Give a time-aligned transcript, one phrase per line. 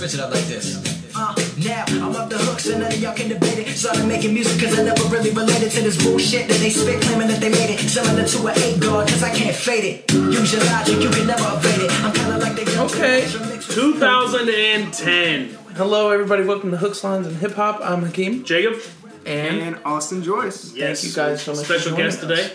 [0.00, 0.80] switch it up like this.
[1.14, 3.68] Uh, now I'm off the hook, so none of y'all can debate it.
[3.76, 7.28] Started making music cause I never really related to this bullshit that they spit, claiming
[7.28, 7.80] that they made it.
[7.80, 10.10] Similar to an eight guard, cause I can't fade it.
[10.12, 11.92] Use your logic, you can never evade it.
[12.02, 13.28] I'm kinda like the Okay.
[13.74, 15.58] 2010.
[15.76, 16.44] Hello, everybody.
[16.44, 17.80] Welcome to Hooks, Lines, and Hip Hop.
[17.82, 18.80] I'm Hakeem, Jacob,
[19.26, 20.72] and, And Austin Joyce.
[20.74, 21.02] yes.
[21.02, 22.28] Thank you guys so much for Special joining guest us.
[22.28, 22.52] today.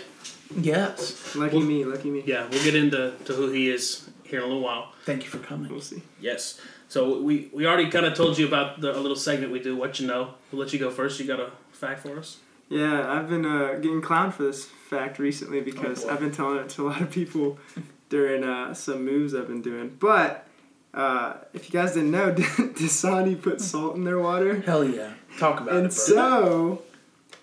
[0.60, 2.24] yes, Lucky me, lucky me.
[2.26, 4.92] Yeah, we'll get into to who he is here in a little while.
[5.04, 5.70] thank you for coming.
[5.70, 6.02] We'll see.
[6.20, 6.58] Yes.
[6.88, 9.76] So we we already kind of told you about the a little segment we do.
[9.76, 10.34] What you know.
[10.52, 11.18] We'll let you go first.
[11.20, 12.38] You got a fact for us?
[12.68, 16.10] Yeah, I've been uh, getting clowned for this fact recently because Oh.
[16.10, 17.58] I've been telling it to a lot of people
[18.08, 19.96] during uh, some moves I've been doing.
[20.00, 20.46] But
[20.94, 24.60] uh, if you guys didn't know, Dasani put salt in their water.
[24.62, 26.14] Hell yeah, talk about And it, bro.
[26.16, 26.82] so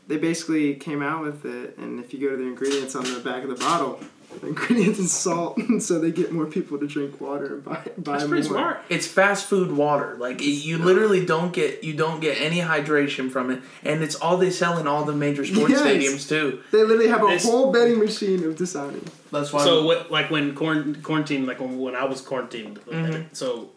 [0.08, 1.78] they basically came out with it.
[1.78, 4.06] And if you go to the ingredients on the back of the bottle, the
[4.42, 5.60] ingredients is salt.
[5.80, 8.30] so they get more people to drink water and buy, buy That's more.
[8.30, 8.82] pretty smart.
[8.90, 10.16] it's fast food water.
[10.18, 14.16] Like it, you literally don't get you don't get any hydration from it, and it's
[14.16, 15.82] all they sell in all the major sports Yes.
[15.82, 16.62] stadiums too.
[16.72, 19.06] They literally have a This- whole betting machine of Dasani.
[19.32, 19.64] That's why.
[19.64, 23.24] So what, like when quarant- quarantine, like when, when I was quarantined, Mm-hmm.
[23.34, 23.70] so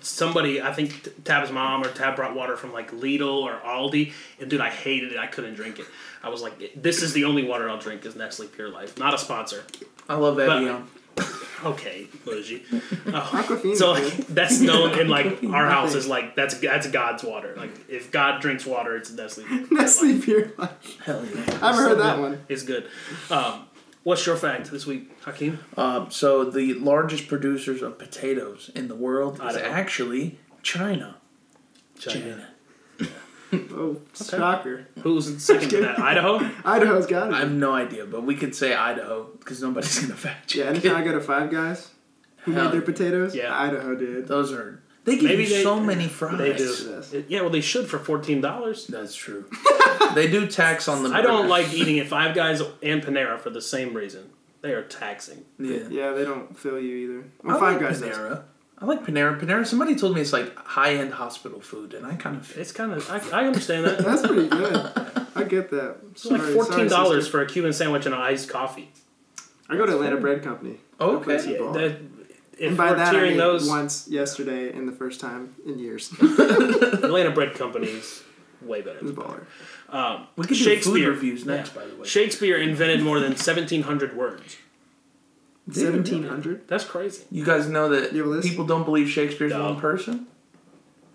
[0.00, 4.48] somebody, I think Tab's mom or Tab brought water from like Lidl or Aldi, and
[4.50, 5.18] dude, I hated it.
[5.18, 5.86] I couldn't drink it.
[6.26, 9.14] I was like, this is the only water I'll drink is Nestle Pure Life, not
[9.14, 9.64] a sponsor.
[10.08, 10.46] I love that.
[10.48, 10.86] but- Evian.
[11.64, 12.62] Okay, bougie.
[13.06, 13.72] Oh.
[13.76, 17.54] So like, that's known in like our house is like that's that's God's water.
[17.56, 19.44] Like if God drinks water, it's Nestle.
[19.70, 21.00] Nestle Pure Life.
[21.02, 21.40] Hell yeah.
[21.62, 22.44] I haven't heard that one.
[22.50, 22.88] It's good.
[23.30, 23.66] Um,
[24.02, 25.58] what's your fact this week, Hakeem?
[25.78, 29.70] Um, so the largest producers of potatoes in the world is Idaho.
[29.70, 31.16] actually China.
[31.98, 32.48] China.
[33.72, 34.86] Oh, shocker.
[35.02, 35.98] Who's second to that?
[35.98, 36.40] Idaho.
[36.64, 37.34] Idaho's got it.
[37.34, 40.58] I have no idea, but we could say Idaho because nobody's gonna fact check.
[40.64, 41.90] yeah, anytime I go to Five Guys,
[42.38, 43.34] who Hell made their potatoes?
[43.34, 43.56] Yeah.
[43.58, 44.26] Idaho did.
[44.28, 46.38] Those are they give Maybe you they- so many fries.
[46.38, 46.64] They do.
[46.90, 47.14] Yes.
[47.28, 48.86] Yeah, well, they should for fourteen dollars.
[48.86, 49.44] That's true.
[50.14, 51.10] they do tax on the.
[51.10, 54.30] I don't like eating at Five Guys and Panera for the same reason.
[54.62, 55.44] They are taxing.
[55.60, 55.86] Yeah.
[55.88, 57.24] Yeah, they don't fill you either.
[57.44, 58.38] I Well, Five like Guys does.
[58.78, 58.82] Panera.
[58.82, 59.40] I like Panera.
[59.40, 59.66] Panera.
[59.66, 62.56] Somebody told me it's like high end hospital food, and I kind of.
[62.56, 63.08] It's kind of.
[63.10, 63.98] I, I understand that.
[64.04, 64.76] That's pretty good.
[65.34, 65.96] I get that.
[66.12, 68.90] It's like fourteen dollars for a Cuban sandwich and an iced coffee.
[69.68, 70.76] I go to Atlanta Bread Company.
[71.00, 71.58] Oh, place okay.
[71.60, 72.00] Yeah, that,
[72.58, 75.78] if And by we're that I mean those, once yesterday and the first time in
[75.78, 76.12] years.
[76.20, 78.22] Atlanta bread companies
[78.62, 78.98] way better.
[78.98, 79.44] It was baller.
[79.90, 81.82] Um, We could do food Shakespeare reviews next, Yeah.
[81.82, 82.06] by the way.
[82.06, 84.56] Shakespeare invented more than seventeen hundred words.
[85.72, 86.68] Seventeen hundred.
[86.68, 87.24] That's crazy.
[87.30, 89.64] You guys know that You have people don't believe Shakespeare's No.
[89.64, 90.26] one person.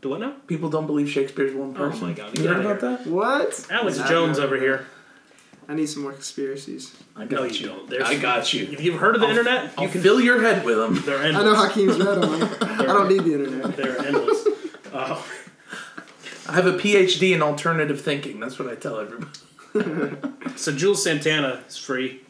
[0.01, 0.33] Do I know?
[0.47, 2.07] People don't believe Shakespeare's one Oh person.
[2.07, 3.07] my God, You get heard outta about that?
[3.09, 3.67] What?
[3.69, 4.85] Alex I've Jones never over here.
[5.69, 6.93] I need some more conspiracies.
[7.15, 7.67] I No, got you you.
[7.67, 7.89] don't.
[7.89, 8.63] There's- I got you.
[8.71, 10.01] If you've heard of the I'll- internet, I'll you can.
[10.01, 11.01] fill your head with them.
[11.05, 11.41] They're endless.
[11.41, 12.49] I know Hakeem's read them.
[12.61, 13.77] I don't need the internet.
[13.77, 14.47] They're endless.
[14.91, 15.21] Uh,
[16.49, 18.39] I have a PhD in alternative thinking.
[18.41, 19.31] That's what I tell everybody.
[20.57, 22.21] so Juelz Santana is free.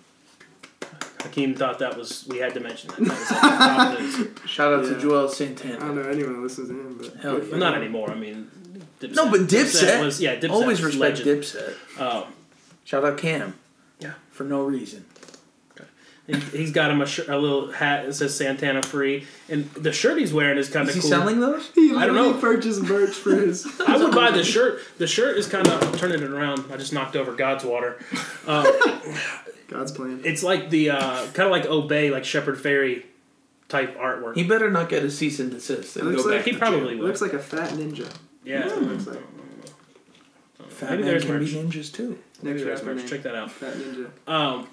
[1.24, 3.00] Hakeem thought that was we had to mention that.
[3.00, 4.50] that was like top news.
[4.50, 4.90] Shout out Yeah.
[4.92, 5.76] to Juelz Santana.
[5.76, 8.12] I don't know anyone that listens to him, but Hell Well, not anymore.
[8.12, 8.50] I mean,
[9.00, 9.16] Dipset.
[9.16, 10.04] No, but Dipset.
[10.04, 10.36] was yeah.
[10.38, 11.44] Dipset Always was respect legend.
[11.44, 12.02] Dipset.
[12.02, 12.24] Um,
[12.84, 13.56] Shout out Cam.
[14.00, 14.14] Yeah.
[14.32, 15.06] For no reason.
[16.28, 19.92] he- he's got him a, shirt, a little hat that says Santana free, and the
[19.92, 21.10] shirt he's wearing is kind Is of he cool.
[21.20, 21.70] selling those?
[21.74, 22.40] he I don't literally know.
[22.40, 23.68] purchased merch for his.
[23.88, 24.80] I would buy the shirt.
[24.98, 26.72] The shirt is kind of turning it around.
[26.72, 28.00] I just knocked over God's water.
[28.48, 28.66] Um,
[29.72, 30.22] God's plan.
[30.24, 33.04] it's like the uh, kind of like Obey, like Shepard Fairey
[33.70, 34.36] type artwork.
[34.36, 36.46] He better not get a cease and desist and It looks go like- back.
[36.54, 37.08] he probably It will.
[37.08, 38.12] looks like a fat ninja.
[38.44, 38.62] yeah.
[38.62, 39.16] That's what it looks like.
[39.18, 39.26] jail.
[40.70, 41.54] Fat Maybe there's can be merch.
[41.54, 42.18] ninjas too.
[42.42, 43.10] Maybe Next there's merch.
[43.10, 43.52] Check that out.
[43.52, 44.10] Fat ninja.
[44.28, 44.68] Um,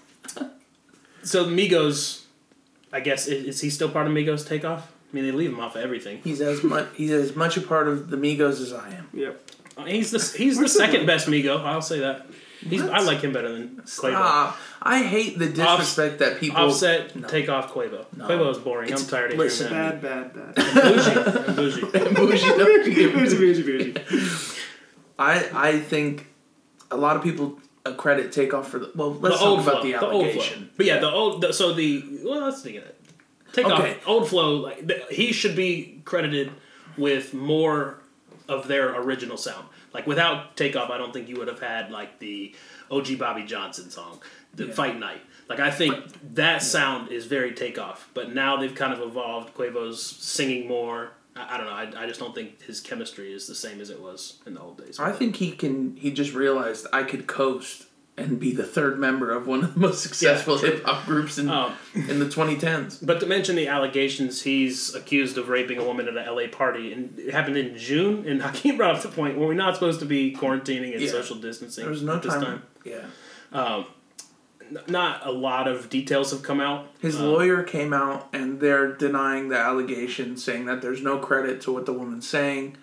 [1.23, 2.25] so Migos,
[2.93, 4.91] I guess is, is he still part of Migos Takeoff?
[5.13, 6.21] I mean, they leave him off of everything.
[6.23, 9.09] He's as much he's as much a part of the Migos as I am.
[9.13, 9.43] Yep.
[9.77, 11.63] Uh, He's the he's the second best Migo.
[11.65, 12.27] I'll say that.
[12.61, 13.89] He's I like him better than Quavo.
[13.89, 14.57] Stop.
[14.83, 17.29] I hate the disrespect that people Offset, No.
[17.29, 18.05] take off Quavo.
[18.17, 18.27] No.
[18.27, 18.87] Quavo is boring.
[18.89, 19.69] It's- I'm tired of listen.
[19.69, 20.55] hearing Bad, bad, bad.
[20.57, 21.57] that.
[21.57, 21.83] Bougie.
[21.85, 22.49] I'm bougie.
[22.57, 24.43] Bougie, bougie, bougie, bougie.
[25.19, 26.27] I I think
[26.91, 29.13] a lot of people uh, accredit takeoff for the well.
[29.15, 29.83] Let's the talk old about flow.
[29.83, 30.63] the The, old flow.
[30.77, 31.41] But yeah, the old.
[31.43, 33.01] The, so the well, let's think of it.
[33.53, 33.93] Take Okay.
[33.97, 34.57] off old flow.
[34.57, 36.53] Like he should be credited
[36.97, 37.99] with more
[38.49, 39.67] of their original sound.
[39.93, 42.55] Like without takeoff, I don't think you would have had like the
[42.91, 44.21] OG Bobby Johnson song,
[44.55, 44.73] the Yeah.
[44.73, 45.21] Fight Night.
[45.49, 45.95] Like I think
[46.35, 48.09] that sound is very takeoff.
[48.15, 49.55] But now they've kind of evolved.
[49.55, 51.13] Quavo's singing more.
[51.35, 51.73] I, I don't know.
[52.01, 54.61] I, I just don't think his chemistry is the same as it was in the
[54.61, 54.99] old days.
[55.01, 55.97] I think he can.
[55.97, 57.87] He just realized I could coast
[58.19, 60.71] and be the third member of one of the most successful true.
[60.71, 62.99] hip hop groups in Um, in the 2010s.
[63.05, 66.93] But to mention the allegations, he's accused of raping a woman at a LA party,
[66.93, 68.27] and it happened in June.
[68.27, 71.11] And Hakeem brought up the point where we're not supposed to be quarantining and Yeah.
[71.11, 71.85] social distancing.
[71.85, 72.63] There was no at this time.
[72.85, 72.99] Yeah.
[73.53, 73.87] Um,
[74.87, 76.89] not a lot of details have come out.
[77.01, 81.61] His Um, lawyer came out and they're denying the allegations, saying that there's no credit
[81.63, 82.77] to what the woman's saying.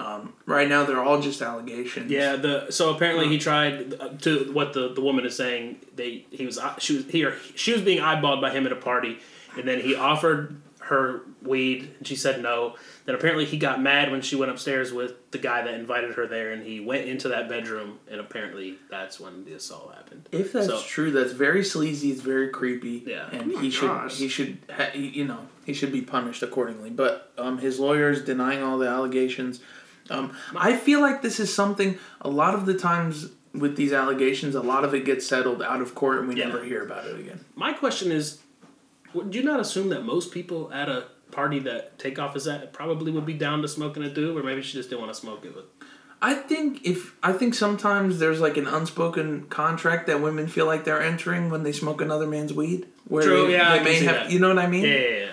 [0.00, 2.10] Um, right now, they're all just allegations.
[2.10, 5.76] Yeah, the so apparently he tried uh, to what the, the woman is saying.
[5.94, 8.72] They he was uh, she was he or she was being eyeballed by him at
[8.72, 9.18] a party,
[9.58, 12.74] and then he offered her weed and she said no.
[13.04, 16.26] Then apparently he got mad when she went upstairs with the guy that invited her
[16.26, 20.28] there, and he went into that bedroom, and apparently that's when the assault happened.
[20.32, 22.10] If that's So- true, that's very sleazy.
[22.10, 23.04] It's very creepy.
[23.06, 23.28] Yeah.
[23.30, 26.42] and Oh my he should he should ha- he- you know he should be punished
[26.42, 26.90] accordingly.
[26.90, 29.60] But um, his lawyer is denying all the allegations.
[30.10, 34.54] Um, I feel like this is something a lot of the times with these allegations,
[34.54, 36.46] a lot of it gets settled out of court, and we Yeah.
[36.46, 37.40] never hear about it again.
[37.56, 38.38] My question is,
[39.14, 43.10] would you not assume that most people at a party that Takeoff is at probably
[43.12, 45.44] would be down to smoking a doob, or maybe she just didn't want to smoke
[45.44, 45.52] it?
[45.54, 45.68] But
[46.22, 50.84] I think if I think sometimes there's like an unspoken contract that women feel like
[50.84, 52.86] they're entering when they smoke another man's weed.
[53.08, 54.30] Where True, they, yeah, they may have that.
[54.30, 54.84] you know what I mean?
[54.84, 55.26] yeah, yeah, yeah.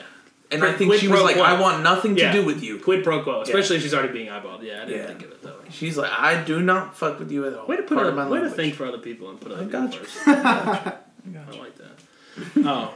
[0.50, 1.44] And I think quid she was pro like, quo.
[1.44, 2.32] I want nothing to Yeah.
[2.32, 2.80] do with you.
[2.80, 4.64] Quid pro quo, especially if she's already being eyeballed.
[4.64, 5.08] Yeah, I didn't Yeah.
[5.08, 5.66] think of it that way.
[5.70, 7.68] She's like, I do not fuck with you at all.
[7.68, 8.54] Way to put Part of my way to language.
[8.56, 10.00] think for other people and put other I people got you.
[10.00, 10.28] first.
[10.28, 12.66] I like that.
[12.66, 12.90] um,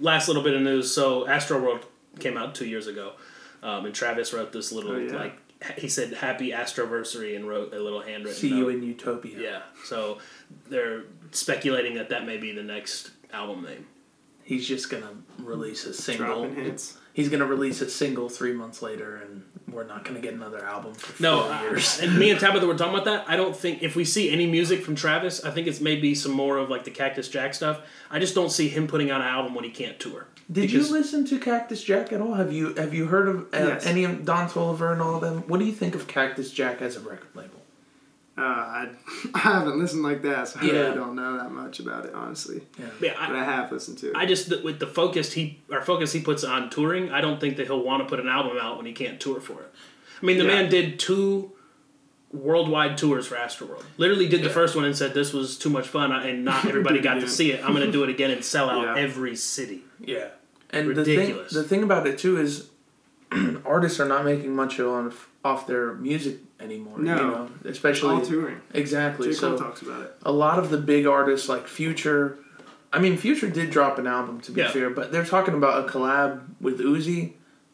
[0.00, 0.92] last little bit of news.
[0.94, 1.80] So Astro World
[2.20, 3.12] came out two years ago,
[3.62, 5.16] um, and Travis wrote this little Oh, yeah.
[5.16, 5.38] like
[5.78, 8.38] he said "Happy Astroversary" and wrote a little handwritten.
[8.40, 8.74] See you note.
[8.74, 9.38] in Utopia.
[9.40, 9.62] Yeah.
[9.84, 10.18] So
[10.68, 13.86] they're speculating that that may be the next album name.
[14.44, 16.26] He's just gonna release a single.
[16.46, 16.98] Dropping hits.
[17.12, 19.42] He's gonna release a single three months later, and
[19.72, 22.00] we're not gonna get another album for No, four uh, years.
[22.00, 23.24] and me and Tabitha were talking about that.
[23.28, 26.32] I don't think if we see any music from Travis, I think it's maybe some
[26.32, 27.80] more of like the Cactus Jack stuff.
[28.10, 30.26] I just don't see him putting out an album when he can't tour.
[30.52, 32.34] Did because- you listen to Cactus Jack at all?
[32.34, 33.86] Have you have you heard of uh, Yes.
[33.86, 35.44] any of Don Toliver and all of them?
[35.48, 37.62] What do you think of Cactus Jack as a record label?
[38.36, 38.88] Uh, I,
[39.34, 40.72] I haven't listened like that, so I Yeah.
[40.72, 42.62] really don't know that much about it, honestly.
[42.78, 44.16] Yeah, But I, I have listened to it.
[44.16, 47.56] I just with the focus he or focus he puts on touring, I don't think
[47.58, 49.72] that he'll want to put an album out when he can't tour for it.
[50.20, 50.50] I mean, the Yeah.
[50.62, 51.52] man did two
[52.32, 53.84] worldwide tours for Astroworld.
[53.96, 54.52] Literally did the Yeah.
[54.54, 57.52] first one and said this was too much fun and not everybody got to see
[57.52, 57.64] it.
[57.64, 59.02] I'm going to do it again and sell out Yeah.
[59.02, 59.84] every city.
[60.00, 60.28] Yeah,
[60.70, 61.52] and Ridiculous.
[61.52, 62.70] The thing, the thing about it too is,
[63.64, 65.12] artists are not making much on
[65.44, 66.98] off their music anymore.
[66.98, 67.14] No.
[67.16, 68.60] you know, especially all touring.
[68.72, 69.28] exactly.
[69.28, 69.34] J.
[69.34, 70.16] so Cole talks about it.
[70.22, 72.38] a lot of the big artists like Future.
[72.92, 74.70] I mean, Future did drop an album to be Yeah.
[74.70, 77.32] fair, but they're talking about a collab with Uzi.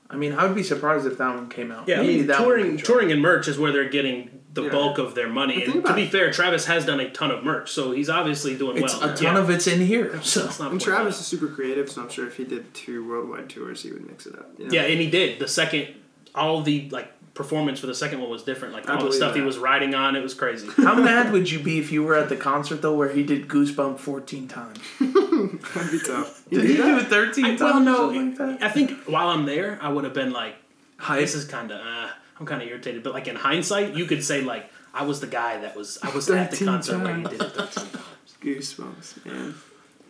[0.08, 1.86] I mean, I would be surprised if that one came out.
[1.86, 4.70] Yeah, I mean, that touring touring and merch is where they're getting the Yeah.
[4.70, 5.62] bulk of their money.
[5.64, 6.10] And to be it.
[6.10, 9.10] fair, Travis has done a ton of merch, so he's obviously doing It's well.
[9.10, 9.38] a ton Yeah.
[9.38, 10.20] of it's in here.
[10.22, 12.72] So Let's not And point Travis is super creative, so I'm sure if he did
[12.74, 14.50] two worldwide tours, he would mix it up.
[14.58, 14.72] you know?
[14.72, 15.38] Yeah, and he did.
[15.38, 15.88] The second,
[16.34, 18.74] all the like performance for the second one was different.
[18.74, 20.66] Like I all the believe stuff he was riding on, it was crazy.
[20.78, 23.46] how mad would you be if you were at the concert though, where he did
[23.48, 24.78] Goosebump fourteen times?
[25.00, 26.42] That'd be tough.
[26.50, 27.60] Did he do it thirteen I, times?
[27.60, 28.58] well, no, like that?
[28.62, 30.56] I think while I'm there, I would have been like,
[30.98, 31.20] Hype.
[31.20, 32.08] this is kind of, uh,
[32.40, 33.02] I'm kind of irritated.
[33.02, 36.10] But like in hindsight, you could say like, I was the guy that was, I
[36.10, 37.38] was at the 13 concert where he times.
[37.38, 38.06] did it 13 times.
[38.42, 39.54] Goosebumps, man.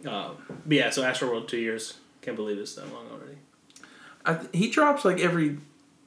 [0.07, 1.99] Um, but yeah, so Astroworld two years.
[2.23, 3.37] Can't believe it's that long already.
[4.25, 5.59] I th- he drops like every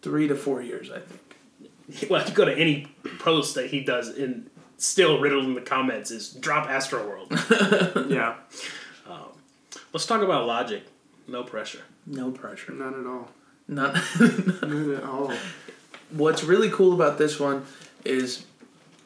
[0.02, 1.20] three to four years, I think.
[2.10, 2.88] Well, if you go to any
[3.20, 7.30] post that he does, and still riddled in the comments is drop Astroworld.
[8.10, 8.36] Yeah,
[9.92, 10.84] Let's talk about Logic.
[11.28, 11.82] No pressure.
[12.08, 12.72] No pressure.
[12.74, 13.30] none at all.
[13.68, 13.96] Not.
[14.20, 15.32] None at all.
[16.14, 17.66] What's really cool about this one
[18.06, 18.46] is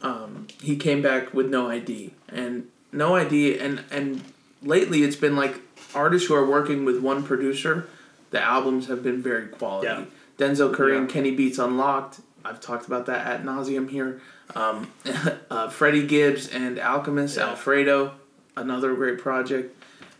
[0.02, 4.24] um, he came back with no ID and no ID and and
[4.62, 5.60] lately it's been like
[5.96, 7.88] artists who are working with one producer.
[8.32, 9.88] The albums have been very quality.
[9.88, 10.06] Yeah.
[10.38, 12.20] Denzel Curry and Kenny Beats Unlocked.
[12.46, 14.22] I've talked about that at nauseum here.
[14.56, 14.92] Um,
[15.50, 17.50] uh, Freddie Gibbs and Alchemist Yeah.
[17.50, 18.14] Alfredo,
[18.56, 19.74] another great project.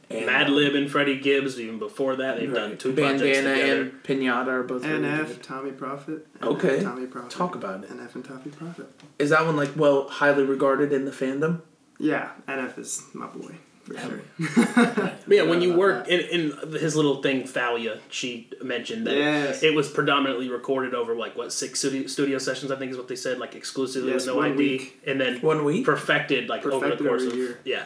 [0.09, 1.59] And, Madlib and Freddie Gibbs.
[1.59, 2.79] Even before that, they've done Right.
[2.79, 3.81] two projects together.
[3.81, 5.43] and Pinata are both really NF, good.
[5.43, 6.21] Tommee Profitt.
[6.41, 6.81] Okay.
[6.81, 7.29] Tommee Profitt.
[7.29, 7.89] Talk about it.
[7.89, 8.87] NF and Tommee Profitt.
[9.19, 11.61] Is that one like well highly regarded in the fandom?
[11.99, 13.55] Yeah, NF is my boy.
[13.83, 14.21] For sure.
[15.29, 19.61] Yeah, when you work in, in his little thing, Thalia, she mentioned that Yes.
[19.63, 23.09] it was predominantly recorded over like what six studio, studio sessions, I think is what
[23.09, 25.01] they said, like exclusively Yes, with no ID, week.
[25.05, 25.85] and then One week.
[25.85, 27.59] perfected like over the course of year.
[27.65, 27.83] yeah.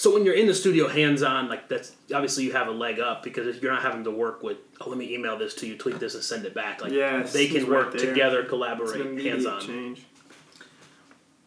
[0.00, 3.00] So when you're in the studio hands on, like that's obviously you have a leg
[3.00, 5.66] up because if you're not having to work with, oh, let me email this to
[5.66, 6.80] you, tweak this, and send it back.
[6.80, 9.60] Like Yes, they can work right together, collaborate, hands on.
[9.60, 10.06] change.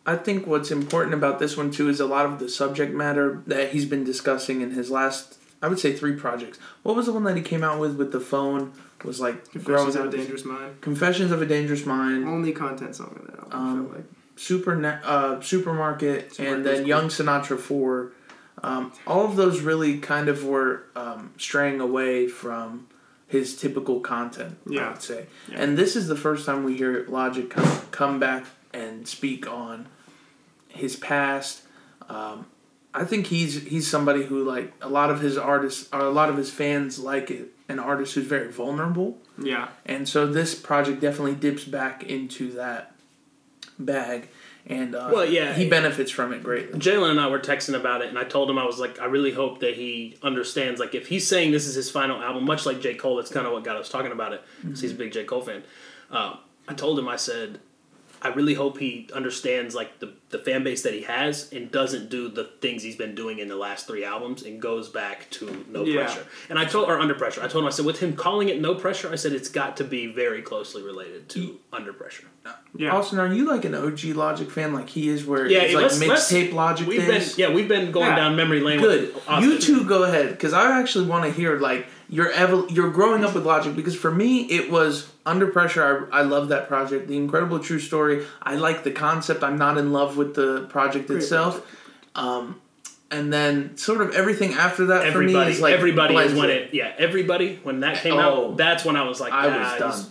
[0.05, 3.41] I think what's important about this one too is a lot of the subject matter
[3.47, 6.59] that he's been discussing in his last, I would say, three projects.
[6.83, 8.73] What was the one that he came out with with the phone?
[9.03, 10.79] Was like Confessions of a Dangerous Mind.
[10.81, 13.51] Confessions of a Dangerous Mind, Only content song of that album.
[13.51, 14.05] I Um, felt like.
[14.35, 18.11] Super ne- uh, Supermarket, and then was Young Sinatra Four.
[18.61, 22.87] Um, all of those really kind of were um, straying away from
[23.27, 24.57] his typical content.
[24.69, 25.61] I would say, Yeah.
[25.63, 29.87] and this is the first time we hear Logic come come back and speak on
[30.69, 31.63] his past.
[32.09, 32.45] Um,
[32.93, 36.29] I think he's he's somebody who like a lot of his artists or a lot
[36.29, 39.17] of his fans like it, an artist who's very vulnerable.
[39.41, 39.69] Yeah.
[39.85, 42.93] And so this project definitely dips back into that
[43.79, 44.29] bag,
[44.65, 45.53] and uh, Well, yeah.
[45.53, 46.79] he benefits from it greatly.
[46.79, 49.05] Jalen and I were texting about it, and I told him I was like, I
[49.05, 50.79] really hope that he understands.
[50.79, 52.95] Like, if he's saying this is his final album, much like J.
[52.95, 55.25] Cole, that's kind of what got us talking about it, because he's a big J.
[55.25, 55.63] Cole fan.
[56.11, 57.59] Uh, I told him, I said,
[58.23, 62.09] I really hope he understands like the, the fan base that he has and doesn't
[62.09, 65.65] do the things he's been doing in the last three albums and goes back to
[65.69, 66.05] no Yeah.
[66.05, 66.25] pressure.
[66.49, 67.43] And I told or under pressure.
[67.43, 69.75] I told him I said with him calling it no pressure, I said it's got
[69.77, 72.25] to be very closely related to under pressure.
[72.75, 72.91] Yeah.
[72.95, 75.83] Austin, are you like an OG Logic fan, like he is, where Yeah, it's like
[75.83, 78.15] let's- let's- mixtape Logic We've been yeah, we've been going Yeah.
[78.15, 78.79] down memory lane.
[78.79, 79.13] Good.
[79.15, 82.89] With You two go ahead because I actually want to hear like your evol- your
[82.91, 86.07] growing up with Logic because for me it was Under Pressure.
[86.11, 87.07] I, I love that project.
[87.07, 88.25] The Incredible True Story.
[88.41, 89.43] I like the concept.
[89.43, 91.65] I'm not in love with the project Great itself.
[92.15, 92.59] Um,
[93.09, 96.49] and then sort of everything after that for me everybody, is like everybody is when
[96.49, 96.61] it.
[96.63, 96.73] it.
[96.73, 98.19] Yeah, everybody when that came Oh.
[98.51, 98.57] out.
[98.57, 99.91] That's when I was like, I was "Ah, done.
[99.91, 100.09] he's-"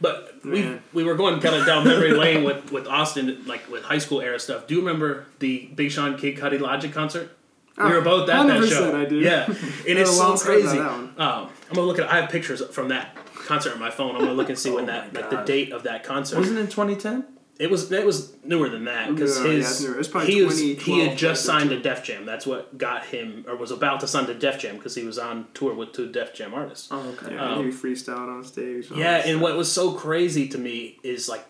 [0.00, 3.84] But we we were going kind of down memory lane with with Austin, like with
[3.84, 4.66] high school era stuff.
[4.66, 7.30] Do you remember the Big Sean Kid Cudi Logic concert?
[7.76, 9.00] We Oh, were both at that 100% show.
[9.00, 9.16] I do.
[9.20, 9.56] Yeah, and
[9.98, 10.78] it's so long story about crazy.
[10.78, 11.50] Um.
[11.68, 12.08] I'm gonna look at.
[12.10, 14.14] I have pictures from that concert on my phone.
[14.14, 16.38] I'm gonna look and see when Oh that my like the date of that concert.
[16.38, 17.24] Wasn't it 2010?
[17.58, 19.84] It was it was newer than that because Yeah, yeah, his.
[19.84, 22.26] It was probably he was he had just signed to Def Jam.
[22.26, 25.18] That's what got him or was about to sign to Def Jam because he was
[25.18, 26.88] on tour with two Def Jam artists.
[26.90, 27.32] Oh, okay.
[27.34, 28.90] Yeah, um, he freestyled on stage.
[28.90, 29.40] Yeah, and stuff.
[29.42, 31.44] what was so crazy to me is like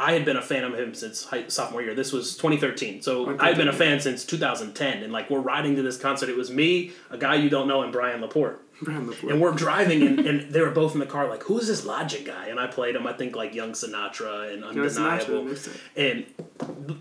[0.00, 1.94] I had been a fan of him since high, sophomore year.
[1.94, 5.02] This was 2013, so I had been a fan since 2010.
[5.02, 6.28] And like we're riding to this concert.
[6.28, 8.62] It was me, a guy you don't know, and Brian Laporte.
[8.82, 9.32] Brand Laporte.
[9.32, 11.28] And we're driving, and, and they were both in the car.
[11.28, 12.46] Like, who is this Logic guy?
[12.48, 13.06] And I played him.
[13.06, 15.56] I think like Young Sinatra and Young Sinatra Undeniable.
[15.96, 16.26] And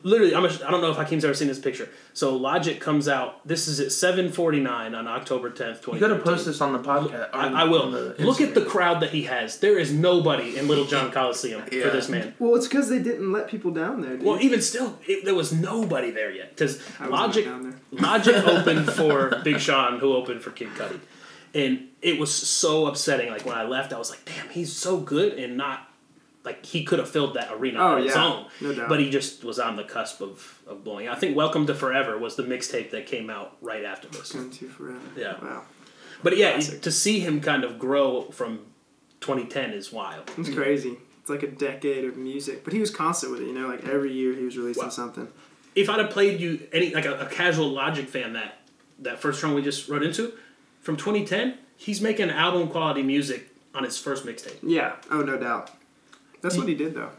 [0.04, 1.90] literally, I'm a, I don't know if Hakeem's ever seen this picture.
[2.14, 3.48] So Logic comes out.
[3.48, 5.94] This is at 7:49 on October 10th, 2013.
[5.94, 7.30] You got to post this on the podcast.
[7.34, 7.88] I, on- I will.
[8.20, 9.60] Look at the crowd that he has.
[9.60, 11.84] There is nobody in Littlejohn Coliseum Yeah.
[11.84, 12.34] for this man.
[12.40, 14.18] Well, it's because they didn't let people down there.
[14.18, 14.24] Dude.
[14.26, 17.48] Well, even still, it, there was nobody there yet because Logic.
[17.92, 21.00] Logic opened for Big Sean, who opened for Kid Cudi,
[21.58, 23.30] and it was so upsetting.
[23.30, 25.90] Like when I left, I was like, "Damn, he's so good," and not
[26.46, 28.24] like he could have filled that arena Oh, on his yeah.
[28.26, 28.46] own.
[28.62, 28.88] No doubt.
[28.90, 31.08] But he just was on the cusp of, of blowing.
[31.08, 31.18] out.
[31.18, 34.32] I think "Welcome to Forever" was the mixtape that came out right after this.
[34.32, 35.00] Going to forever.
[35.18, 35.36] Yeah.
[35.42, 35.64] Wow.
[36.24, 36.82] But yeah, Classic.
[36.82, 38.60] to see him kind of grow from
[39.22, 40.30] 2010 is wild.
[40.38, 40.98] It's crazy.
[41.22, 43.48] It's like a decade of music, but he was constant with it.
[43.48, 44.90] You know, like every year he was releasing Wow.
[44.90, 45.28] something.
[45.76, 48.60] if I'd have played you any like a, a casual Logic fan that
[49.00, 50.34] that first song we just wrote into
[50.88, 54.56] from 2010, he's making album quality music on his first mixtape.
[54.64, 54.96] Yeah.
[55.12, 55.70] Oh, no doubt.
[56.40, 57.10] That's what he did though.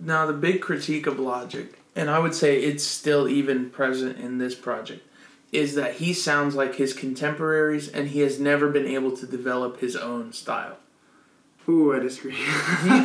[0.00, 4.38] Now, the big critique of Logic, and I would say it's still even present in
[4.38, 5.06] this project,
[5.52, 9.80] is that he sounds like his contemporaries and he has never been able to develop
[9.80, 10.78] his own style.
[11.68, 12.38] Ooh, I disagree.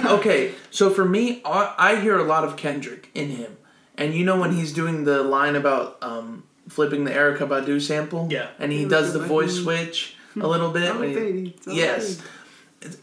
[0.06, 3.58] okay, so for me, I, I hear a lot of Kendrick in him.
[3.98, 8.28] And you know when he's doing the line about um, flipping the Erykah Badu sample?
[8.32, 8.48] Yeah.
[8.60, 10.90] And he does the voice switch a little bit.
[10.96, 12.22] Oh, when he- baby, it's all yes.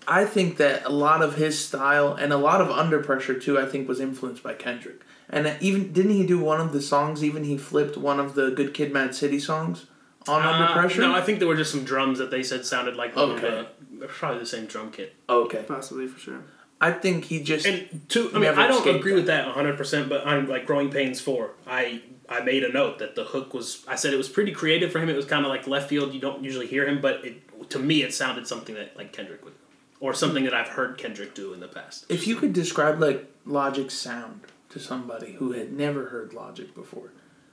[0.08, 3.58] I think that a lot of his style and a lot of Under Pressure too,
[3.58, 5.02] I think was influenced by Kendrick.
[5.28, 7.22] And even didn't he do one of the songs?
[7.22, 9.84] Even he flipped one of the Good Kid, Mad City songs
[10.26, 11.02] on Under Uh, Pressure.
[11.02, 13.66] No, I think there were just some drums that they said sounded like one Okay.
[13.98, 15.14] the- probably the same drum kit.
[15.28, 16.40] okay, Possibly for sure.
[16.80, 19.16] I think he just And two, I mean, I don't agree that.
[19.16, 22.98] with that 100, percent but on like Growing Pains four, I I made a note
[22.98, 23.84] that the hook was.
[23.86, 25.08] I said it was pretty creative for him.
[25.08, 26.12] It was kind of like left field.
[26.12, 29.44] You don't usually hear him, but it, to me, it sounded something that like Kendrick
[29.44, 29.54] would,
[30.00, 32.06] or something that I've heard Kendrick do in the past.
[32.08, 34.40] If you could describe like Logic's sound
[34.70, 37.12] to somebody who had never heard Logic before,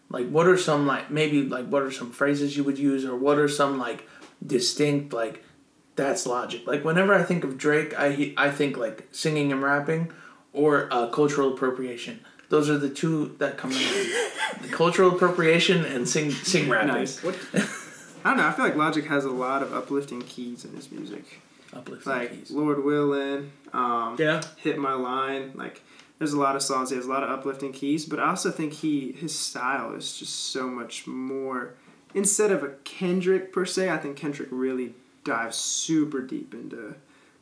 [0.10, 3.16] like what are some like maybe like what are some phrases you would use or
[3.16, 4.08] what are some like
[4.46, 5.44] distinct like
[5.96, 6.66] that's Logic.
[6.66, 10.12] Like whenever I think of Drake, I I think like singing and rapping
[10.52, 12.22] or uh, cultural appropriation.
[12.50, 13.78] Those are the two that come to
[14.62, 14.72] mind.
[14.72, 16.90] cultural appropriation and sing sing rapping.
[16.90, 17.24] Nice.
[17.24, 18.48] I don't know.
[18.48, 21.42] I feel like Logic has a lot of uplifting keys in his music.
[21.74, 22.52] Uplifting Like keys.
[22.52, 25.52] Lord Willin, um, Yeah, Hit My Line.
[25.56, 25.82] Like,
[26.20, 26.90] There's a lot of songs.
[26.92, 30.18] He has a lot of uplifting keys, but I also think he his style is
[30.18, 31.74] just so much more.
[32.14, 36.96] Instead of a Kendrick per se, I think Kendrick really dives super deep into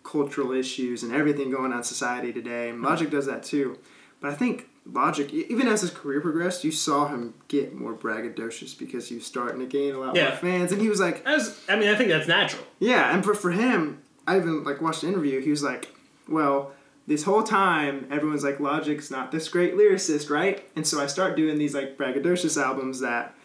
[0.04, 2.70] cultural issues and everything going on in society today.
[2.70, 3.78] And Logic does that too,
[4.20, 8.78] but I think Logic, even as his career progressed, you saw him get more braggadocious
[8.78, 10.30] because he was starting to gain a lot Yeah.
[10.30, 12.64] more fans, and he was like, As I mean, I think that's natural.
[12.80, 15.40] yeah, and for, for him, I even like watched the interview.
[15.42, 15.90] He was like,
[16.28, 16.72] "Well,
[17.08, 21.36] this whole time, everyone's like, Logic's not this great lyricist, right?" And so I start
[21.36, 23.36] doing these like braggadocious albums that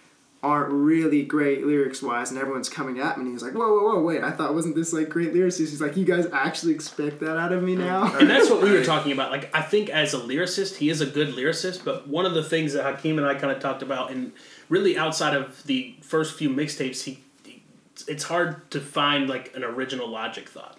[0.43, 3.23] aren't really great lyrics wise, and everyone's coming at me.
[3.23, 4.23] And he was like, "Whoa, whoa, whoa, wait!
[4.23, 7.53] I thought wasn't this like great lyricist?" He's like, "You guys actually expect that out
[7.53, 9.31] of me now?" And that's what we were talking about.
[9.31, 12.45] Like, I think as a lyricist, he is a good lyricist, but one of the
[12.45, 14.33] things that Hakeem and I kind of talked about, and
[14.69, 17.63] really outside of the first few mixtapes, he, he
[18.07, 20.79] it's hard to find like an original logic thought.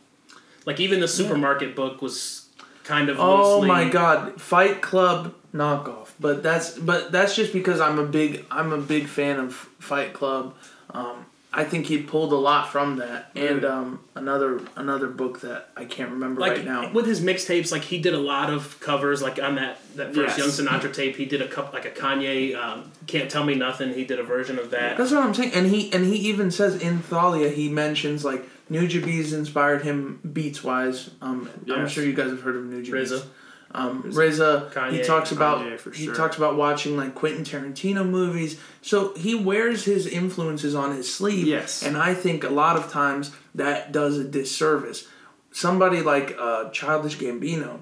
[0.65, 2.46] Like, even the supermarket book was
[2.87, 3.67] kind of Oh loosely.
[3.67, 6.09] my god, Fight Club knockoff.
[6.19, 10.13] But that's but that's just because I'm a big I'm a big fan of Fight
[10.13, 10.53] Club.
[10.91, 15.69] Um, I think he pulled a lot from that, and um, another another book that
[15.75, 16.91] I can't remember Like right now.
[16.91, 19.21] with his mixtapes, like he did a lot of covers.
[19.21, 20.57] Like on that that first Yes.
[20.59, 23.93] Young Sinatra tape, he did a couple like a Kanye um, "Can't Tell Me Nothing."
[23.93, 24.97] He did a version of that.
[24.97, 28.43] That's what I'm saying, and he and he even says in Thalia he mentions like
[28.69, 31.09] Nujabes inspired him beats wise.
[31.21, 33.11] Um, I'm sure you guys have heard of New Nujabes.
[33.11, 33.25] RZA.
[33.71, 38.59] Um, RZA, he talks about Kanye, for he talks about watching like Quentin Tarantino movies.
[38.81, 41.47] So he wears his influences on his sleeve.
[41.47, 41.83] Yes.
[41.83, 45.07] and I think a lot of times that does a disservice.
[45.51, 47.81] Somebody like uh, Childish Gambino,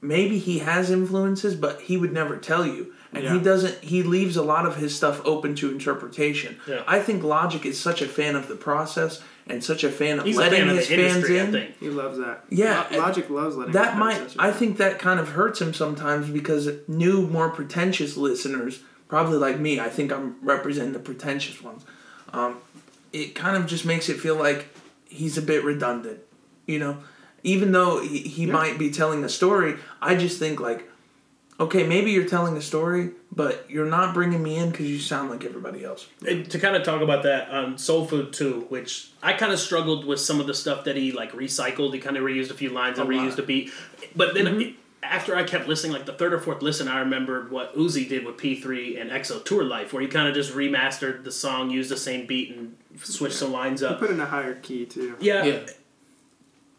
[0.00, 2.92] maybe he has influences, but he would never tell you.
[3.12, 3.82] And he doesn't.
[3.84, 6.58] He leaves a lot of his stuff open to interpretation.
[6.66, 6.82] Yeah.
[6.86, 10.24] I think Logic is such a fan of the process and such a fan of
[10.24, 11.78] He's a letting fan his the fans industry, in I think.
[11.78, 12.44] he loves that.
[12.48, 15.74] Yeah, Lo- Logic loves letting that might fans i think that kind of hurts him
[15.74, 21.60] sometimes because new more pretentious listeners probably like me i think i'm representing the pretentious
[21.62, 21.84] ones
[22.32, 22.56] um,
[23.12, 24.66] it kind of just makes it feel like
[25.08, 26.18] he's a bit redundant
[26.66, 26.96] you know
[27.42, 28.52] even though he, he Yeah.
[28.54, 30.88] might be telling a story i just think like
[31.60, 35.30] okay maybe you're telling a story but you're not bringing me in because you sound
[35.30, 39.10] like everybody else And to kind of talk about that on Soul Food too, which
[39.22, 41.92] I kind of struggled with some of the stuff that he like recycled.
[41.94, 43.24] He kind of reused a few lines and A lot.
[43.26, 43.72] reused a beat,
[44.14, 44.60] but then mm-hmm.
[44.60, 48.08] it- after I kept listening, like the third or fourth listen, I remembered what Uzi
[48.08, 51.68] did with P3 and XO Tour Llif3, where he kind of just remastered the song,
[51.68, 53.98] used the same beat, and switched some lines He up.
[53.98, 55.14] put in a higher key too.
[55.20, 55.66] Yeah, yeah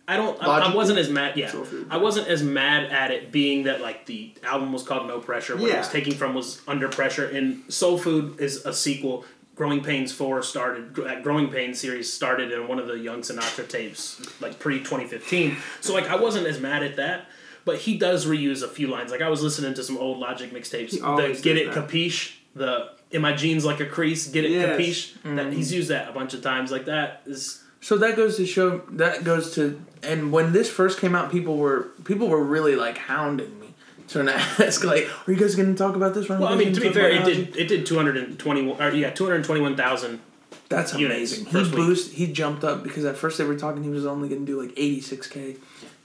[0.07, 0.41] I don't.
[0.41, 1.35] I, I wasn't as mad.
[1.35, 1.51] Yeah,
[1.89, 5.55] I wasn't as mad at it being that like the album was called No Pressure.
[5.57, 9.25] What it was taking from was Under Pressure, and Soul Food is a sequel.
[9.55, 10.93] Growing Pains Four started.
[10.95, 14.83] That uh, Growing Pains series started in one of the Young Sinatra tapes, like pre
[14.83, 15.57] twenty fifteen.
[15.81, 17.27] So like I wasn't as mad at that.
[17.63, 19.09] But he does reuse a few lines.
[19.11, 20.91] Like I was listening to some old Logic mixtapes.
[20.91, 21.87] The Get It that.
[21.89, 22.33] Capiche.
[22.53, 24.27] The In My Jeans Like a Crease.
[24.27, 24.77] Get It Yes.
[24.79, 25.35] Capiche.
[25.35, 26.69] That he's used that a bunch of times.
[26.69, 30.99] Like that is So that goes to show that goes to and when this first
[30.99, 33.75] came out, people were people were really like hounding me
[34.07, 36.55] to ask like, "Are you guys going to talk about this?" Are you Well, I
[36.55, 39.25] mean, gonna be fair, it did it did two hundred and twenty or yeah two
[39.25, 40.19] hundred twenty one thousand.
[40.67, 41.45] That's amazing.
[41.45, 44.47] He boost he jumped up because at first they were talking he was only going
[44.47, 45.57] to do like eighty six k,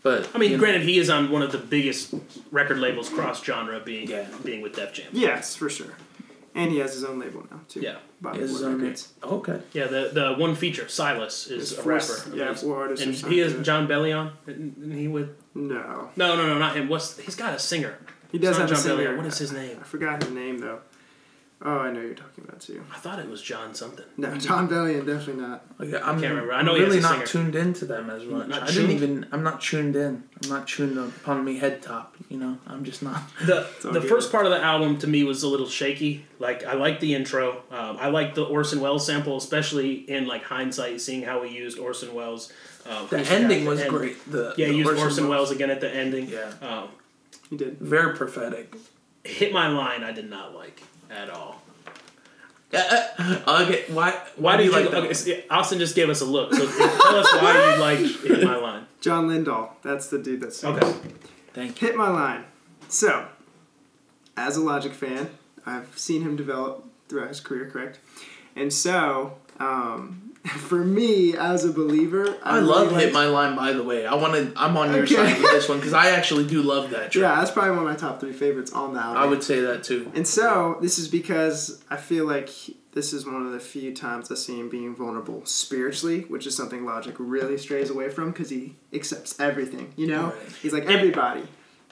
[0.03, 2.13] but I mean, you know, granted, he is on one of the biggest
[2.51, 4.27] record labels cross genre, being Yeah.
[4.45, 5.09] being with Def Jam.
[5.13, 5.95] Yes, for sure.
[6.55, 7.81] And he has his own label now too.
[7.81, 7.99] Yeah.
[8.21, 9.13] Body his Blow own Records.
[9.23, 9.61] Oh, okay.
[9.73, 12.37] Yeah, the the one feature Silas is There's a four- rapper.
[12.37, 13.55] yeah, four artists and he is.
[13.65, 14.33] Jon Bellion.
[14.47, 16.89] And he would No, no no no not him.
[16.89, 17.99] What's he's got a singer.
[18.33, 19.13] he does It's not have a John singer.
[19.13, 19.17] Bellion.
[19.19, 19.79] What is his name?
[19.81, 20.81] I forgot his name though.
[21.63, 22.83] Oh, I know you're talking about too.
[22.91, 24.07] I thought it was John something.
[24.17, 25.63] No, Jon Bellion, definitely not.
[25.79, 26.55] Like, I'm can't remember.
[26.55, 27.27] I know he has really not singer.
[27.27, 28.49] tuned into them as much.
[28.49, 28.89] Not I tuned?
[28.89, 29.27] didn't even.
[29.31, 30.23] I'm not tuned in.
[30.43, 32.17] I'm not tuned upon me head top.
[32.31, 33.23] You know, I'm just not.
[33.45, 34.09] The the good.
[34.09, 36.25] first part of the album to me was a little shaky.
[36.39, 37.63] Like I like the intro.
[37.71, 41.79] Um, I like the Orson Welles sample, especially in like hindsight, seeing how he used
[41.79, 42.51] Orson Welles.
[42.89, 43.91] Um, The ending was end.
[43.91, 44.31] great.
[44.33, 46.27] The Yeah, the he used Orson, Welles again at the ending.
[46.31, 46.53] Yeah.
[46.63, 46.89] Um,
[47.51, 47.79] He did.
[47.79, 48.75] Very prophetic.
[49.25, 50.03] hit my line.
[50.03, 51.61] I did not like at all.
[52.73, 54.17] okay, why?
[54.37, 54.91] Why did you like like?
[54.93, 55.03] that?
[55.05, 56.55] Okay, so, Austin just gave us a look.
[56.55, 58.87] So tell us why you like hit my line.
[59.01, 59.71] John Lindahl.
[59.83, 60.93] That's the dude that's Okay.
[61.53, 61.89] Thank you.
[61.89, 62.45] Hit my line.
[62.89, 63.27] So,
[64.37, 65.31] as a Logic fan,
[65.67, 67.99] I've seen him develop throughout his career, correct?
[68.55, 73.55] And so, um, for me as a believer, I really love liked- hit my line.
[73.57, 74.53] By the way, I want to.
[74.61, 75.15] I'm on your Okay.
[75.17, 77.23] side with this one because I actually do love that track.
[77.23, 79.23] Yeah, that's probably one of my top three favorites on album.
[79.23, 80.11] I would say that too.
[80.15, 82.49] And so, this is because I feel like
[82.93, 86.57] this is one of the few times I see him being vulnerable spiritually, which is
[86.57, 90.25] something Logic really strays away from because he accepts everything, you know?
[90.25, 90.35] Right.
[90.63, 91.43] He's like, everybody.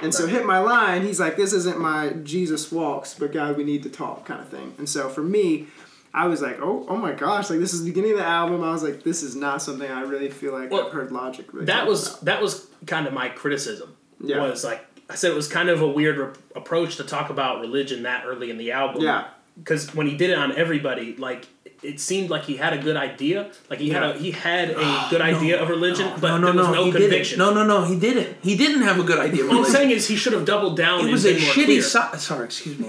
[0.01, 3.63] And so hit my line, he's like, this isn't my Jesus walks, but God, we
[3.65, 4.75] need to talk kind of thing.
[4.79, 5.67] And so for me,
[6.15, 8.63] I was like, oh, oh my gosh, like this is the beginning of the album.
[8.65, 11.53] I was like, this is not something I really feel like Well, I've heard Logic
[11.53, 12.25] really that was about.
[12.25, 13.95] that was kind of my criticism.
[14.21, 14.39] Yeah.
[14.43, 17.61] Was like I said, it was kind of a weird re- approach to talk about
[17.61, 19.03] religion that early in the album.
[19.03, 19.29] Yeah.
[19.59, 21.47] Because when he did it on everybody, like
[21.83, 23.51] it seemed like he had a good idea.
[23.71, 26.55] Like he had a he had a good idea of religion, but no, no, there
[26.63, 27.39] was no, no, conviction.
[27.39, 27.55] didn't.
[27.55, 28.37] No, no, no, he didn't.
[28.43, 29.45] He didn't have a good idea.
[29.45, 31.07] of What I'm saying is he should have doubled down.
[31.07, 32.89] It was a shitty sci- sorry, excuse me.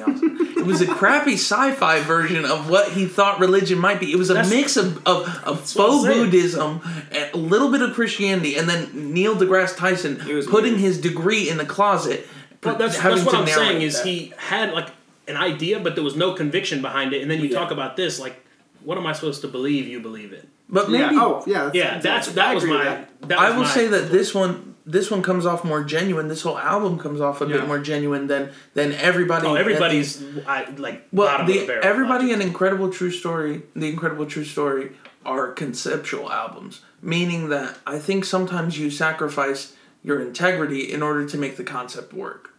[0.59, 4.11] It was a crappy sci-fi version of what he thought religion might be.
[4.11, 7.93] It was a That's- mix of, of, of faux Buddhism, and a little bit of
[7.93, 10.79] Christianity, and then Neil deGrasse Tyson putting weird.
[10.79, 12.27] his degree in the closet.
[12.63, 14.89] Well, that's, that's what I'm saying is he had like
[15.29, 17.21] an idea, but there was no conviction behind it.
[17.21, 17.59] And then you Yeah.
[17.59, 18.43] talk about this, like,
[18.83, 19.87] what am I supposed to believe?
[19.87, 20.47] You believe it?
[20.69, 21.21] But maybe yeah.
[21.21, 21.71] Oh, yeah.
[21.73, 22.83] Yeah, that's exactly- that was my.
[22.83, 23.21] that.
[23.29, 26.29] That I will my- say that this one this one comes off more genuine.
[26.29, 27.57] This whole album comes off a Yeah.
[27.57, 29.45] bit more genuine than than everybody.
[29.45, 32.41] Oh, at the- everybody's I, like Well, bottom of the, the everybody Logic.
[32.41, 34.91] in Incredible True Story, the Incredible True Story,
[35.25, 41.37] are conceptual albums, meaning that I think sometimes you sacrifice your integrity in order to
[41.37, 42.51] make the concept work.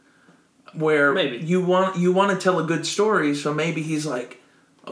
[0.73, 1.39] Where Maybe.
[1.39, 4.40] you want you want to tell a good story, so maybe he's like,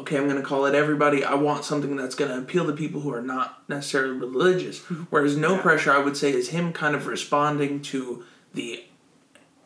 [0.01, 1.25] okay, I'm going to call it everybody.
[1.25, 4.81] I want something that's going to appeal to people who are not necessarily religious.
[4.81, 5.05] Mm-hmm.
[5.11, 5.63] Whereas No Yeah.
[5.63, 8.85] Pressure, I would say, is him kind of responding to the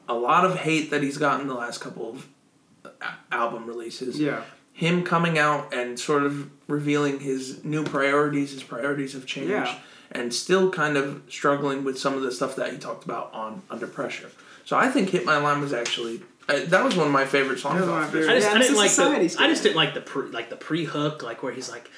[0.08, 2.28] a lot of hate that he's gotten the last couple of
[2.84, 4.42] uh, album releases Yeah.
[4.72, 8.52] him coming out and sort of revealing his new priorities.
[8.52, 9.74] His priorities have changed, Yeah.
[10.10, 13.62] and still kind of struggling with some of the stuff that he talked about on
[13.70, 14.30] Under Pressure.
[14.64, 17.58] So I think "Hit My Line" was actually uh, that was one of my favorite
[17.58, 17.74] songs.
[17.76, 18.28] That was one of off my this.
[18.28, 20.50] I just, Yeah, I didn't like society the, I just didn't like the pre, like
[20.50, 21.90] the pre hook, like where he's like,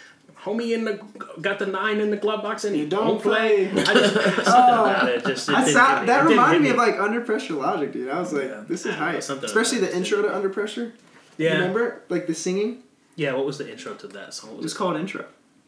[0.42, 0.94] "Homie in the
[1.40, 3.82] got the nine in the glove box and he You don't don't play." play.
[3.82, 5.48] I just something about it just.
[5.48, 6.06] It saw, me.
[6.06, 8.08] that It reminded hit me of like Under Pressure Logic, dude.
[8.10, 8.64] I was like, Yeah.
[8.68, 9.22] this is I know, hype.
[9.22, 10.92] something Especially the intro to Under Pressure.
[11.38, 12.02] yeah, Remember?
[12.08, 12.82] Like the singing?
[13.16, 13.32] yeah.
[13.32, 14.50] What was the intro to that song?
[14.50, 14.78] What It was was it?
[14.78, 15.24] called Intro.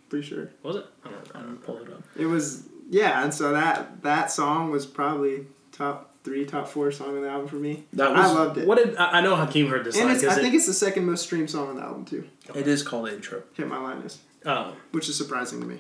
[0.09, 0.51] Pretty sure.
[0.63, 0.87] Was it?
[1.05, 1.61] I don't I'm know.
[1.65, 2.03] pull it up.
[2.17, 7.17] It was yeah, and so that that song was probably top three, top four song
[7.17, 7.85] on the album for me.
[7.95, 8.67] That I loved it.
[8.67, 9.37] What did I, I know?
[9.37, 10.57] Hakeem heard this and line I because think it.
[10.57, 12.29] it's the second most streamed song on the album too.
[12.55, 13.43] It is called Intro.
[13.55, 14.75] Hit my line is, Oh.
[14.91, 15.79] which is surprising to me.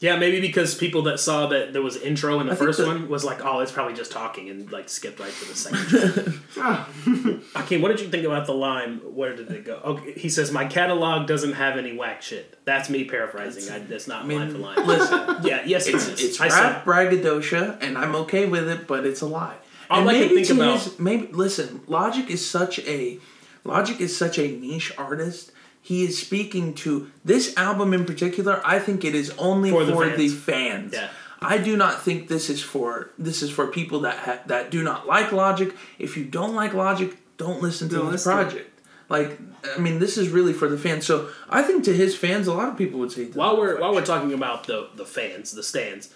[0.00, 2.86] Yeah, maybe because people that saw that there was intro in the I first the-
[2.86, 6.40] one was like, oh, it's probably just talking and like skipped right to the second.
[6.56, 8.98] Oh, Hakeem, what did you think about the line?
[8.98, 9.74] Where did it go?
[9.84, 13.72] Okay, he says, "My catalog doesn't have any whack shit." That's me paraphrasing.
[13.74, 14.86] I, that's not I mean, line for line.
[14.86, 16.20] listen, yeah, yes, it it's is.
[16.20, 19.56] it's rap braggadocio, and I'm okay with it, but it's a lie.
[19.90, 23.18] All and I can maybe think to about- his, maybe listen, Logic is such a
[23.64, 25.50] Logic is such a niche artist.
[25.88, 28.60] He is speaking to this album in particular.
[28.62, 30.92] I think it is only For for, the the, fans.
[30.92, 30.92] fans.
[30.92, 31.08] Yeah.
[31.40, 34.82] I do not think this is for this is for people that ha- that do
[34.82, 35.74] not like Logic.
[35.98, 38.80] If you don't like Logic, don't listen to Don't this listen project.
[39.08, 39.38] Like,
[39.74, 41.06] I mean, this is really for the fans.
[41.06, 43.22] So I think to his fans, a lot of people would say.
[43.22, 46.12] it while we're while we're talking about the the fans, the stands.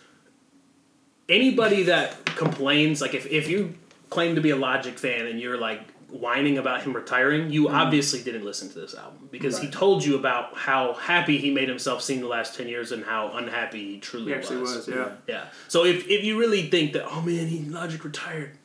[1.29, 3.75] Anybody that complains, like if if you
[4.11, 5.81] claim to be a Logic fan and you're like
[6.13, 10.15] whining about him retiring, you obviously didn't listen to this album because he told you
[10.17, 13.99] about how happy he made himself seeing the last ten years and how unhappy he
[13.99, 15.11] truly he actually was, yeah.
[15.27, 15.45] Yeah.
[15.69, 18.59] So if, if you really think that, oh man, he Logic retired,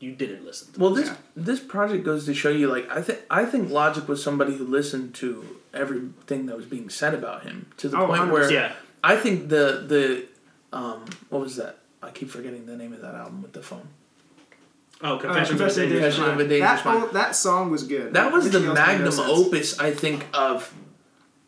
[0.00, 0.72] you didn't listen.
[0.72, 1.08] To Well, this.
[1.08, 4.56] this this project goes to show you, like I think I think Logic was somebody
[4.56, 8.48] who listened to everything that was being said about him to the Oh, point where
[8.48, 8.50] 100%.
[8.50, 8.72] Yeah.
[9.04, 10.26] I think the the
[10.76, 11.76] um what was that?
[12.02, 13.88] I keep forgetting the name of that album with the phone.
[15.02, 16.40] Oh, Uh, Confession of a Confession of a Dangerous Confession of Mind.
[16.40, 17.10] a Dangerous that, Mind.
[17.12, 18.12] that song was good.
[18.14, 19.28] That was the Everything else no magnum sense.
[19.30, 20.72] opus, I think, of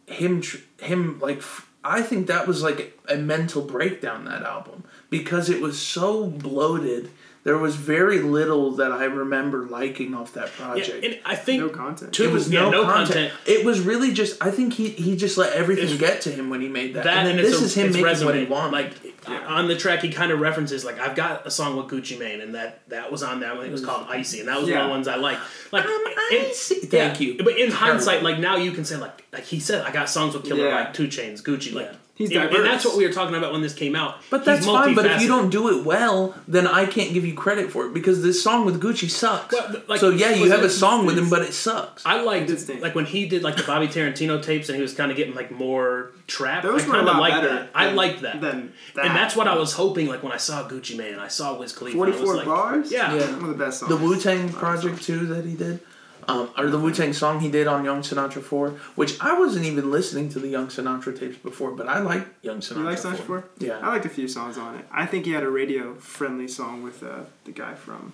[0.07, 0.41] him.
[0.41, 5.51] Tr- him like f- I think that was like a mental breakdown that album because
[5.51, 7.11] it was so bloated.
[7.45, 11.05] There was very little that I remember liking off that Yeah, project.
[11.05, 12.13] and I think No content.
[12.13, 13.33] Two, it was yeah, no, no content.
[13.47, 14.41] It was really just.
[14.41, 17.03] I think he he just let everything It's- get to him when he made that.
[17.05, 18.51] that and and, then it's this a, is him it's making what he resonant.
[18.51, 18.73] wanted.
[18.73, 22.17] Like on the track, he kind of references like I've got a song with Gucci
[22.17, 23.67] Mane, and that that was on that one.
[23.67, 23.87] It was mm.
[23.87, 25.39] called Icy, and that was one of the ones I like.
[25.73, 26.77] Like I'm it- icy.
[26.83, 27.39] yeah, Thank you.
[27.43, 30.35] But in hindsight, like now you can say like like he said, I got songs
[30.35, 30.85] with Killer Yeah.
[30.85, 31.91] Mike, 2 Chainz, Gucci, like.
[32.17, 32.27] Yeah.
[32.29, 34.17] He's and, and that's what we were talking about when this came out.
[34.31, 34.95] But that's fine.
[34.95, 37.95] But if you don't do it well, then I can't give you credit for it
[37.95, 39.55] because this song with Gucci sucks.
[39.55, 42.05] Well, like, so yeah, you have a song with him, but it sucks.
[42.05, 42.83] I liked Did stink.
[42.83, 45.35] like when he did like the Bobby Tarantino tapes and he was kind of getting
[45.35, 46.63] like more trap.
[46.63, 47.71] Those I were a kind of lot liked better that.
[47.75, 48.41] I liked that.
[48.41, 49.07] than that.
[49.07, 50.07] And that's what I was hoping.
[50.07, 51.97] Like when I saw Gucci Mane, I saw Wiz Khalifa.
[51.97, 52.93] 44 like, bars?
[52.93, 53.15] Yeah.
[53.15, 53.33] Yeah.
[53.33, 53.91] One of the best songs.
[53.91, 55.81] the Wu Tang project too that he did.
[56.29, 59.67] Um, or the Wu Tang song he did on Young Sinatra 4, which I wasn't
[59.67, 62.77] even listening to the Young Sinatra tapes before, but I like Young Sinatra.
[62.77, 63.11] You like 4.
[63.13, 63.45] Sinatra 4?
[63.59, 63.79] Yeah.
[63.79, 64.87] I liked a few songs on it.
[64.93, 68.13] I think he had a radio friendly song with uh, the guy from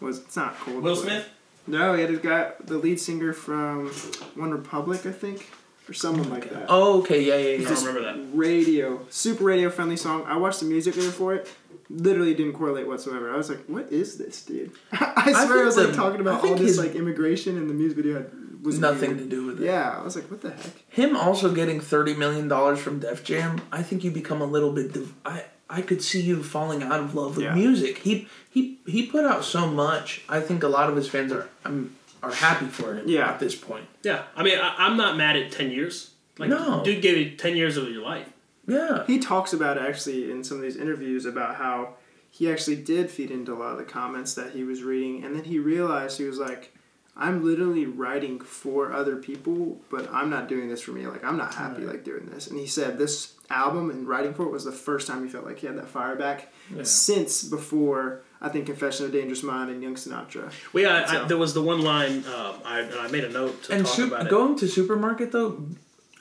[0.00, 0.82] was it's not Coldplay.
[0.82, 1.28] Will Smith.
[1.66, 3.88] No, he had a guy, the lead singer from
[4.34, 5.48] One Republic, I think,
[5.88, 6.66] or someone like that.
[6.68, 7.68] Oh, okay, yeah, yeah, I yeah.
[7.68, 8.36] don't remember that.
[8.36, 10.24] radio, super radio friendly song.
[10.24, 11.48] I watched the music video for it.
[11.92, 13.32] Literally didn't correlate whatsoever.
[13.32, 16.44] I was like, "What is this, dude?" I swear I, think was like talking about
[16.44, 18.30] all this like immigration, and the music video had,
[18.64, 19.18] was Nothing weird.
[19.22, 19.64] to do with it.
[19.66, 23.60] Yeah, I was like, "What the heck?" Him also getting $30 million from Def Jam,
[23.72, 24.92] I think you become a little bit.
[24.92, 27.54] Div- I, I could see you falling out of love with Yeah.
[27.54, 27.98] music.
[27.98, 30.22] He, he, he put out so much.
[30.28, 33.30] I think a lot of his fans are um, are happy for him Yeah.
[33.30, 33.86] at this point.
[34.04, 36.12] Yeah, I mean, I, I'm not mad at ten years.
[36.38, 36.82] Like, No.
[36.84, 38.28] dude gave you ten years of your life.
[38.70, 39.04] Yeah.
[39.06, 41.94] He talks about actually in some of these interviews about how
[42.30, 45.34] he actually did feed into a lot of the comments that he was reading, and
[45.34, 46.72] then he realized he was like,
[47.16, 51.06] "I'm literally writing for other people, but I'm not doing this for me.
[51.06, 54.44] Like, I'm not happy like doing this." And he said this album and writing for
[54.44, 56.84] it was the first time he felt like he had that fire back Yeah.
[56.84, 60.52] since before I think Confession of a Dangerous Mind and Young Sinatra.
[60.72, 63.64] Well, yeah, I, So- there was the one line um, I, I made a note
[63.64, 64.30] to And talk su- about it.
[64.30, 65.60] going to supermarket though,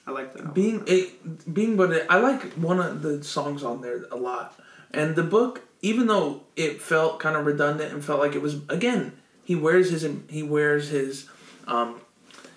[0.10, 0.40] I like that.
[0.40, 0.54] album.
[0.54, 4.60] being it being but it, I like one of the songs on there a lot,
[4.92, 8.56] and the book even though it felt kind of redundant and felt like it was
[8.70, 11.28] again he wears his he wears his
[11.68, 12.02] um,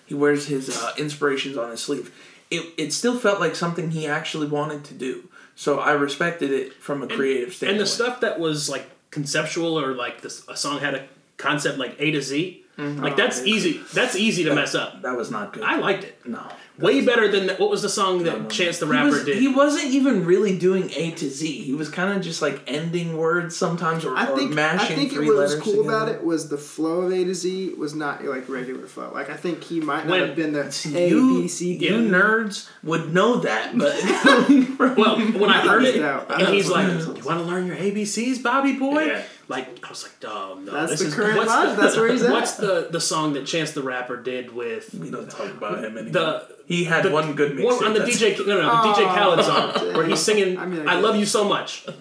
[0.05, 2.13] he wears his uh, inspirations on his sleeve.
[2.51, 5.29] It it still felt like something he actually wanted to do.
[5.55, 7.79] So I respected it from a creative standpoint.
[7.79, 11.77] and the stuff that was like conceptual or like this a song had a concept
[11.77, 12.62] like A to Z.
[12.77, 13.01] Mm-hmm.
[13.03, 13.81] Like that's Oh, easy.
[13.93, 15.01] That's easy to mess up.
[15.03, 15.63] that was not good.
[15.63, 16.19] I liked it.
[16.25, 16.41] no.
[16.79, 19.37] Way better than what was the song that Chance the He Rapper was, did?
[19.37, 21.61] he wasn't even really doing A to Z.
[21.61, 25.11] He was kind of just like ending words sometimes or, I or think I think
[25.13, 27.93] three what was letters cool about it was the flow of A to Z was
[27.93, 29.11] not like regular flow.
[29.13, 31.77] Like I think he might not When- have been the See, A you, B C
[31.77, 31.85] D.
[31.89, 33.93] you nerds would know that, but
[34.97, 38.41] well, when I heard it, Yeah, and he's like, "You want to learn your ABCs,
[38.41, 39.21] Bobby boy?" Yeah.
[39.49, 41.75] Like I was like, "Oh no, That's this the is current what's vibe.
[41.75, 42.31] The, That's where he's at.
[42.31, 45.97] What's the the song that Chance the Rapper did with we don't talk about him
[45.97, 46.11] anymore.
[46.13, 47.65] the he had the- one good mixtape.
[47.65, 49.93] one on the DJ no no the DJ Oh, Khaled song dang.
[49.97, 51.85] where he's singing I mean, I, I love you so much.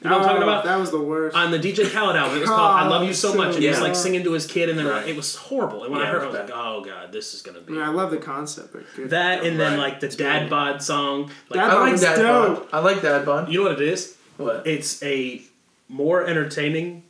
[0.00, 0.64] You know what I'm talking Oh, about?
[0.64, 1.34] That was the worst.
[1.36, 2.36] on the DJ Khaled album.
[2.36, 4.32] It was called "I Love You So Oh, Much," and he's so like singing to
[4.32, 5.08] his kid, and then Right.
[5.08, 5.82] it was horrible.
[5.82, 7.58] And when I heard, it, it I was was like, "Oh god, this is gonna
[7.58, 9.10] I be mean, I love the concept, but good.
[9.10, 11.32] that." And then like the Dad Bod song.
[11.50, 12.56] Like, Dad I Bod like was that dope.
[12.60, 12.68] bond.
[12.72, 13.52] I like that bond.
[13.52, 14.16] you know what it is?
[14.36, 14.68] What?
[14.68, 15.42] It's a
[15.88, 17.04] more entertaining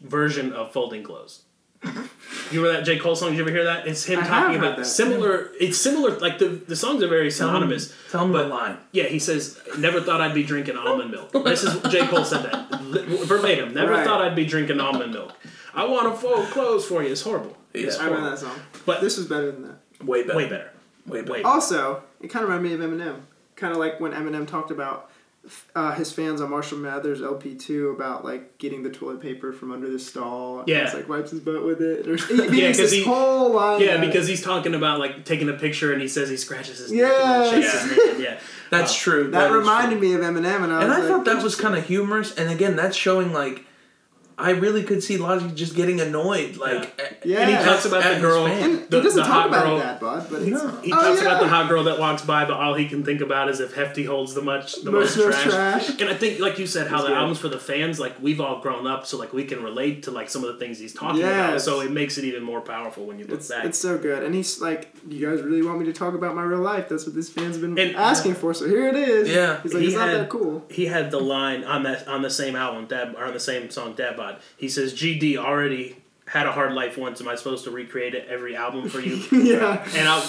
[0.00, 1.42] version of folding clothes.
[1.82, 3.30] You remember that J Cole song?
[3.30, 3.86] Did you ever hear that?
[3.86, 4.84] It's him I talking about that.
[4.84, 5.50] similar.
[5.58, 6.18] It's similar.
[6.18, 7.94] Like the the songs are very Tell him- synonymous.
[8.10, 8.76] Tell him the line.
[8.92, 12.42] Yeah, he says, "Never thought I'd be drinking almond milk." This is J Cole said
[12.50, 12.68] that
[13.26, 13.72] verbatim.
[13.72, 14.06] Never Right.
[14.06, 15.32] thought I'd be drinking almond milk.
[15.74, 17.12] I want to fold clothes for you.
[17.12, 17.56] It's horrible.
[17.72, 18.02] It's Yeah.
[18.02, 18.60] I remember that song.
[18.84, 20.04] But- this was better than that.
[20.06, 20.36] Way better.
[20.36, 20.70] Way better.
[21.06, 21.46] Way better.
[21.46, 23.20] Also, it kind of reminded me of Eminem.
[23.56, 25.09] Kind of like when Eminem talked about
[25.74, 29.72] uh, his fans on Marshall Mathers LP two about like getting the toilet paper from
[29.72, 30.60] under the stall.
[30.60, 30.84] and Yeah.
[30.84, 32.06] it's like wipes his butt with it.
[32.06, 33.80] Or, he Yeah, makes 'cause this he- whole line.
[33.80, 34.06] Yeah, out it.
[34.06, 37.00] because he's talking about like taking a picture and he says he scratches his neck
[37.00, 37.52] Yes.
[37.52, 38.14] and then shakes his neck.
[38.14, 38.38] and- Yeah.
[38.70, 39.30] That's Uh, true.
[39.30, 40.08] That reminded true.
[40.08, 42.32] me of Eminem, and I And was I like, thought that was kind of humorous.
[42.36, 43.64] And again, that's showing like.
[44.40, 47.40] I really could see Logic just getting annoyed, like, at- Yeah.
[47.40, 48.46] And he talks about the girl.
[48.46, 49.78] And the, he doesn't the talk hot about girl.
[49.78, 50.68] that bad, but it's, No.
[50.82, 53.20] He Oh, talks about the hot girl that walks by, but all he can think
[53.20, 55.86] about is if Hefty holds the much the most, Most- most trash.
[55.86, 56.00] trash.
[56.00, 57.18] And I think, like you said, how That's the good.
[57.18, 58.00] album's for the fans.
[58.00, 60.58] Like we've all grown up, so like we can relate to like some of the
[60.58, 61.60] things he's talking about.
[61.60, 63.64] So it makes it even more powerful when you look It's, back.
[63.64, 66.42] it's so good, and he's like, "You guys really want me to talk about my
[66.42, 66.88] real life?
[66.88, 68.54] That's what this fan's been And- asking for.
[68.54, 69.60] So here it is." Yeah.
[69.62, 72.22] he's like, He "It's not had- that cool." he had the line on that on
[72.22, 74.29] the same album, Dab, or on the same song, Dad Bod.
[74.56, 77.20] He says, "GD already had a hard life once.
[77.20, 80.26] Am I supposed to recreate it every album for you?" yeah, and I,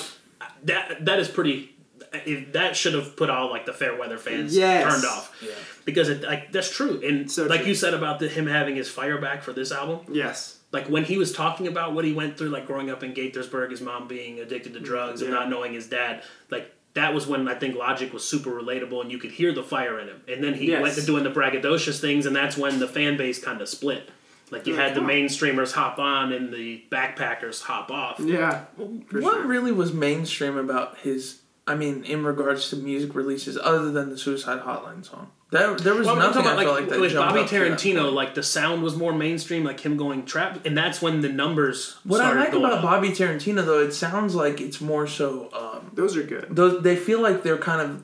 [0.64, 1.76] that that is pretty.
[2.14, 4.84] If that should have put all like the fair weather fans Yes.
[4.92, 5.52] turned off Yeah.
[5.86, 7.00] because it, like that's true.
[7.08, 7.70] And So like true.
[7.70, 11.06] you said about the, him having his fire back for this album, yes, like when
[11.06, 14.10] he was talking about what he went through, like growing up in Gaithersburg, his mom
[14.10, 17.75] being addicted to drugs and not knowing his dad, like that was when I think
[17.75, 20.21] Logic was super relatable and you could hear the fire in him.
[20.27, 20.82] And then he Yes.
[20.82, 24.10] went to doing the braggadocious things, and that's when the fan base kind of split.
[24.49, 28.19] Like you Like, had the mainstreamers hop on and the backpackers hop off.
[28.19, 28.65] yeah.
[28.75, 29.43] What sure.
[29.45, 31.38] really was mainstream about his?
[31.67, 35.93] I mean, in regards to music releases, other than the Suicide Hotline song, that there
[35.93, 36.99] was Well, nothing talking I felt like, like that.
[36.99, 40.25] with Bobby up to that Tarantino, like the sound was more mainstream, like him going
[40.25, 41.97] trap, and that's when the numbers.
[42.04, 42.84] What I like going about up.
[42.84, 45.49] Bobby Tarantino, though, it sounds like it's more so.
[45.54, 46.47] Um, Those are good.
[46.49, 48.04] those they feel like they're kind of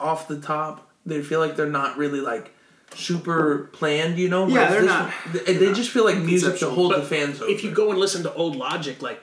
[0.00, 0.90] off the top.
[1.06, 2.52] They feel like they're not really like
[2.94, 4.46] super planned, you know.
[4.46, 7.06] Yeah, Whereas they're not- one- They, they just feel like music to hold But the
[7.06, 7.50] fans over.
[7.50, 9.20] If you go and listen to old Logic, like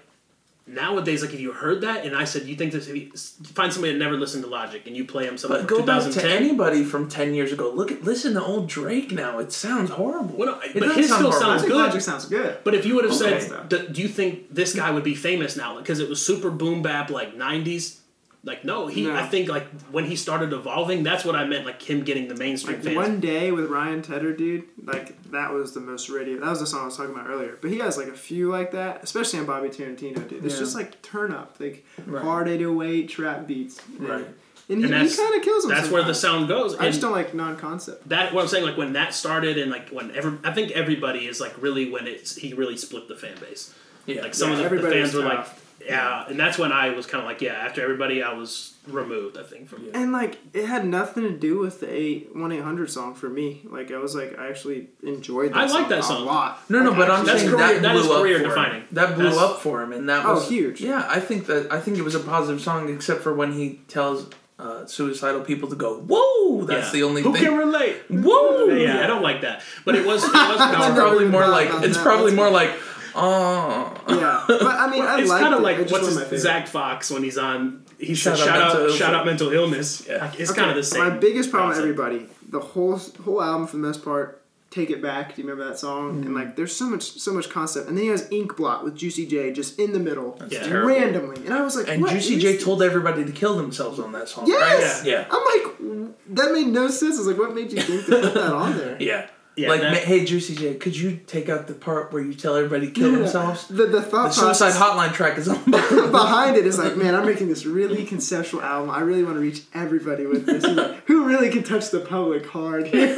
[0.68, 3.12] nowadays, like if you heard that and I said you think this, if you
[3.54, 5.86] find somebody that never listened to Logic and you play them something But from go
[5.86, 6.44] back to 2010.
[6.44, 7.72] anybody from ten years ago.
[7.72, 9.40] Look at listen to old Drake now.
[9.40, 10.36] It sounds horrible.
[10.38, 11.40] Well, no, It but his sound still horrible.
[11.60, 11.72] Sounds good.
[11.78, 12.58] Logic sounds good.
[12.64, 13.40] But if you would have Okay.
[13.42, 16.50] said, "D- "Do you think this guy would be famous now?" Because it was super
[16.52, 17.98] boom bap like '90s.
[18.44, 19.06] Like no, he.
[19.06, 19.16] No.
[19.16, 21.64] I think like when he started evolving, that's what I meant.
[21.66, 22.96] Like him getting the mainstream Like fans.
[22.96, 26.40] one day with Ryan Tedder, dude, like that was the most radio.
[26.40, 27.60] That was the song I was talking about earlier.
[27.62, 30.44] But he has like a few like that, especially on Bobby Tarantino, dude.
[30.44, 30.60] It's Yeah.
[30.62, 32.24] just like turn up, like Right.
[32.24, 33.80] hard 808 trap beats.
[34.00, 34.26] Right.
[34.70, 35.72] And he, And he that's- kind of kills them.
[35.76, 36.76] that's where the sound goes.
[36.78, 38.10] I just don't like non-concept.
[38.10, 38.66] that what I'm saying.
[38.66, 42.08] Like when that started, and like when every, I think everybody is like really when
[42.08, 43.72] it's he really split the fan base.
[44.08, 44.22] Yeah.
[44.24, 45.61] Like some Yeah, of the, the fans was were like, tough.
[45.86, 47.54] Yeah, and that's when I was kind of like, yeah.
[47.54, 49.38] After everybody, I was removed.
[49.38, 52.64] I think from And like it had nothing to do with the eight one eight
[52.64, 53.62] hundred song for me.
[53.70, 56.70] Like I was like I actually enjoyed that I like that song a lot.
[56.70, 58.38] No, no, Like, but I'm actually- That's saying career- that that is blew up career
[58.40, 58.82] for defining.
[58.82, 58.88] him.
[58.92, 60.82] That blew That's- up for him, and that Oh, was huge.
[60.82, 63.82] Yeah, I think that I think it was a positive song, except for when he
[63.88, 64.28] tells
[64.60, 66.92] uh, suicidal people to go, "Whoa!" That's Yeah.
[66.94, 67.44] the only Who thing.
[67.46, 67.96] Who can relate?
[68.10, 68.66] Whoa!
[68.66, 69.64] Yeah, I don't like that.
[69.86, 70.24] But it was.
[70.24, 70.58] It was
[70.96, 72.04] probably more like it's that.
[72.04, 72.70] probably more like,
[73.16, 73.94] oh.
[74.08, 76.40] Yeah, but I mean I it's liked kind of like what's wasn't my his, favorite.
[76.40, 77.86] Zach Fox when he's on.
[78.00, 80.26] He Shout said, out "Shout mental out, shout out, mental illness." Yeah.
[80.26, 81.00] Like, it's Okay, kind of the same.
[81.02, 82.00] My biggest problem with concept.
[82.00, 85.36] everybody, the whole whole album for the most part, Take It Back.
[85.36, 86.14] Do you remember that song?
[86.16, 86.24] Mm-hmm.
[86.26, 88.96] And like, there's so much so much concept, and then he has Ink Blot with
[88.98, 90.64] Juicy J just in the middle, Yeah.
[90.64, 90.88] terrible.
[90.88, 92.64] randomly, and I was like, And what Juicy is J this?
[92.64, 95.02] told everybody to kill themselves on that song, Yes.
[95.04, 95.08] right?
[95.08, 95.26] Yeah.
[95.30, 97.18] I'm like, that made no sense.
[97.18, 98.98] I was like, what made you think to put that on there?
[99.00, 99.28] Yeah.
[99.58, 102.34] Yeah, like, that- ma- hey, Juicy J, could you take out the part where you
[102.34, 103.18] tell everybody to kill Yeah.
[103.20, 103.68] themselves?
[103.68, 105.62] The the The thought suicide process hotline track is on.
[106.12, 108.90] behind it is like, man, I'm making this really conceptual album.
[108.90, 110.64] I really want to reach everybody with this.
[110.64, 112.88] Like, Who really can touch the public hard?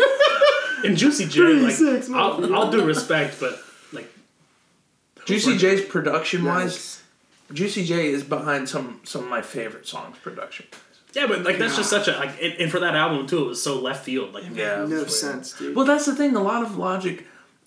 [0.83, 2.53] And Juicy J, like, 36, I'll.
[2.53, 3.57] I'll do respect, but
[3.93, 4.11] like,
[5.23, 7.55] Juicy J's production wise, Yikes.
[7.55, 10.65] Juicy J is behind some some of my favorite songs production.
[11.13, 13.47] Yeah, but like that's just such a like, and, and for that album too, it
[13.47, 14.33] was so left field.
[14.33, 15.11] Like, Yeah, it was no weird.
[15.11, 15.75] sense, dude.
[15.75, 16.35] Well, that's the thing.
[16.35, 17.25] A lot of Logic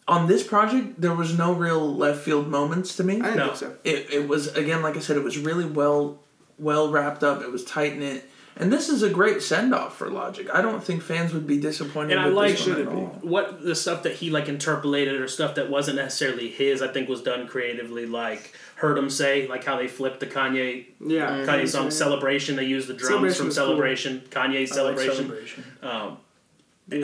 [0.09, 3.15] on this project, there was no real left field moments to me.
[3.21, 3.47] I didn't No.
[3.47, 3.77] think so.
[3.85, 6.19] It it was again, like I said, it was really well
[6.59, 7.43] well wrapped up.
[7.43, 10.49] It was tight knit, and this is a great send off for Logic.
[10.53, 12.13] I don't think fans would be disappointed.
[12.13, 13.07] and I with like this one at all.
[13.23, 16.83] what the stuff that he like interpolated or stuff that wasn't necessarily his.
[16.83, 18.07] I think was done creatively.
[18.07, 21.45] Like heard him say, like how they flipped the Kanye Yeah.
[21.47, 23.67] Kanye song "Celebration." They used the drums Celebration from was cool.
[23.67, 25.65] "Celebration." Kanye I like "Celebration." celebration.
[25.83, 26.19] Um,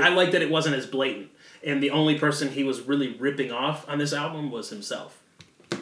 [0.00, 1.28] I like that it wasn't as blatant,
[1.64, 5.18] and the only person he was really ripping off on this album was himself.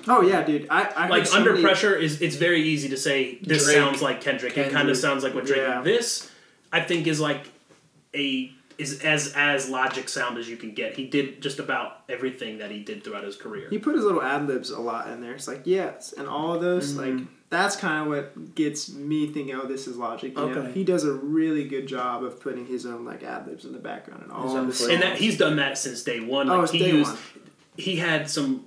[0.09, 0.67] Oh yeah, dude.
[0.71, 3.77] I, I heard Like under somebody- pressure is it's very easy to say this Drake,
[3.77, 4.57] sounds like Kendrick.
[4.57, 5.59] It kind of sounds like what Drake.
[5.61, 5.83] Yeah.
[5.83, 6.31] This
[6.73, 7.43] I think is like
[8.15, 8.51] a
[8.81, 10.95] is as as logic sound as you can get.
[10.97, 13.69] He did just about everything that he did throughout his career.
[13.71, 15.35] He put his little ad libs a lot in there.
[15.35, 17.19] It's like yes, and all of those Mm-hmm.
[17.19, 19.57] like that's kind of what gets me thinking.
[19.57, 20.33] Oh, this is Logic.
[20.37, 20.61] You know?
[20.61, 20.73] Okay.
[20.73, 23.79] he does a really good job of putting his own like ad libs in the
[23.81, 26.49] background and all of own the and that he's done that since day one.
[26.49, 27.19] Oh, Like it's he day used one.
[27.77, 28.65] he had some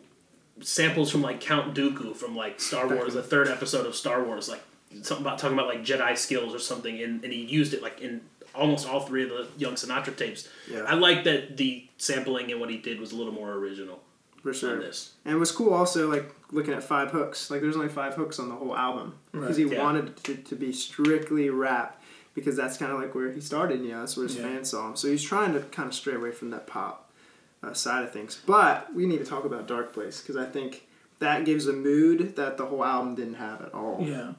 [0.62, 4.49] samples from like Count Dooku from like Star Wars, the third episode of Star Wars,
[4.49, 4.62] like
[5.02, 7.99] something about talking about like Jedi skills or something, and, and he used it like
[8.02, 8.21] in
[8.55, 10.47] almost all three of the Young Sinatra tapes.
[10.69, 10.81] Yeah.
[10.81, 13.99] I like that the sampling and what he did was a little more original
[14.41, 14.79] for on sure.
[14.79, 15.13] this.
[15.25, 17.49] And it was cool also like looking at five hooks.
[17.49, 19.81] Like there's only five hooks on the whole album because he yeah.
[19.81, 22.01] wanted it to, to be strictly rap
[22.35, 23.81] because that's kind of like where he started.
[23.81, 24.43] You know, that's where his Yeah.
[24.43, 24.95] fans saw him.
[24.95, 27.11] So he's trying to kind of stray away from that pop
[27.63, 28.41] uh, side of things.
[28.45, 30.87] But we need to talk about Dark Place because I think
[31.19, 33.99] that gives a mood that the whole album didn't have at all.
[34.01, 34.33] Yeah.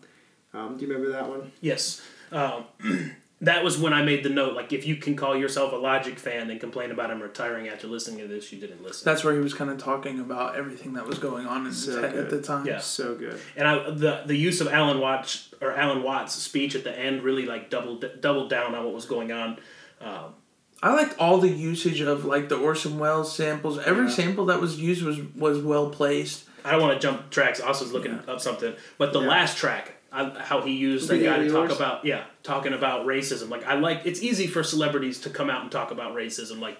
[0.53, 1.51] Um, do you remember that one?
[1.61, 2.01] Yes.
[2.31, 2.65] Um,
[3.41, 4.55] that was when I made the note.
[4.55, 7.87] Like, if you can call yourself a Logic fan and complain about him retiring after
[7.87, 9.05] listening to this, you didn't listen.
[9.05, 11.85] That's where he was kind of talking about everything that was going on in his
[11.85, 12.67] So head at the time.
[12.67, 12.79] Yeah.
[12.79, 13.39] So good.
[13.57, 17.23] And I, the the use of Alan Watts or Alan Watts' speech at the end
[17.23, 19.59] really like doubled doubled down on what was going on.
[20.01, 20.35] Um,
[20.83, 23.79] I liked all the usage of like the Orson Welles samples.
[23.79, 24.11] Every Yeah.
[24.11, 26.45] sample that was used was was well placed.
[26.65, 27.61] I don't want to jump tracks.
[27.61, 28.33] I was looking Yeah.
[28.33, 29.29] up something, but the Yeah.
[29.29, 33.51] last track, I, how he used that guy to talk about yeah, talking about racism.
[33.51, 36.61] Like I like it's easy for celebrities to come out and talk about racism.
[36.61, 36.79] Like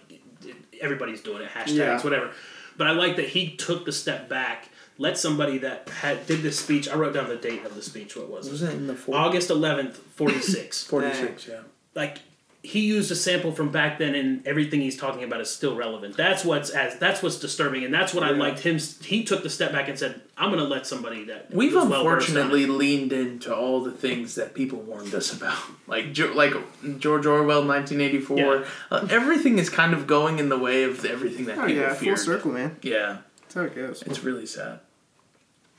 [0.81, 2.01] everybody's doing it, hashtags, Yeah.
[2.03, 2.31] whatever.
[2.77, 4.69] But I like that he took the step back.
[4.97, 6.89] Let somebody that had did this speech.
[6.89, 8.17] I wrote down the date of the speech.
[8.17, 8.53] What was it?
[8.53, 10.85] Was it in the August eleventh, forty six.
[10.87, 11.61] 46, yeah.
[11.95, 12.19] like
[12.67, 16.17] he used a sample from back then and everything he's talking about is still relevant
[16.17, 19.51] that's what's as that's what's disturbing and that's what i liked him he took the
[19.51, 22.41] step back and said i'm going to let somebody that We've was well-versed on it."
[22.41, 26.55] unfortunately leaned into all the things that people warned us about, like Jo- like
[26.99, 28.39] George Orwell, nineteen eighty four.
[28.39, 28.65] Yeah.
[28.91, 31.95] Uh, everything is kind of going in the way of everything that Oh people yeah,
[31.95, 32.17] feared.
[32.19, 32.77] full circle, man.
[32.83, 34.03] Yeah, That's how it goes.
[34.07, 34.81] it's really sad.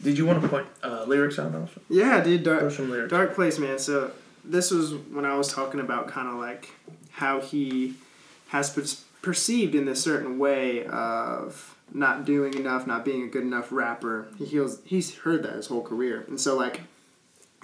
[0.04, 1.82] Did you want to put uh, lyrics on also?
[1.90, 2.44] Yeah, dude.
[2.44, 3.10] Dark, some lyrics.
[3.12, 3.80] Dark Place, man.
[3.80, 4.12] So
[4.48, 6.70] this was when I was talking about kind of like
[7.12, 7.96] how he
[8.50, 8.86] has per-
[9.22, 14.28] perceived in this certain way of not doing enough, not being a good enough rapper.
[14.38, 16.82] He feels he's heard that his whole career, and so like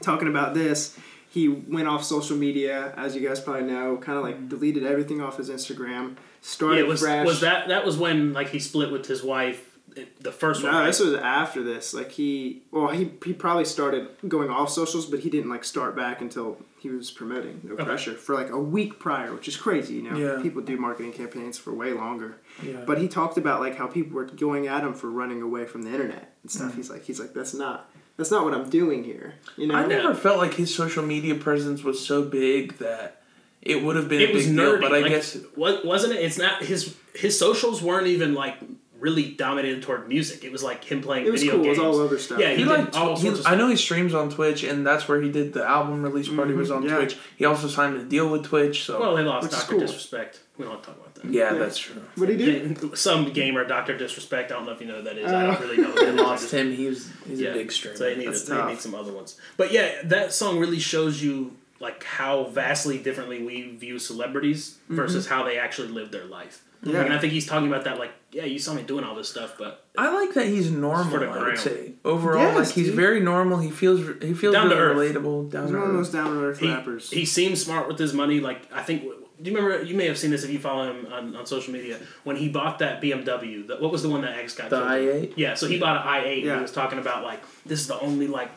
[0.01, 0.97] talking about this,
[1.29, 4.47] he went off social media, as you guys probably know, kind of like mm-hmm.
[4.49, 7.25] deleted everything off his Instagram, started Yeah, was fresh.
[7.25, 9.70] was that that was when like he split with his wife,
[10.19, 10.71] the first one.
[10.71, 10.85] No, right?
[10.87, 11.93] this was after this.
[11.93, 15.95] Like he, well, he he probably started going off socials, but he didn't like start
[15.95, 17.83] back until he was promoting No Okay.
[17.85, 19.95] Pressure for like a week prior, which is crazy.
[19.95, 20.41] You know, Yeah.
[20.41, 22.37] people do marketing campaigns for way longer.
[22.63, 22.83] Yeah.
[22.85, 25.83] But he talked about like how people were going at him for running away from
[25.83, 26.55] the internet and Mm.
[26.55, 26.75] stuff.
[26.75, 29.35] He's like, he's like, that's not that's not what I'm doing here.
[29.57, 33.21] You know, I never felt like his social media presence was so big that
[33.61, 34.89] it would have been it a was big nerdy, deal.
[34.89, 36.23] But I like, guess what wasn't it?
[36.23, 38.55] It's not his his socials weren't even like
[39.01, 40.43] really dominated toward music.
[40.43, 41.65] It was like him playing it was video cool.
[41.65, 41.77] games.
[41.77, 42.39] It was all over stuff.
[42.39, 44.63] Yeah, he he like did all he, sorts of I know he streams on Twitch,
[44.63, 46.95] and that's where he did the album release party was on yeah.
[46.95, 47.17] Twitch.
[47.35, 49.79] He also signed a deal with Twitch, so Well, they lost Which Doctor cool.
[49.81, 50.39] Disrespect.
[50.57, 51.25] We don't talk about that.
[51.25, 51.59] yeah, Yeah.
[51.59, 52.01] that's true.
[52.15, 52.45] what did he
[52.75, 52.91] do?
[52.95, 54.51] Some gamer, Doctor Disrespect.
[54.51, 55.31] I don't know if you know who that is.
[55.31, 55.91] I Uh, don't really know.
[55.91, 56.71] Who They lost him.
[56.71, 57.97] He's he's Yeah, a big streamer.
[57.97, 59.37] So they need, That's they need some other ones.
[59.57, 65.27] But yeah, that song really shows you like how vastly differently we view celebrities versus
[65.27, 66.63] how they actually live their life.
[66.83, 66.89] Mm-hmm.
[66.95, 67.01] Yeah.
[67.03, 69.29] And I think he's talking about that like, yeah, you saw me doing all this
[69.29, 71.19] stuff, but I like that he's For normal.
[71.19, 72.95] the I would say overall, Yes, like he's dude.
[72.95, 73.59] very normal.
[73.59, 75.15] He feels he feels Down to really earth.
[75.15, 75.51] relatable.
[75.51, 77.09] Down He's to one of those down to earth he, rappers.
[77.11, 78.39] he seems smart with his money.
[78.39, 79.83] Like I think, do you remember?
[79.83, 81.99] You may have seen this if you follow him on, on social media.
[82.23, 84.69] When he bought that BMW, that, what was the one that X got?
[84.71, 85.33] The i8?
[85.35, 86.33] Yeah, so he bought an i8.
[86.37, 86.55] And Yeah.
[86.55, 88.49] he was talking about like this is the only like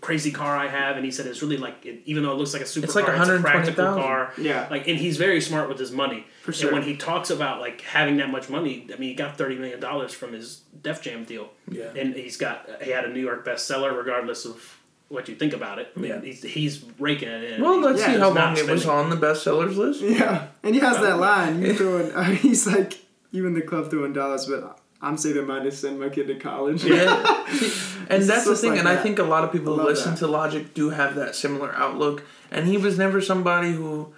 [0.00, 2.52] crazy car I have, and he said it's really like it, even though it looks
[2.52, 4.02] like a supercar, It's like it's a practical 120,000.
[4.02, 4.32] car.
[4.38, 4.66] Yeah.
[4.70, 6.26] like and he's very smart with his money.
[6.42, 6.70] For sure.
[6.70, 9.56] And when he talks about like having that much money, I mean, he got thirty
[9.56, 11.50] million dollars from his Def Jam deal.
[11.68, 11.92] Yeah.
[11.96, 14.78] and he's got he had a New York bestseller, regardless of
[15.08, 15.88] what you think about it.
[15.96, 16.20] I mean, Yeah.
[16.20, 17.60] he's, he's raking it in.
[17.62, 20.02] Well, let's Yeah, see how long it was on the bestsellers list.
[20.02, 21.60] Yeah, and he has that line.
[21.60, 22.94] You throwing, uh, he's like,
[23.32, 26.34] you in the club throwing dollars, but I'm saving mine to send my kid to
[26.34, 26.84] college.
[26.84, 27.46] Yeah.
[28.10, 30.18] and that's the thing, like and I think a lot of people who listen that.
[30.18, 32.22] to Logic do have that similar outlook.
[32.50, 34.12] And he was never somebody who.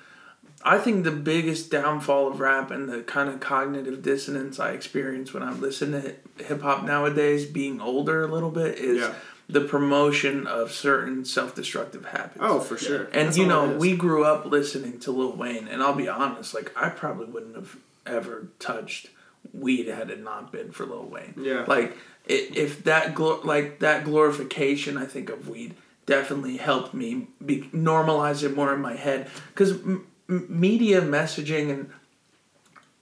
[0.64, 5.34] I think the biggest downfall of rap and the kind of cognitive dissonance I experience
[5.34, 6.14] when I listen to
[6.44, 9.14] hip hop nowadays, being older a little bit, is Yeah.
[9.48, 12.38] the promotion of certain self destructive habits.
[12.40, 13.04] Oh, for sure.
[13.12, 16.54] And That's you know, we grew up listening to Lil Wayne, and I'll be honest,
[16.54, 17.76] like I probably wouldn't have
[18.06, 19.08] ever touched
[19.52, 21.34] weed had it not been for Lil Wayne.
[21.36, 21.64] Yeah.
[21.66, 21.92] Like
[22.28, 25.74] i if that glo- like that glorification, I think of weed
[26.06, 31.90] definitely helped me be normalize it more in my head because m- media messaging and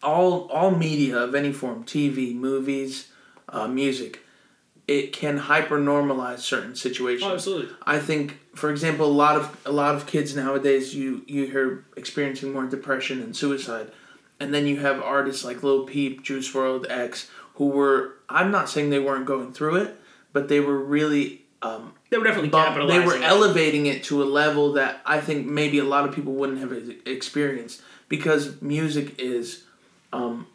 [0.02, 3.10] all all media of any form, TV, movies,
[3.48, 4.20] uh, music,
[4.88, 7.30] it can hyper normalize certain situations.
[7.30, 7.74] Oh, absolutely.
[7.84, 11.84] I think, for example, a lot of a lot of kids nowadays you you hear
[11.96, 13.90] experiencing more depression and suicide,
[14.40, 18.68] and then you have artists like Lil Peep, Juice WRLD, X, who were I'm not
[18.68, 19.96] saying they weren't going through it,
[20.32, 23.00] but they were really um, They were definitely bump- capitalizing.
[23.00, 26.32] they were elevating it to a level that I think maybe a lot of people
[26.32, 26.72] wouldn't have
[27.06, 29.64] experienced because music is
[30.12, 30.46] um,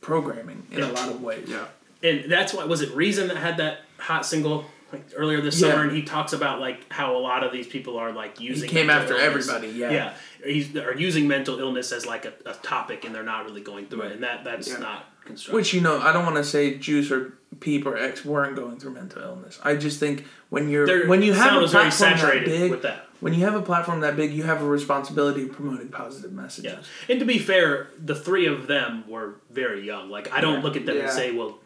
[0.00, 0.90] programming in Yeah.
[0.90, 1.48] a lot of ways.
[1.48, 1.64] Yeah.
[2.02, 5.70] and that's why was it Reason that had that hot single like earlier this Yeah.
[5.70, 8.68] summer, and he talks about like how a lot of these people are like using.
[8.68, 9.48] came mental after illness.
[9.48, 9.90] everybody, yeah.
[9.90, 10.14] yeah,
[10.44, 13.86] he's are using mental illness as like a, a topic, and they're not really going
[13.86, 14.10] through Right.
[14.10, 14.78] it, and that that's Yeah.
[14.78, 15.54] not constructive.
[15.54, 18.78] Which you know, I don't want to say Juice or Peep or X weren't going
[18.78, 19.58] through mental illness.
[19.62, 23.06] I just think when you're Their when you have a platform that big, with that.
[23.20, 26.72] when you have a platform that big, you have a responsibility of promoting positive messages.
[26.72, 30.10] Yeah, and to be fair, the three of them were very young.
[30.10, 30.62] Like I don't Yeah.
[30.62, 31.60] look at them and say, "Well,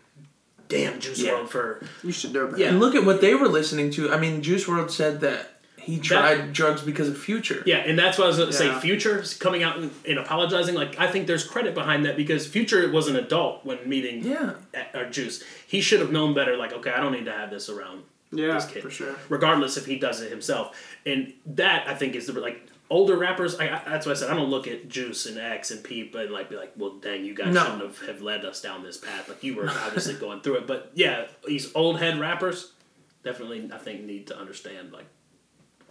[0.68, 1.32] damn, Juice Yeah.
[1.32, 2.58] World for You should know better.
[2.62, 2.68] Yeah.
[2.68, 4.12] And look at what they were listening to.
[4.12, 7.62] I mean, Juice WRLD said that he tried drugs because of Future.
[7.64, 8.66] Yeah, and that's what I was going to say.
[8.66, 8.80] Yeah.
[8.80, 10.74] Future coming out and, and apologizing.
[10.74, 14.54] Like I think there's credit behind that because Future was an adult when meeting Yeah.
[14.94, 15.44] or Juice.
[15.66, 16.56] He should have known better.
[16.56, 18.02] Like okay, I don't need to have this around
[18.32, 19.14] Yeah, this kid, for sure.
[19.28, 20.76] regardless if he does it himself.
[21.06, 23.58] And that I think is the like older rappers.
[23.58, 26.14] I, I that's why I said I don't look at Juice and X and Peep
[26.14, 27.62] and like be like, well, dang, you guys No.
[27.64, 29.28] shouldn't have, have led us down this path.
[29.28, 32.72] Like you were obviously going through it, but yeah, these old head rappers
[33.24, 35.06] definitely I think need to understand like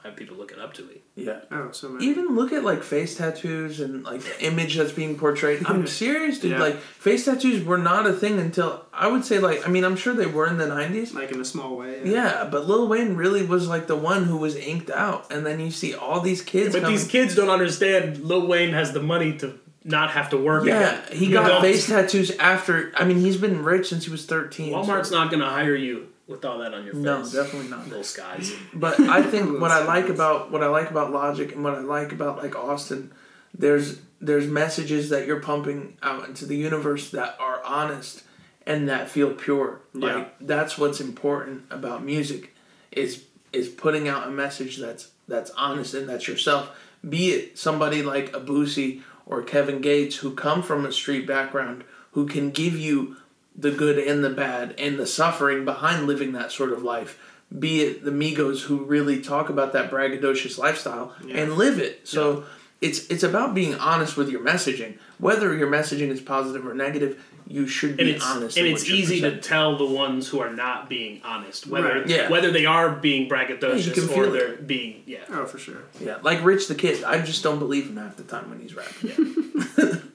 [0.06, 1.02] have people looking up to me.
[1.16, 1.42] Yeah.
[1.52, 2.06] Oh, so many.
[2.06, 5.64] Even look at like face tattoos and like the image that's being portrayed.
[5.66, 6.52] I'm serious, dude.
[6.52, 6.60] Yeah.
[6.60, 9.96] Like face tattoos were not a thing until I would say like I mean I'm
[9.96, 11.14] sure they were in the '90s.
[11.14, 12.02] like in a small way.
[12.06, 15.60] Yeah, but Lil Wayne really was like the one who was inked out, and then
[15.60, 16.74] you see all these kids.
[16.74, 16.98] But coming.
[16.98, 18.20] these kids don't understand.
[18.24, 20.66] Lil Wayne has the money to not have to work.
[20.66, 21.18] yeah, again.
[21.18, 21.62] he You got know?
[21.62, 22.92] face tattoos after.
[22.96, 24.74] I mean, he's been rich since he was thirteen.
[24.74, 27.04] Walmart's so- not going to hire you with all that on your face.
[27.04, 27.88] No, definitely not.
[27.90, 28.54] Lil Skies.
[28.74, 31.80] But I think what I like about what I like about Logic and what I
[31.80, 33.14] like about like Austin,
[33.54, 38.24] there's there's messages that you're pumping out into the universe that are honest
[38.66, 39.82] and that feel pure.
[39.94, 40.16] Yeah.
[40.16, 42.56] Like that's what's important about music
[42.92, 46.76] is is putting out a message that's that's honest and that's yourself.
[47.08, 51.84] Be it somebody like a Boosie or Kevin Gates who come from a street background
[52.12, 53.18] who can give you
[53.58, 57.18] the good and the bad and the suffering behind living that sort of life.
[57.58, 62.08] Be it the Migos who really talk about that braggadocious lifestyle and live it.
[62.08, 62.44] So
[62.82, 64.98] it's it's about being honest with your messaging.
[65.20, 68.58] Whether your messaging is positive or negative, you should and be it's honest.
[68.58, 72.00] and it's what you're easy to tell the ones who are not being honest whether
[72.00, 72.08] Right.
[72.08, 72.30] Yeah.
[72.30, 74.68] whether they are being Yeah, braggadocious you can or feel they're it.
[74.68, 75.20] being yeah.
[75.30, 75.84] Oh, for sure.
[76.02, 77.04] Yeah, like Rich the Kid.
[77.06, 79.54] I just don't believe him half the time when he's rapping.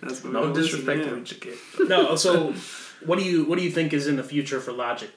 [0.00, 1.14] That's No disrespect to to.
[1.16, 1.58] Rich the Kid.
[1.88, 2.54] No, so
[3.06, 5.10] what do you what do you think is in the future for Logic?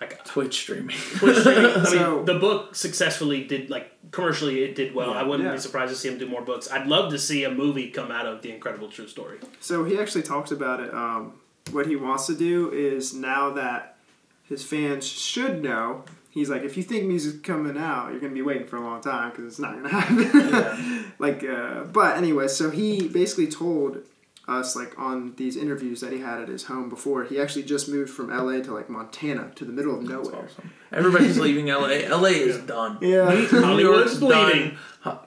[0.00, 0.94] Like Twitch streaming.
[1.16, 1.64] Twitch streaming.
[1.70, 5.14] I mean, So- the book successfully did like commercially it did well.
[5.14, 5.54] I wouldn't Yeah.
[5.54, 6.70] be surprised to see him do more books.
[6.70, 9.38] I'd love to see a movie come out of the incredible true story.
[9.60, 10.92] So he actually talks about it.
[10.92, 11.32] Um,
[11.72, 13.96] what he wants to do is now that
[14.44, 18.42] his fans should know, he's like, if you think music's coming out, you're gonna be
[18.42, 21.12] waiting for a long time because it's not gonna happen.
[21.18, 24.02] like, uh, but anyway, so he basically told
[24.48, 27.24] us like on these interviews that he had at his home before.
[27.24, 28.62] He actually just moved from L.A.
[28.62, 30.44] to like Montana to the middle of That's nowhere.
[30.44, 30.72] awesome.
[30.92, 32.06] Everybody's leaving LA.
[32.08, 32.98] LA is done.
[33.00, 33.34] Yeah.
[33.46, 34.78] Hollywood's bleeding.
[35.04, 35.18] done.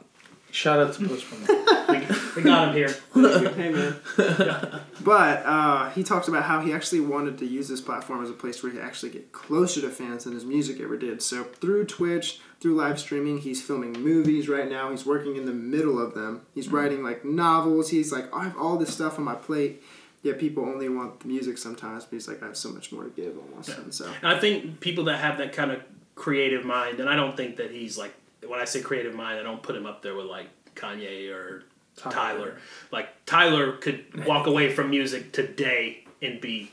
[0.51, 1.65] Shout out to Post Malone.
[1.89, 2.95] We, we got him here.
[3.53, 3.95] hey man.
[5.01, 8.33] but uh, he talks about how he actually wanted to use this platform as a
[8.33, 11.21] place where he actually get closer to fans than his music ever did.
[11.21, 14.91] So through Twitch, through live streaming, he's filming movies right now.
[14.91, 16.41] He's working in the middle of them.
[16.53, 16.75] He's mm-hmm.
[16.75, 17.89] writing like novels.
[17.89, 19.81] He's like, I have all this stuff on my plate.
[20.21, 22.03] Yet people only want the music sometimes.
[22.03, 23.69] But he's like, I have so much more to give almost.
[23.69, 25.81] And so And I think people that have that kind of
[26.15, 28.13] creative mind, and I don't think that he's like
[28.45, 31.63] when I say creative mind, I don't put him up there with like Kanye or
[31.95, 32.13] Tyler.
[32.13, 32.57] Tyler.
[32.91, 36.71] Like Tyler could walk away from music today and be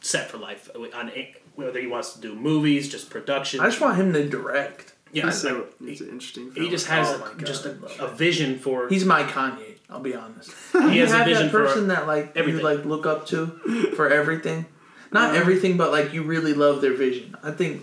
[0.00, 3.60] set for life on a- whether he wants to do movies, just production.
[3.60, 4.92] I just want him to direct.
[5.12, 6.52] Yeah, he's, so, like, he's an interesting.
[6.54, 8.88] he just has Oh a, God, just I a, love a vision for.
[8.88, 9.74] He's my Kanye.
[9.88, 10.50] I'll be honest.
[10.72, 12.60] he has you a have vision that for person that like everything.
[12.60, 13.46] you like look up to
[13.94, 14.66] for everything.
[15.12, 15.38] Not Uh-huh.
[15.40, 17.36] everything, but like you really love their vision.
[17.42, 17.82] I think.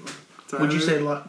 [0.59, 1.23] Would you say lo-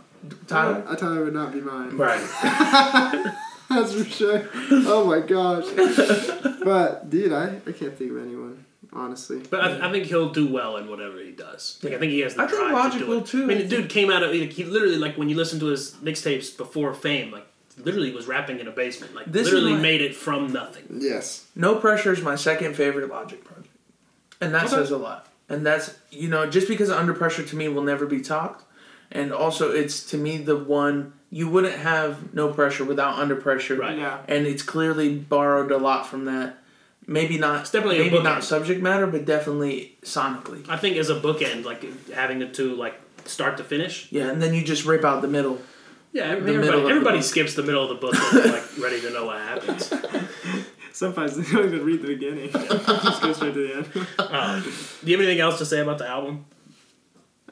[0.48, 0.84] Tyler?
[0.88, 1.96] I Tyler would not be mine.
[1.96, 2.20] Right.
[3.70, 4.48] That's for sure.
[4.70, 5.64] Oh my gosh.
[6.64, 8.64] but dude, I, I can't think of anyone
[8.94, 9.42] honestly.
[9.50, 11.78] But I, I think he'll do well in whatever he does.
[11.82, 13.26] Like I think he has the I think drive Logic to do will it.
[13.26, 13.42] too.
[13.44, 15.66] I mean, the dude came out of like, he literally like when you listen to
[15.66, 17.46] his mixtapes before fame, like
[17.78, 20.84] literally was rapping in a basement, like This literally my- made it from nothing.
[21.00, 21.46] Yes.
[21.56, 23.68] No Pressure is my second favorite Logic project.
[24.40, 24.76] And that Okay.
[24.76, 25.28] says a lot.
[25.48, 28.64] And that's, you know, just because Under Pressure to me will never be topped.
[29.12, 33.76] And also, it's to me the one, you wouldn't have No Pressure without Under Pressure.
[33.76, 33.98] Right.
[33.98, 34.18] Yeah.
[34.28, 36.58] And it's clearly borrowed a lot from that.
[37.06, 38.24] Maybe not, It's definitely a maybe bookend.
[38.24, 40.66] not subject matter, but definitely sonically.
[40.68, 44.08] I think as a bookend, like having the two like start to finish.
[44.10, 45.58] Yeah, and then you just rip out the middle.
[46.12, 48.78] Yeah, I mean, The middle everybody, the skips the middle of the book when like
[48.78, 49.92] ready to know what happens.
[50.92, 52.50] Sometimes they don't even read the beginning.
[52.52, 54.06] Just go straight to the end.
[54.16, 54.70] Uh, do
[55.10, 56.44] you have anything else to say about the album?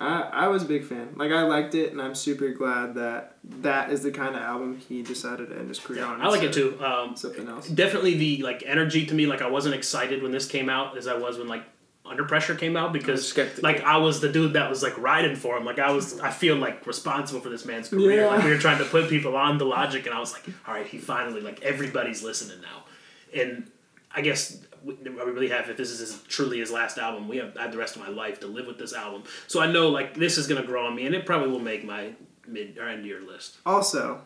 [0.03, 1.15] I, I was a big fan.
[1.17, 4.79] Like I liked it, and I'm super glad that that is the kind of album
[4.89, 6.21] he decided to end his career on.
[6.21, 6.79] I like it too.
[6.85, 7.69] Um, Something else.
[7.69, 9.27] definitely the like energy to me.
[9.27, 11.63] Like I wasn't excited when this came out as I was when like
[12.05, 15.57] Under Pressure came out because like I was the dude that was like riding for
[15.57, 15.65] him.
[15.65, 18.23] Like I was, I feel like responsible for this man's career.
[18.23, 18.27] Yeah.
[18.27, 20.75] Like we were trying to put people on the logic, and I was like, all
[20.75, 22.85] right, he finally like everybody's listening now,
[23.41, 23.71] and
[24.15, 24.59] I guess.
[24.85, 27.29] We we really have if this is his, truly his last album.
[27.29, 29.61] We have I have the rest of my life to live with this album, so
[29.61, 32.13] I know like this is gonna grow on me, and it probably will make my
[32.47, 33.59] mid or end year list.
[33.65, 34.21] Also,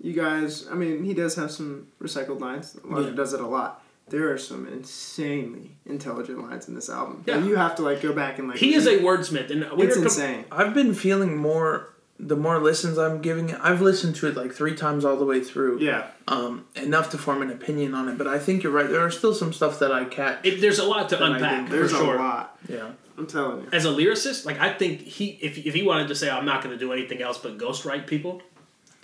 [0.00, 0.66] you guys.
[0.70, 2.76] I mean, he does have some recycled lines.
[2.84, 3.16] Logic Yeah.
[3.16, 3.82] does it a lot.
[4.08, 7.24] There are some insanely intelligent lines in this album.
[7.26, 7.38] Yeah.
[7.42, 8.58] You have to like go back and like.
[8.58, 10.44] He is a wordsmith, and It's com- insane.
[10.52, 14.52] I've been feeling more, the more listens I'm giving it, I've listened to it like
[14.52, 15.80] three times all the way through.
[15.80, 16.06] Yeah.
[16.28, 18.16] um, enough to form an opinion on it.
[18.16, 18.88] But I think you're right.
[18.88, 20.44] There are still some stuff that I catch.
[20.46, 22.14] It, there's a lot to unpack didn't- for There's sure.
[22.14, 22.58] a lot.
[22.68, 23.68] yeah, I'm telling you.
[23.72, 26.62] As a lyricist, like I think he, if if he wanted to say I'm not
[26.62, 28.40] going to do anything else but ghostwrite people,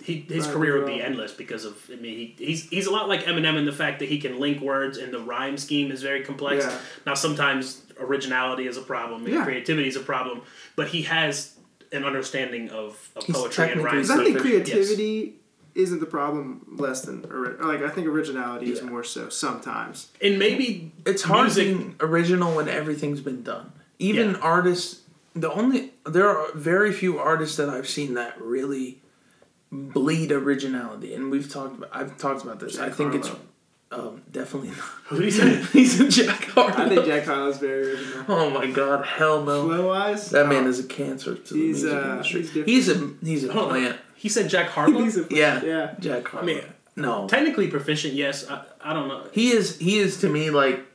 [0.03, 2.91] he, his Right, career would be endless because of I mean he, he's he's a
[2.91, 5.91] lot like Eminem in the fact that he can link words and the rhyme scheme
[5.91, 6.65] is very complex.
[6.65, 6.77] Yeah.
[7.05, 9.43] Now sometimes originality is a problem and Yeah.
[9.43, 10.41] creativity is a problem,
[10.75, 11.53] but he has
[11.91, 13.95] an understanding of, of poetry and technically rhyme.
[14.01, 15.33] Because I think Sufficient, creativity
[15.75, 20.09] isn't the problem less than ori- or like I think originality is more so sometimes.
[20.21, 21.65] And maybe it's hard music.
[21.67, 23.71] being original when everything's been done.
[23.99, 24.37] Even Yeah.
[24.41, 25.01] artists,
[25.33, 28.99] the only there are very few artists that I've seen that really
[29.71, 31.77] bleed originality, and we've talked.
[31.77, 32.77] About, I've talked about this.
[32.77, 33.19] I think Harlow.
[33.19, 33.29] it's
[33.91, 34.69] um, definitely.
[35.05, 35.61] Who do you say?
[35.73, 36.69] He's a Jack Harlow.
[36.85, 38.25] I think Jack Harlow's very original.
[38.27, 39.05] Oh my God!
[39.05, 39.65] Hell no.
[39.67, 42.41] Flow wise, That man is a cancer to the He's, music uh, industry.
[42.43, 42.65] he's.
[42.65, 43.95] He's, a he's a Hold on.
[44.15, 44.99] He said Jack Harlow.
[45.03, 45.63] He's a, Yeah.
[45.63, 45.95] yeah.
[45.99, 46.45] Jack Harlow.
[46.45, 46.61] mean,
[46.95, 48.47] no, Technically proficient, yes.
[48.49, 49.25] I, I don't know.
[49.31, 49.77] he is.
[49.79, 50.85] He is to me like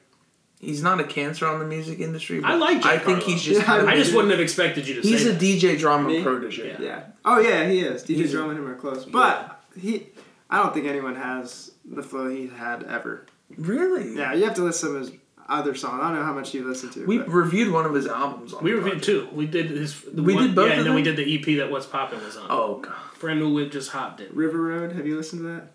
[0.60, 2.40] he's not a cancer on the music industry.
[2.44, 3.24] I like Jack I think Harlow.
[3.32, 3.60] he's just.
[3.60, 5.40] Yeah, kind of- I just wouldn't have expected you to he's say a that.
[5.42, 6.22] DJ drama Me?
[6.22, 6.68] protege.
[6.68, 6.76] Yeah.
[6.80, 7.02] Yeah.
[7.24, 8.02] Oh yeah, he is.
[8.04, 10.06] DJ He's a- Drum and him are close, but he.
[10.50, 13.26] I don't think anyone has the flow he had ever.
[13.56, 14.16] Really?
[14.16, 15.12] Yeah, you have to listen to his
[15.48, 16.00] other song.
[16.00, 17.06] I don't know how much you listen to.
[17.06, 18.52] We but reviewed one of his albums.
[18.54, 19.28] On We the reviewed two.
[19.32, 20.04] We did his.
[20.12, 22.22] We one, did both Yeah, of and then we did the EP that What's Poppin'
[22.24, 22.46] was on.
[22.50, 24.32] Oh god, Brand new whip just hopped it.
[24.34, 24.92] River Road.
[24.92, 25.72] Have you listened to that?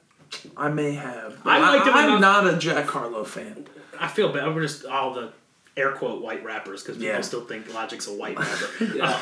[0.56, 1.38] I may have.
[1.46, 3.66] I liked him I'm enough- not a Jack Harlow fan.
[4.00, 4.54] I feel bad.
[4.56, 5.32] We're just all the
[5.78, 7.22] air quote white rappers because people Yeah.
[7.22, 8.86] still think Logic's a white rapper.
[8.96, 9.22] Yeah.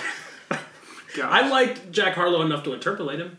[0.51, 0.57] Uh,
[1.15, 1.31] God.
[1.31, 3.37] I liked Jack Harlow enough to interpolate him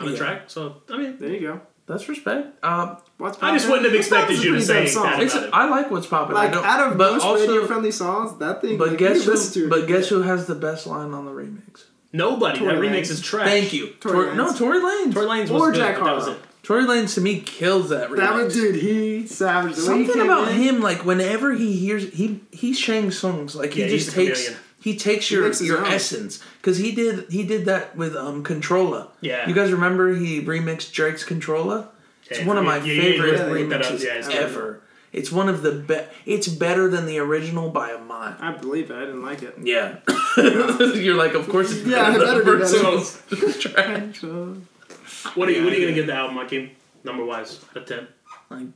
[0.00, 0.18] on the Yeah.
[0.18, 0.42] track.
[0.48, 1.60] So I mean, There you go.
[1.86, 2.64] That's respect.
[2.64, 5.50] Um, What's I just wouldn't have expected you to say that about him.
[5.52, 6.34] I like what's popping.
[6.34, 8.78] Like I don't, out of but most also, radio friendly songs, that thing.
[8.78, 9.32] but like, guess who?
[9.32, 11.84] listen to it, But guess who has the best line on the remix?
[12.12, 12.58] Nobody.
[12.58, 13.46] Tory that remix is trash.
[13.48, 13.88] Thank you.
[14.00, 14.56] Tory Tor- no, Lanez.
[14.58, 15.12] Tory Lanez.
[15.12, 16.32] Tory Lanez was Or good, Jack but that Harlow.
[16.32, 16.38] it.
[16.62, 18.16] Tory Lanez to me kills that remix.
[18.16, 18.76] That was dude.
[18.76, 19.74] He savage.
[19.74, 23.74] The he Something about in, him, like whenever he hears he he sings songs, like
[23.74, 24.63] he Yeah, he's just takes chameleon.
[24.84, 25.90] He takes your makes his your own.
[25.92, 29.08] essence because he did he did that with um Controlla.
[29.22, 29.48] Yeah.
[29.48, 31.88] you guys remember he remixed Drake's Controlla?
[32.28, 33.86] It's Yeah, one of my yeah, yeah, favorite yeah, look that up.
[33.92, 34.36] remixes Yeah, it's good.
[34.36, 34.80] ever.
[35.12, 36.10] It's one of the best.
[36.26, 38.36] It's better than the original by a mile.
[38.40, 38.96] I believe it.
[38.96, 39.54] I didn't like it.
[39.62, 39.98] Yeah,
[40.36, 43.94] you're like, of course it's Yeah, better it than better the be better.
[43.94, 44.56] original.
[45.34, 45.64] What are you?
[45.64, 46.70] What are you gonna give the album, Hakeem?
[47.04, 48.72] Number wise, out of ten.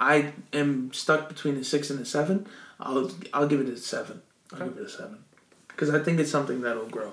[0.00, 2.46] I am stuck between a six and a seven.
[2.80, 4.22] I'll I'll give it a seven.
[4.52, 5.18] I'll give it a seven
[5.74, 7.12] because I think it's something that'll grow.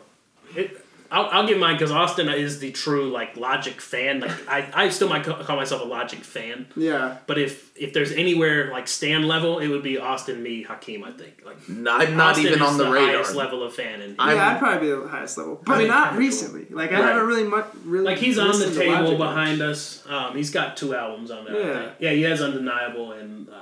[0.55, 0.78] It,
[1.14, 4.22] I'll, I'll give mine because Austin is the true like Logic fan.
[4.22, 6.68] Like I, I still might call myself a Logic fan.
[6.78, 7.18] Yeah.
[7.28, 11.03] But if if there's anywhere like stand level, it would be Austin, me, Hakeem.
[11.03, 13.07] I think like I'm not Austin even is on the, radar.
[13.07, 15.88] highest level of fan, and I'm- yeah, I'd probably be the highest level, but mean,
[15.89, 16.68] not kinda recently.
[16.70, 17.03] Like I Right.
[17.09, 18.05] haven't really much really.
[18.05, 19.68] like he's on the table behind much.
[19.70, 20.05] us.
[20.07, 21.55] Um, he's got two albums on there.
[21.55, 21.74] I Yeah.
[21.88, 21.91] think.
[21.99, 23.57] yeah, he has Undeniable and uh, No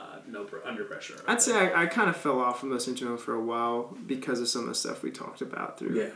[0.50, 1.16] Pr- Under Pressure.
[1.28, 3.96] I'd say I, I kind of fell off from listening to him for a while
[4.08, 6.10] because of some of the stuff we talked about through Yeah.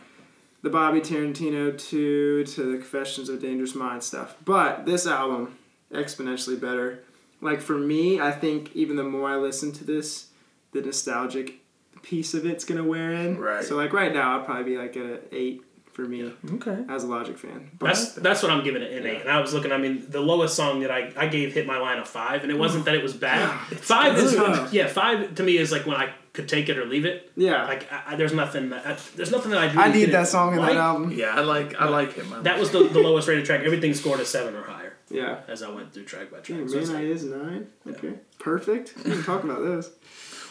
[0.62, 4.36] the Bobby Tarantino 2 to the Confessions of Dangerous Mind stuff.
[4.46, 5.58] But this album,
[5.92, 7.04] exponentially better.
[7.42, 10.28] Like for me, I think even the more I listen to this,
[10.72, 11.56] the nostalgic
[12.02, 13.38] piece of it's gonna wear in.
[13.38, 13.64] Right.
[13.64, 15.62] So like right now, I'll probably be like at an eight
[15.94, 16.84] for me Okay.
[16.90, 17.70] as a Logic fan.
[17.80, 19.22] But That's that's what I'm giving it an eight.
[19.22, 19.72] And I was looking.
[19.72, 22.52] I mean, the lowest song that I, I gave hit my line of five, and
[22.52, 23.50] it wasn't that it was bad.
[23.78, 24.74] five is good.
[24.74, 24.88] yeah.
[24.88, 27.32] Five to me is like when I could take it or leave it.
[27.36, 28.70] yeah, Like I, I, there's nothing.
[28.72, 29.80] That, I, there's nothing that I do.
[29.80, 30.74] I need that song in right.
[30.74, 31.12] that album.
[31.12, 32.34] Yeah, I like I like him.
[32.34, 33.62] I That was the, the lowest rated track.
[33.62, 35.42] Everything scored a seven or higher Yeah.
[35.48, 36.70] as I went through track by Dang, track.
[36.70, 37.68] So it's Man, I like- is nine.
[37.88, 38.96] Okay, perfect.
[39.06, 39.92] We can talk about this.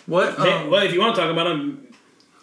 [0.06, 0.38] what.
[0.38, 1.88] Man- Um, well, if you want to talk about him,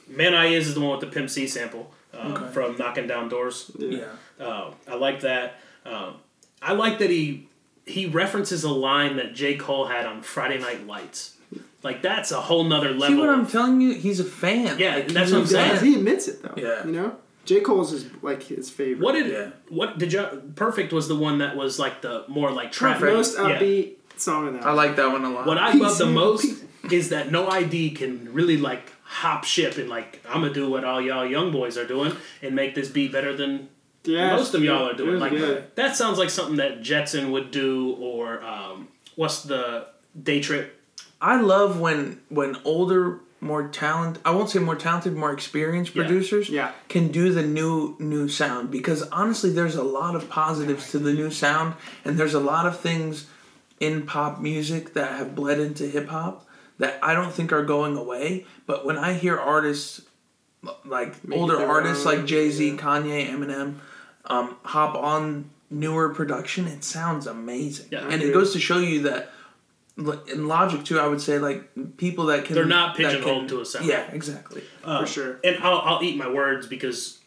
[0.09, 2.51] Man I Is is the one with the Pimp C sample um, Okay.
[2.53, 3.71] from Knocking Down Doors.
[3.77, 4.05] yeah.
[4.39, 5.55] Uh, I like that.
[5.85, 6.15] Um,
[6.61, 7.47] I like that he
[7.85, 9.55] he references a line that J.
[9.55, 11.35] Cole had on Friday Night Lights.
[11.81, 13.15] Like that's a whole nother level.
[13.15, 13.93] See what I'm telling you?
[13.93, 14.77] He's a fan.
[14.77, 15.75] Yeah, Like, that's what a I'm saying.
[15.77, 15.85] fan.
[15.85, 16.53] He admits it though.
[16.57, 16.85] Yeah.
[16.85, 17.15] You know,
[17.45, 18.99] J Cole's is like his favorite.
[19.03, 19.49] what did Yeah.
[19.69, 20.21] what did you
[20.55, 23.43] Perfect was the one that was like the more like trap most yeah.
[23.59, 24.65] upbeat song in that?
[24.65, 25.45] I like that one a lot.
[25.47, 29.89] What I love the most is that No ID can really like hop ship and
[29.89, 33.11] like I'm gonna do what all y'all young boys are doing and make this beat
[33.11, 33.67] better than
[34.03, 35.19] Yeah, most of y'all are doing.
[35.19, 35.65] Like good.
[35.75, 39.87] that sounds like something that Jetson would do or um, what's the
[40.21, 40.79] day trip?
[41.19, 46.03] I love when when older, more talent I won't say more talented, more experienced Yeah.
[46.03, 46.71] producers Yeah.
[46.87, 51.13] can do the new new sound because honestly there's a lot of positives to the
[51.13, 51.73] new sound
[52.05, 53.25] and there's a lot of things
[53.79, 56.45] in pop music that have bled into hip hop
[56.79, 58.45] that I don't think are going away.
[58.65, 60.01] But when I hear artists
[60.83, 62.75] like Make older artists own, like Jay Z, yeah.
[62.75, 63.75] Kanye, Eminem,
[64.25, 67.87] um, hop on newer production, it sounds amazing.
[67.91, 68.07] Yeah.
[68.09, 69.31] and it goes to show you that
[70.31, 73.61] in Logic too, I would say like people that can They're not that pigeonholed to
[73.61, 73.85] a sound.
[73.85, 74.63] Yeah, exactly.
[74.83, 75.39] Uh, For sure.
[75.43, 77.19] And I'll, I'll eat my words because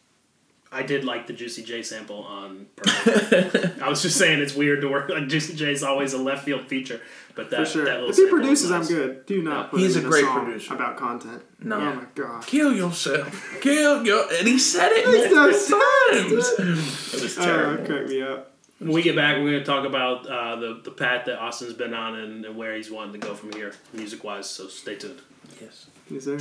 [0.70, 3.82] I did like the Juicy J sample on Perfect.
[3.82, 6.44] I was just saying it's weird to work like Juicy J is always a left
[6.44, 7.00] field feeture,
[7.34, 7.84] but that For sure.
[7.84, 8.88] that If he produces, is I'm nice.
[8.88, 9.26] good.
[9.26, 9.70] Do not Yeah.
[9.70, 10.74] put He's him a in great song producer.
[10.74, 11.42] about content.
[11.62, 11.76] No.
[11.76, 12.46] Oh my god.
[12.46, 13.58] Kill yourself.
[13.60, 14.24] Kill your.
[14.38, 15.78] And he said it He's multiple so
[16.12, 17.14] times.
[17.14, 17.82] It was Oh, terrible.
[17.84, 18.48] it cracked me up.
[18.78, 21.72] When we get back, we're going to talk about uh, the the path that Austin's
[21.74, 24.48] been on and, and where he's wanting to go from here, music wise.
[24.50, 25.20] So stay tuned.
[25.60, 25.86] Yes.
[26.10, 26.38] Yes, sir.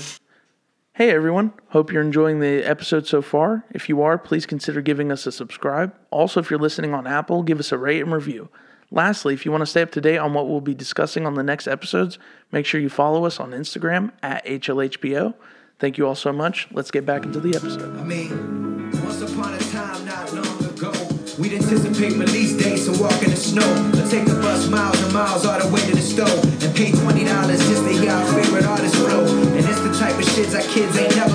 [0.93, 3.63] Hey everyone, hope you're enjoying the episode so far.
[3.71, 5.93] If you are, please consider giving us a subscribe.
[6.09, 8.49] Also, if you're listening on Apple, give us a rate and review.
[8.91, 11.35] Lastly, if you want to stay up to date on what we'll be discussing on
[11.35, 12.19] the next episodes,
[12.51, 15.33] make sure you follow us on Instagram at HLHPO.
[15.79, 16.67] Thank you all so much.
[16.71, 17.97] Let's get back into the episode.
[17.97, 20.91] I mean, once upon a time, not long ago,
[21.39, 23.65] we'd anticipate release dates and walk in the snow.
[23.95, 26.91] Or take the bus miles and miles all the way to the stove and pay
[26.91, 29.25] twenty dollars just to hear our favorite artist flow.
[29.25, 31.30] And it's the type of shit our kids ain't never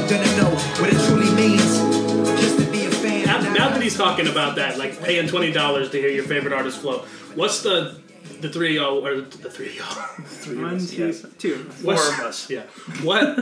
[4.09, 6.99] talking about that, like paying twenty dollars to hear your favorite artist flow,
[7.35, 8.01] what's the
[8.41, 9.87] the three of y'all or the three of y'all?
[10.27, 11.57] Three One, two, two.
[11.65, 12.51] Four What's- of us.
[12.51, 12.63] Yeah.
[13.03, 13.39] What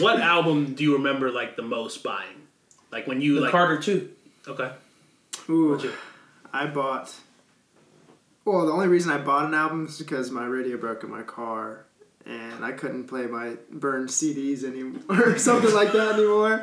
[0.00, 2.36] what album do you remember like the most buying?
[2.90, 4.10] Like when you The like Carter too.
[4.46, 4.70] okay.
[5.50, 5.92] Ooh, What'd you-
[6.52, 7.14] I bought.
[8.44, 11.22] Well, the only reason I bought an album is because my radio broke in my
[11.22, 11.84] car,
[12.28, 16.62] and I couldn't play my burned CDs anymore, or something like that anymore.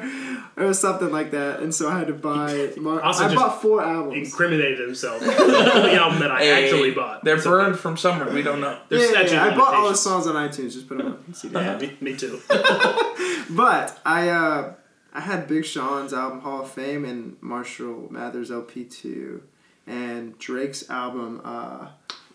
[0.55, 2.71] It was something like that, and so I had to buy.
[2.77, 4.27] Mar- Also I bought four albums.
[4.29, 5.19] Incriminated himself.
[5.25, 7.23] the album that I Hey, actually bought.
[7.23, 8.31] They're It's burned from somewhere.
[8.31, 8.71] We don't know.
[8.73, 10.73] Yeah, There's yeah, statute yeah, I bought all the songs on iTunes.
[10.73, 11.55] Just put them on CD.
[11.55, 12.39] Yeah, me, me too.
[13.49, 14.73] But I uh,
[15.13, 19.43] I had Big Sean's album Hall of Fame and Marshall Mathers LP two,
[19.87, 21.41] and Drake's album.
[21.43, 21.87] Uh,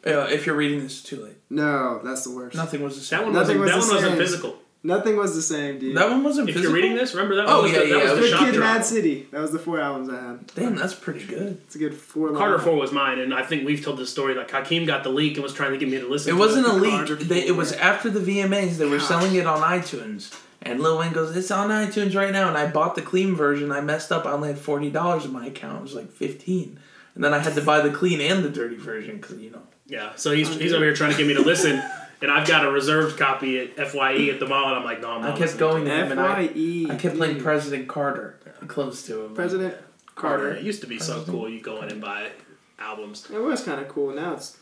[0.06, 1.36] Uh, if you're reading this, it's too late.
[1.50, 2.56] no, that's the worst.
[2.56, 3.22] Nothing was the That same.
[3.24, 3.76] one Nothing wasn't.
[3.78, 4.18] was that the one wasn't same.
[4.18, 4.56] physical.
[4.82, 5.94] Nothing was the same, dude.
[5.94, 6.48] That one wasn't physical.
[6.48, 6.62] If physical.
[6.62, 7.44] you're reading this, remember that.
[7.48, 8.64] Oh, one was yeah, the, that yeah, was the was The Kid drop.
[8.76, 9.26] Mad City.
[9.30, 10.46] That was the four albums I had.
[10.54, 11.60] Damn, that's pretty good.
[11.66, 12.32] It's a good four.
[12.32, 12.58] Carter.
[12.58, 14.34] Four was mine, and I think we've told this story.
[14.34, 16.30] Like Hakeem got the leak and was trying to get me to listen.
[16.30, 17.18] It to wasn't a leak.
[17.20, 18.78] They, it was after the VMAs.
[18.78, 19.06] They were Gosh.
[19.06, 20.34] selling it on iTunes.
[20.62, 23.70] And Lil Wayne goes, "It's on iTunes right now." And I bought the clean version.
[23.72, 24.24] I messed up.
[24.24, 25.80] I only had forty dollars in my account.
[25.80, 26.80] It was like fifteen.
[27.14, 29.60] And then I had to buy the clean and the dirty version because you know.
[29.90, 31.82] Yeah, so he's, he's over here trying to get me to listen,
[32.22, 34.30] and I've got a reserved copy at F.Y.E.
[34.30, 35.30] at the mall, and I'm like, no, I'm not.
[35.34, 36.86] I kept listening going to to him and I, F.Y.E.
[36.90, 38.38] I kept playing President Carter
[38.68, 39.34] close to him.
[39.34, 39.84] President it.
[40.14, 40.44] Carter.
[40.44, 40.54] Carter.
[40.54, 41.48] It used to be so cool.
[41.48, 42.30] You go in and buy
[42.78, 43.28] albums.
[43.32, 44.14] It was kind of cool.
[44.14, 44.56] Now it's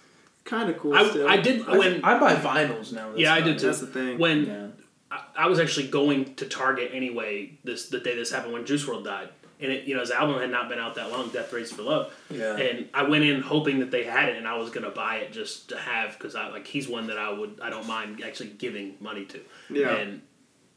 [0.44, 1.28] kind of cool I, still.
[1.28, 3.08] I did when I buy vinyls now.
[3.08, 3.66] that's Yeah, I did too.
[3.66, 4.18] That's the thing.
[4.18, 4.66] when Yeah.
[5.10, 7.58] I, I was actually going to Target anyway.
[7.64, 9.28] This the day this happened when Juice WRLD died,
[9.60, 11.28] and it you know his album had not been out that long.
[11.30, 12.12] Death Race for Love.
[12.30, 12.56] Yeah.
[12.56, 15.32] And I went in hoping that they had it, and I was gonna buy it
[15.32, 18.50] just to have because I like he's one that I would I don't mind actually
[18.50, 19.40] giving money to.
[19.70, 19.94] Yeah.
[19.96, 20.22] And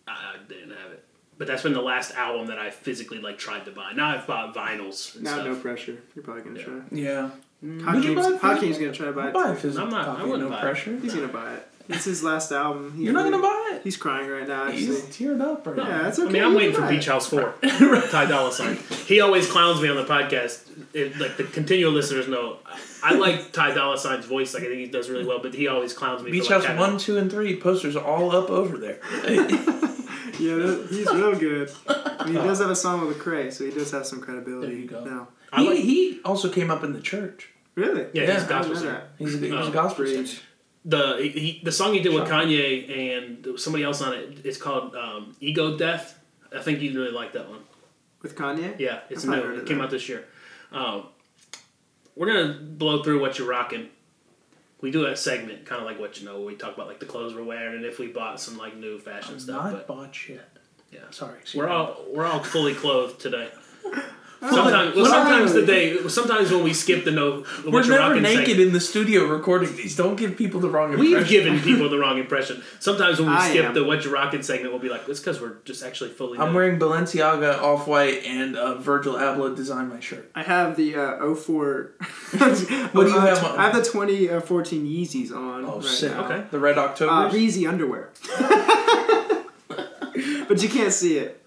[0.08, 1.06] I, I didn't have it.
[1.38, 3.94] But that's been the last album that I physically like tried to buy.
[3.94, 5.16] Now I've bought vinyls.
[5.16, 5.46] And now stuff.
[5.48, 5.98] no pressure.
[6.16, 6.66] You're probably gonna Yeah.
[6.66, 6.82] try.
[6.92, 7.30] Yeah.
[7.62, 7.80] Hmm.
[7.80, 9.34] Hakeem's, buy it gonna try to buy it.
[9.34, 9.60] buy a too.
[9.62, 10.24] physical I'm not- I copy.
[10.30, 10.62] wouldn't no buy it.
[10.62, 10.98] pressure.
[10.98, 11.68] He's gonna buy it.
[11.94, 12.94] It's his last album.
[12.98, 13.82] He You're not gonna buy it.
[13.84, 14.66] He's crying right now.
[14.68, 14.86] Actually.
[14.86, 15.84] He's teared up right No.
[15.84, 15.90] now.
[15.90, 16.30] Yeah, that's okay.
[16.30, 17.06] I mean, I'm waiting for Beach.
[17.08, 17.54] House 4.
[18.12, 18.78] Ty Dolla Sign.
[19.08, 20.64] He always clowns me on the podcast.
[20.94, 22.58] It, like, the continual listeners know.
[23.04, 24.54] I like Ty Dolla Sign's voice.
[24.54, 26.66] Like, I think he does really well, but he always clowns me Beach for, like,
[26.68, 29.00] House one, two, and three posters all up over there.
[30.40, 31.72] Yeah, that, he's real good.
[31.88, 34.68] I mean, he does have a song with Lecrae, so he does have some credibility.
[34.72, 35.04] There you go.
[35.04, 35.28] Now.
[35.56, 37.50] He, like- he also came up in the church.
[37.76, 38.08] Really?
[38.14, 39.04] Yeah, Yeah, he's gospel know singer.
[39.20, 40.30] He's a, he's Oh, a gospel preach.
[40.30, 40.42] singer.
[40.84, 44.40] The he, he- the song he did with Kanye and somebody else on it.
[44.44, 46.18] It's called um, Ego Death.
[46.56, 47.60] I think you'd really like that one.
[48.22, 48.80] With Kanye?
[48.80, 49.34] Yeah, it's new.
[49.60, 49.86] It came that.
[49.86, 50.26] out this year.
[50.72, 51.06] Um,
[52.16, 53.90] we're gonna blow through what you're rocking.
[54.82, 57.00] We do a segment, kind of like what you know, where we talk about like
[57.00, 59.66] the clothes we're wearing and if we bought some like new fashion stuff.
[59.66, 60.42] Not But bought shit.
[60.92, 61.38] yeah, Sorry.
[61.54, 63.50] we're all we're all fully clothed today.
[64.42, 68.00] Sometimes, well, sometimes the day, sometimes when we skip the no, the We're what you're
[68.00, 69.96] never naked segment, in the studio recording these.
[69.96, 71.14] Don't give people the wrong impression.
[71.20, 72.64] We've given people the wrong impression.
[72.80, 73.74] Sometimes when we I skip am.
[73.76, 76.40] the what you're rocking segment, we'll be like, it's because we're just actually fully.
[76.40, 80.32] I'm nude." wearing Balenciaga off white and uh, Virgil Abloh designed my shirt.
[80.34, 81.92] I have the uh, 04.
[82.94, 83.60] What do you have on?
[83.60, 86.12] I have the 2014 Yeezys on Oh, right sick.
[86.12, 86.26] now.
[86.26, 86.44] Okay.
[86.50, 87.12] The Red October.
[87.14, 88.10] Uh, Yeezy underwear.
[90.48, 91.41] but you can't see it.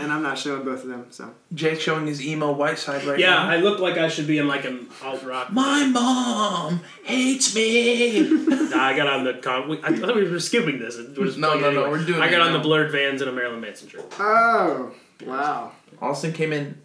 [0.00, 1.30] And I'm not showing both of them, so.
[1.54, 3.48] Jake showing his emo white side right Yeah, now.
[3.48, 5.52] I look like I should be in like an alt rock.
[5.52, 8.28] My mom hates me.
[8.66, 9.68] Nah, I got on the con.
[9.68, 10.96] we- I thought we were skipping this.
[11.16, 13.20] We're just No, no, it no, we're doing I got it on the blurred vans
[13.22, 14.04] and a Marilyn Manson shirt.
[14.18, 14.92] Oh,
[15.24, 15.70] wow.
[16.02, 16.80] Austin came in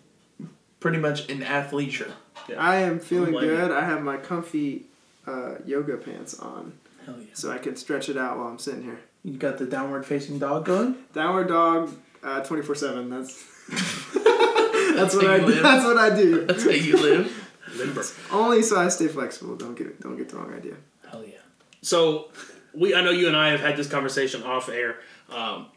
[0.80, 2.12] pretty much in athleisure.
[2.56, 3.56] I am feeling Blame you.
[3.56, 3.72] good.
[3.72, 4.84] I have my comfy
[5.26, 6.74] uh, yoga pants on,
[7.06, 7.26] Hell yeah.
[7.34, 9.00] so I can stretch it out while I'm sitting here.
[9.24, 10.96] You got the downward facing dog going?
[11.14, 11.92] Downward dog,
[12.22, 13.10] twenty four seven.
[13.10, 13.36] That's
[14.96, 15.46] that's what I do.
[15.46, 15.64] live?
[15.64, 16.46] That's what I do.
[16.48, 17.48] That's how you live.
[17.78, 18.04] Limber.
[18.32, 19.56] Only so I stay flexible.
[19.56, 20.76] Don't get don't get the wrong idea.
[21.10, 21.38] Hell yeah.
[21.82, 22.30] So,
[22.74, 24.98] we I know you and I have had this conversation off air,
[25.30, 25.68] um,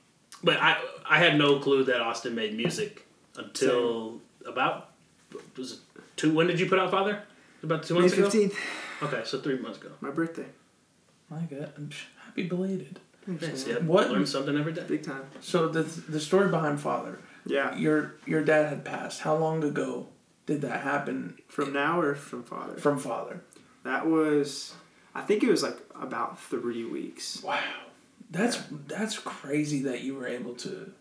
[0.42, 0.76] but I
[1.08, 4.90] I had no clue that Austin made music until about
[5.56, 5.78] was it
[6.16, 6.34] two.
[6.34, 7.22] When did you put out Father?
[7.62, 8.24] About two May months ago.
[8.28, 8.58] fifteenth,
[9.02, 9.90] Okay, so three months ago.
[10.00, 10.46] my birthday.
[11.30, 11.72] My God.
[11.76, 11.90] I'm
[12.26, 13.00] happy belated.
[13.26, 14.84] Yeah, see, I What- learn something every day.
[14.86, 15.24] Big time.
[15.40, 17.18] So the the story behind father.
[17.46, 17.74] Yeah.
[17.76, 19.20] Your your dad had passed.
[19.20, 20.08] How long ago
[20.46, 22.76] did that happen From now or from father?
[22.76, 23.40] from father?
[23.84, 24.74] That was,
[25.14, 27.42] I think it was like about three weeks.
[27.42, 27.60] Wow,
[28.30, 28.58] that's
[28.88, 30.92] that's crazy that you were able to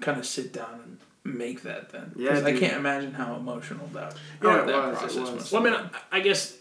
[0.00, 0.80] kind of sit down
[1.24, 2.12] and make that then.
[2.16, 4.14] Yeah, Because I can't imagine how emotional that.
[4.42, 5.30] Oh, that, it that was, it process was.
[5.30, 6.56] must Well, I mean, I, I guess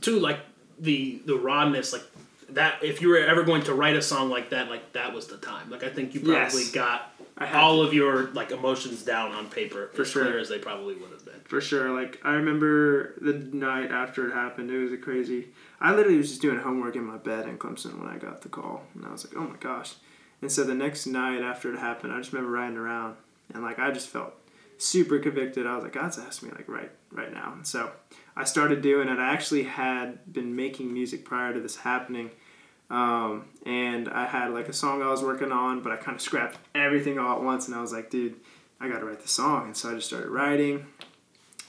[0.00, 0.38] too, like
[0.78, 2.04] the the rawness, like
[2.50, 2.82] that.
[2.82, 5.36] If you were ever going to write a song like that, like that was the
[5.38, 5.70] time.
[5.70, 6.70] Like I think you probably Yes.
[6.72, 7.12] got
[7.54, 10.24] all of your like emotions down on paper For as sure.
[10.24, 11.40] clear as they probably would have been.
[11.44, 11.90] For sure.
[11.90, 15.48] Like I remember the night after it happened, it was a crazy.
[15.80, 18.48] I literally was just doing homework in my bed in Clemson when I got the
[18.48, 19.94] call, and I was like, "Oh my gosh!"
[20.40, 23.16] And so the next night after it happened, I just remember riding around,
[23.52, 24.32] and like I just felt
[24.78, 25.66] super convicted.
[25.66, 27.90] I was like, "God's asked me like right right now." And so
[28.36, 29.18] I started doing it.
[29.18, 32.30] I actually had been making music prior to this happening.
[32.90, 36.20] Um, and I had like a song I was working on, but I kind of
[36.20, 38.36] scrapped everything all at once, and I was like, dude,
[38.80, 39.66] I got to write the song.
[39.66, 40.86] And so I just started writing.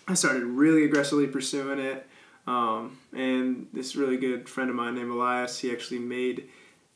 [0.08, 2.08] I started really aggressively pursuing it.
[2.46, 6.50] Um, and this really good friend of mine named Elias, he actually made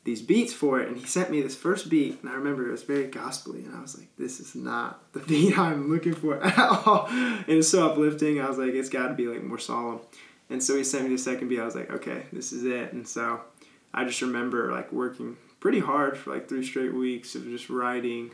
[0.04, 2.72] these beats for it, and he sent me this first beat, and I remember it
[2.72, 6.42] was very gospely, and I was like, this is not the beat I'm looking for
[6.42, 7.06] at all.
[7.08, 8.40] And it's so uplifting.
[8.40, 10.00] I was like, it's got to be like more solemn.
[10.50, 11.60] And so he sent me the second beat.
[11.60, 12.92] I was like, okay, this is it.
[12.92, 13.40] And so
[13.94, 18.32] I just remember like working pretty hard for like three straight weeks of just writing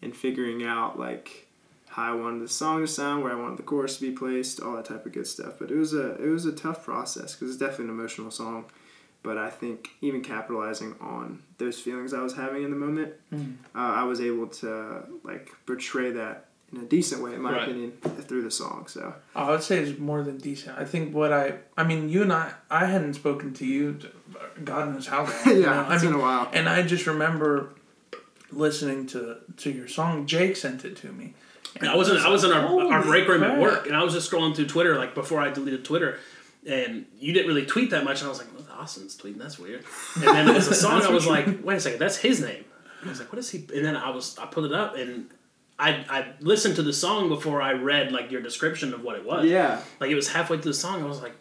[0.00, 1.48] and figuring out like
[1.88, 4.60] how I wanted the song to sound, where I wanted the chorus to be placed,
[4.60, 5.54] all that type of good stuff.
[5.58, 8.66] But it was a it was a tough process because it's definitely an emotional song.
[9.22, 13.54] But I think even capitalizing on those feelings I was having in the moment, Mm.
[13.74, 17.62] uh, I was able to like portray that in a decent way, in my Right.
[17.62, 17.92] opinion,
[18.26, 18.86] through the song.
[18.88, 20.78] So I would say it's more than decent.
[20.78, 24.08] I think what I, I mean, you and I, I hadn't spoken to you, to,
[24.64, 25.32] God knows how long.
[25.46, 25.80] yeah, you know?
[25.80, 26.48] it's I mean, been a while.
[26.52, 27.70] and I just remember
[28.52, 30.26] listening to to your song.
[30.26, 31.34] Jake sent it to me.
[31.80, 34.02] And I was in I was in our, our break room at work, and I
[34.02, 36.18] was just scrolling through Twitter like before I deleted Twitter,
[36.68, 39.58] and you didn't really tweet that much, and I was like, well, Austin's tweeting, that's
[39.58, 39.84] weird.
[40.16, 42.64] And then as a song, I was like, wait a second, that's his name.
[43.04, 43.58] I was like, what is he?
[43.74, 45.30] And then I was I put it up, and
[45.78, 49.24] I I listened to the song before I read like your description of what it
[49.24, 49.46] was.
[49.46, 51.34] Yeah, Like it was halfway through the song, I was like,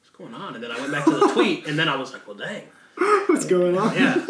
[0.00, 0.54] what's going on?
[0.54, 2.64] And then I went back to the tweet, and then I was like, well, dang,
[3.26, 3.94] what's going on?
[3.94, 4.14] yeah.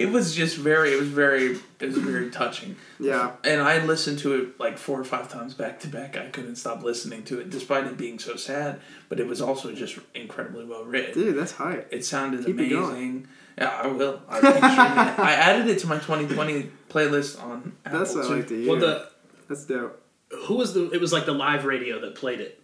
[0.00, 2.76] It was just very, it was very, it was very touching.
[2.98, 6.16] Yeah, And I listened to it like four or five times back to back.
[6.16, 8.80] I couldn't stop listening to it, despite it being so sad.
[9.08, 11.14] But it was also just incredibly well written.
[11.14, 12.90] dude, that's high It sounded Keep it going.
[12.90, 13.28] amazing.
[13.58, 14.22] Yeah, I will.
[14.28, 15.18] I, keep streaming it.
[15.18, 17.98] I added it to my 2020 playlist on Apple.
[17.98, 18.70] That's what I like to hear.
[18.70, 19.08] Well, the
[19.48, 20.00] that's dope.
[20.46, 20.88] who was the?
[20.92, 22.62] It was like the live radio that played it.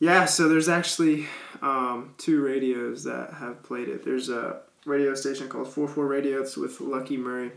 [0.00, 1.26] Yeah, so there's actually
[1.62, 4.04] um, two radios that have played it.
[4.04, 6.40] There's a radio station called 44 Radio.
[6.40, 7.52] It's with Lucky Murray,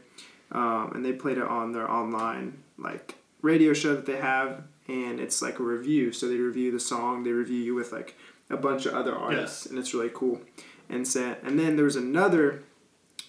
[0.51, 5.19] um, and they played it on their online like radio show that they have, and
[5.19, 6.11] it's like a review.
[6.11, 8.15] So they review the song, they review you with like
[8.49, 10.41] a bunch of other artists, and it's really cool.
[10.89, 12.63] And so, and then there's another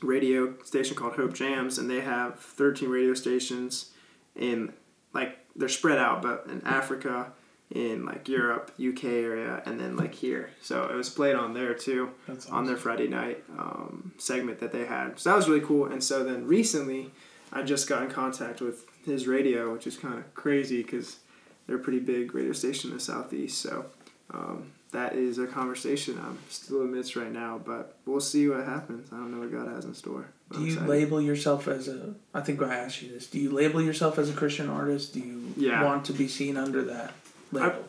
[0.02, 3.92] radio station called Hope Jams, and they have 13 radio stations
[4.36, 4.72] in
[5.12, 7.32] like they're spread out, but in Africa,
[7.70, 10.50] in like Europe, UK area, and then like here.
[10.62, 14.72] So it was played on there too That's on their Friday night um, segment that
[14.72, 15.18] they had.
[15.18, 15.86] So that was really cool.
[15.86, 17.10] And so then recently,
[17.52, 21.18] I just got in contact with his radio, which is kind of crazy because
[21.66, 23.60] they're a pretty big radio station in the southeast.
[23.60, 23.84] So
[24.32, 29.08] um, that is a conversation I'm still amidst right now, but we'll see what happens.
[29.12, 30.28] I don't know what God has in store.
[30.52, 30.88] Do you excited.
[30.88, 32.14] label yourself as a?
[32.32, 33.26] I think I asked you this.
[33.26, 35.12] Do you label yourself as a Christian artist?
[35.12, 35.84] Do you Yeah.
[35.84, 37.12] want to be seen under that
[37.52, 37.84] label?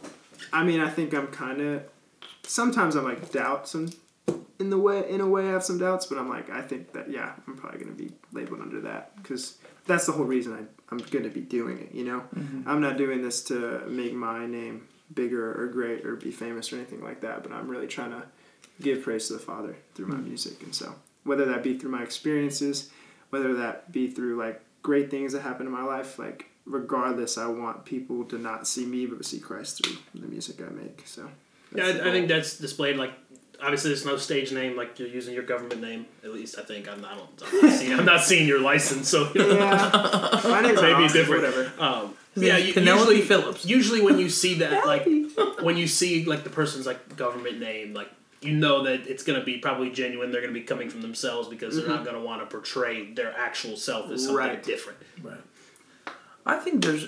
[0.53, 1.84] I mean, I think I'm kind of.
[2.43, 3.89] Sometimes I'm like doubt some,
[4.60, 6.91] in the way in a way I have some doubts, but I'm like I think
[6.93, 10.91] that yeah I'm probably gonna be labeled under that because that's the whole reason I
[10.91, 11.93] I'm gonna be doing it.
[11.93, 12.68] You know, mm-hmm.
[12.68, 16.76] I'm not doing this to make my name bigger or great or be famous or
[16.76, 18.24] anything like that, but I'm really trying to
[18.82, 20.28] give praise to the Father through my mm-hmm.
[20.28, 20.93] music, and so
[21.24, 22.91] whether that be through my experiences,
[23.30, 27.48] whether that be through like great things that happen in my life, like regardless, I
[27.48, 31.04] want people to not see me but see Christ through the music I make.
[31.06, 31.28] So
[31.76, 33.12] Yeah, I, I think that's displayed like.
[33.62, 36.06] Obviously, there's no stage name like you're using your government name.
[36.24, 37.12] At least I think I'm not.
[37.46, 41.04] I'm not seeing, I'm not seeing your license, so you know, yeah, my name's maybe
[41.04, 41.44] Austin, different.
[41.44, 41.74] Whatever.
[41.78, 43.66] Um, yeah, you, Penelope usually, Phillips.
[43.66, 45.06] Usually, when you see that, like
[45.62, 48.08] when you see like the person's like government name, like
[48.42, 50.32] you know that it's gonna be probably genuine.
[50.32, 53.76] They're gonna be coming from themselves because they're not gonna want to portray their actual
[53.76, 54.64] self as something Right.
[54.64, 55.00] different.
[55.22, 55.36] Right.
[56.50, 57.06] I think there's,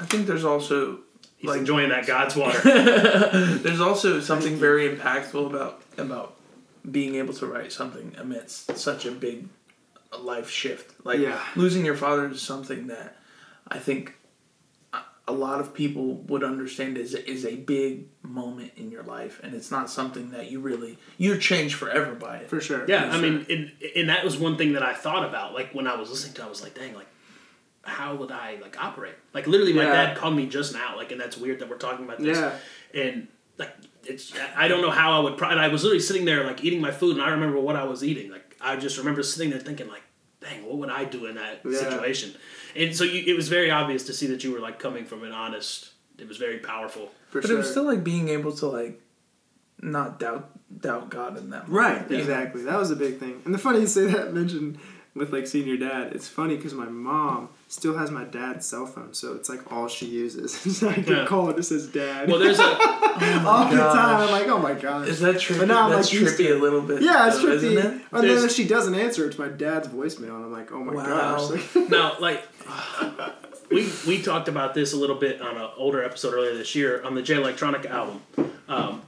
[0.00, 1.00] I think there's also
[1.36, 2.58] He's Like- enjoying that God's water.
[3.62, 6.34] there's also something very impactful about about
[6.90, 9.46] being able to write something amidst such a big
[10.18, 10.94] life shift.
[11.04, 11.40] Like Yeah.
[11.54, 13.16] losing your father is something that
[13.68, 14.14] I think
[14.92, 19.38] a- a lot of people would understand is is a big moment in your life,
[19.44, 22.50] and it's not something that you really you're changed forever by it.
[22.50, 22.84] for sure.
[22.88, 23.30] Yeah, for I sure.
[23.30, 25.54] mean, and, and that was one thing that I thought about.
[25.54, 27.06] Like when I was listening to, it, I was like, dang, like
[27.88, 29.14] how would I like operate?
[29.34, 29.92] Like literally, my Yeah.
[29.92, 30.96] dad called me just now.
[30.96, 32.38] Like, and that's weird that we're talking about this.
[32.38, 33.00] Yeah.
[33.02, 33.28] And
[33.58, 33.70] like,
[34.04, 35.36] it's I don't know how I would.
[35.36, 37.76] Pro- and I was literally sitting there like eating my food, and I remember what
[37.76, 38.30] I was eating.
[38.30, 40.02] Like I just remember sitting there thinking like,
[40.40, 41.78] dang, what would I do in that Yeah.
[41.78, 42.34] situation?
[42.76, 45.24] And so you, it was very obvious to see that you were like coming from
[45.24, 45.90] an honest.
[46.18, 47.10] It was very powerful.
[47.30, 47.56] for But sure.
[47.56, 49.00] it was still like being able to like
[49.80, 51.68] not doubt doubt God in that.
[51.68, 52.22] moment, Right, you know?
[52.22, 52.62] exactly.
[52.62, 53.40] That was a big thing.
[53.44, 54.78] And the funny you say that mention
[55.18, 58.86] with like seeing your dad, it's funny because my mom still has my dad's cell
[58.86, 60.54] phone, so it's like all she uses.
[60.78, 61.26] so I can Yeah.
[61.26, 61.58] call it.
[61.58, 62.28] It says dad.
[62.28, 63.94] Well, there's a all the gosh.
[63.94, 64.20] time.
[64.22, 65.08] I'm like, oh my gosh.
[65.08, 65.58] Is that trippy?
[65.58, 67.02] But now I'm, That's like, used trippy to a little bit.
[67.02, 67.54] yeah, it's though, trippy.
[67.54, 68.02] isn't it?
[68.12, 70.94] And then if she doesn't answer, it's my dad's voicemail, and I'm like, oh my
[70.94, 71.04] Wow.
[71.04, 71.74] gosh.
[71.74, 72.42] Like, now like
[73.70, 77.02] we we talked about this a little bit on an older episode earlier this year
[77.02, 78.22] on the Jay Electronica album.
[78.68, 79.02] Um,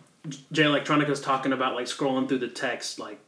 [0.53, 3.19] Jay Electronica's talking about like scrolling through the text like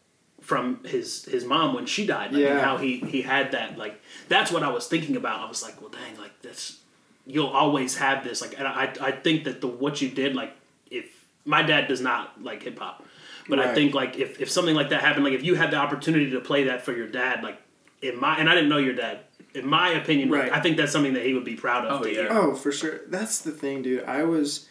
[0.53, 2.61] from his his mom when she died, like, and Yeah.
[2.61, 5.41] how he he had that like that's what I was thinking about.
[5.41, 6.79] I was like, well, dang, like that's
[7.27, 10.53] you'll always have this like, and I I think that the what you did like
[10.91, 11.07] if
[11.45, 13.05] my dad does not like hip hop.
[13.49, 15.77] But I think like if, if something like that happened, like if you had the
[15.77, 17.59] opportunity to play that for your dad, like
[18.01, 19.21] in my and I didn't know your dad.
[19.55, 20.53] In my opinion, like, Right.
[20.53, 22.01] I think that's something that he would be proud of.
[22.01, 22.29] Oh, yeah.
[22.31, 23.01] Oh, for sure.
[23.09, 24.05] That's the thing, dude.
[24.05, 24.69] I was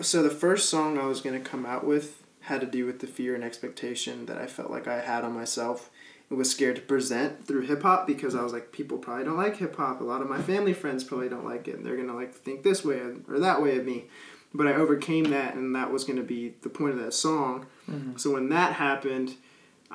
[0.00, 3.06] so the first song I was gonna come out with had to do with the
[3.06, 5.90] fear and expectation that I felt like I had on myself.
[6.28, 9.36] and was scared to present through hip hop because I was like, people probably don't
[9.36, 10.00] like hip hop.
[10.00, 12.62] A lot of my family friends probably don't like it, and they're gonna like think
[12.62, 14.04] this way or that way of me.
[14.52, 17.66] But I overcame that, and that was gonna be the point of that song.
[17.90, 18.16] Mm-hmm.
[18.16, 19.34] So when that happened,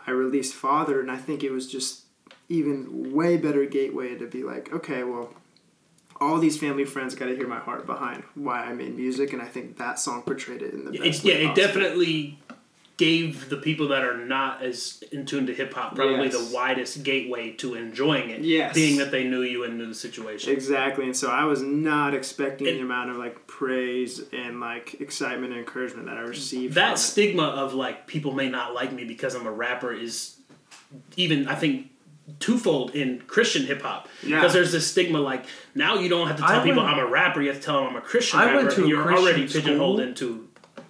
[0.07, 2.03] I released Father, and I think it was just
[2.47, 5.33] even way better gateway to be like, okay, well,
[6.21, 9.41] all these family friends got to hear my heart behind why I made music, and
[9.41, 12.39] I think that song portrayed it in the best It's, yeah, way it definitely
[12.97, 16.33] gave the people that are not as in tune to hip hop probably Yes.
[16.49, 18.41] the widest gateway to enjoying it.
[18.41, 18.75] Yes.
[18.75, 20.51] Being that they knew you and knew the situation.
[20.51, 24.99] Exactly, and so I was not expecting It- the amount of like praise and like
[24.99, 26.73] excitement and encouragement that I received.
[26.75, 26.97] that from it.
[26.97, 30.35] stigma of like people may not like me because I'm a rapper is
[31.15, 31.89] even I think
[32.39, 34.37] twofold in Christian hip hop Yeah.
[34.37, 37.05] because there's this stigma like now you don't have to I tell people went- I'm
[37.05, 38.85] a rapper you have to tell them I'm a Christian I rapper went to and
[38.85, 40.47] a you're Christian already pigeonholed into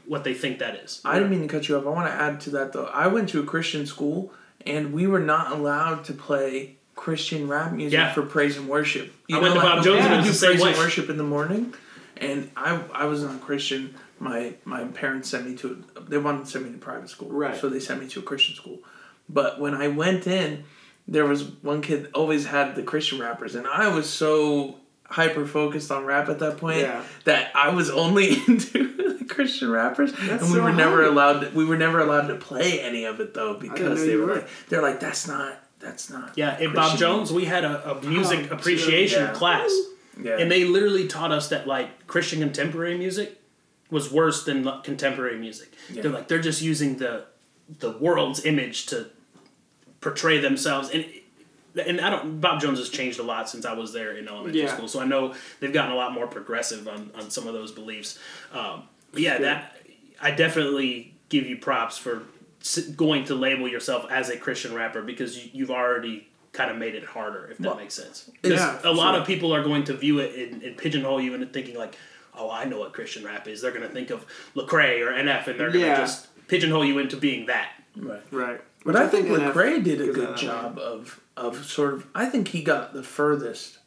[0.08, 1.02] what they think that is.
[1.06, 1.86] I didn't mean to cut you off.
[1.86, 2.86] I want to add to that though.
[2.86, 4.34] I went to a Christian school
[4.66, 8.12] and we were not allowed to play Christian rap music Yeah.
[8.14, 9.14] for praise and worship.
[9.32, 10.70] I went to Bob like, Jones we and it would was do praise way.
[10.70, 11.74] and worship in the morning,
[12.18, 13.94] and I I was not Christian.
[14.20, 17.56] My my parents sent me to they wanted to send me to private school, Right.
[17.56, 18.80] So they sent me to a Christian school.
[19.30, 20.64] But when I went in,
[21.12, 25.92] there was one kid always had the Christian rappers, and I was so hyper focused
[25.92, 27.04] on rap at that point Yeah.
[27.24, 31.12] that I was only into the Christian rappers, That's and we so were never hype.
[31.12, 31.40] allowed.
[31.42, 34.36] To, we were never allowed to play any of it though because they were, were.
[34.36, 38.02] like they're like that's not that's not Yeah, at Bob Jones we had a, a
[38.04, 39.34] music Oh, appreciation yeah.
[39.34, 39.72] class.
[40.22, 40.38] Yeah.
[40.38, 43.40] And they literally taught us that like Christian contemporary music
[43.90, 45.74] was worse than contemporary music.
[45.92, 46.02] Yeah.
[46.04, 47.26] They're like they're just using the
[47.80, 49.08] the world's image to
[50.02, 51.06] portray themselves and
[51.86, 54.62] and I don't Bob Jones has changed a lot since I was there in elementary
[54.62, 54.74] Yeah.
[54.74, 54.88] school.
[54.88, 58.18] So I know they've gotten a lot more progressive on, on some of those beliefs.
[58.52, 59.78] Um, but yeah, that
[60.22, 62.24] I definitely give you props for
[62.98, 66.96] going to label yourself as a Christian rapper because you, you've already kind of made
[66.96, 68.30] it harder, if that Well, makes sense.
[68.42, 69.22] Because Yeah, a lot sure.
[69.22, 71.96] of people are going to view it and, and pigeonhole you into thinking like,
[72.36, 73.62] oh, I know what Christian rap is.
[73.62, 74.26] They're going to think of
[74.56, 75.98] Lecrae or NF, and they're going to Yeah.
[76.00, 77.70] just pigeonhole you into being that.
[77.96, 78.22] right.
[78.32, 78.62] right.
[78.92, 80.42] But Which I think NF Lecrae did a good that way.
[80.42, 82.08] job of of sort of.
[82.16, 83.78] I think he got the furthest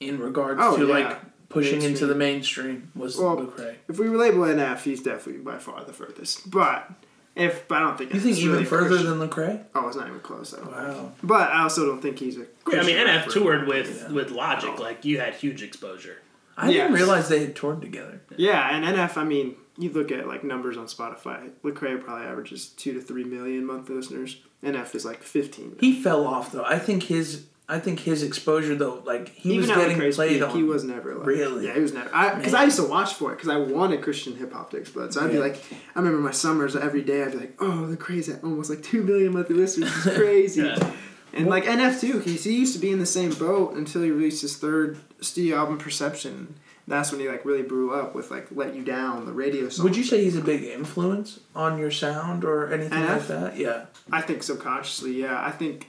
[0.00, 0.94] in regards Oh, to yeah.
[0.94, 1.18] like
[1.48, 3.74] pushing into the mainstream was Well, Lecrae.
[3.88, 6.50] If we label NF, he's definitely by far the furthest.
[6.50, 6.88] But
[7.34, 9.18] if but I don't think You think even really further Christian.
[9.18, 9.64] than Lecrae?
[9.74, 10.54] Oh, it's not even close.
[10.54, 10.76] I don't think.
[10.96, 11.12] Wow.
[11.22, 12.46] But I also don't think he's a.
[12.70, 13.30] Yeah, I mean, NF rapper.
[13.30, 14.12] toured with, Yeah.
[14.12, 14.78] with Logic.
[14.78, 16.18] Like, you had huge exposure.
[16.56, 18.20] I didn't realize they had toured together.
[18.36, 19.16] Yeah, and NF.
[19.16, 21.50] I mean, you look at like numbers on Spotify.
[21.62, 24.40] Lecrae probably averages two to three million monthly listeners.
[24.62, 25.76] NF is like fifteen.
[25.80, 26.64] He fell off though.
[26.64, 30.42] I think his I think his exposure though, like he was getting Lecrae's played peak,
[30.42, 30.56] on.
[30.56, 31.66] He was never like Really?
[31.66, 32.08] Yeah, he was never.
[32.08, 32.64] Because I, Man.
[32.66, 35.12] used to watch for it because I wanted Christian hip hop to explode.
[35.12, 35.62] So I'd be like,
[35.94, 37.22] I remember my summers every day.
[37.22, 39.90] I'd be like, oh, Lecrae's at almost like two million monthly listeners.
[39.94, 40.62] It's crazy.
[40.62, 40.94] Yeah.
[41.34, 44.10] And like NF too, because he used to be in the same boat until he
[44.10, 46.54] released his third studio album, Perception.
[46.88, 49.84] That's when he like really blew up with like "Let You Down," the radio song.
[49.84, 53.56] Would you say he's a big influence on your sound or anything like that?
[53.56, 53.86] Yeah.
[54.10, 55.44] I think subconsciously, yeah.
[55.44, 55.88] I think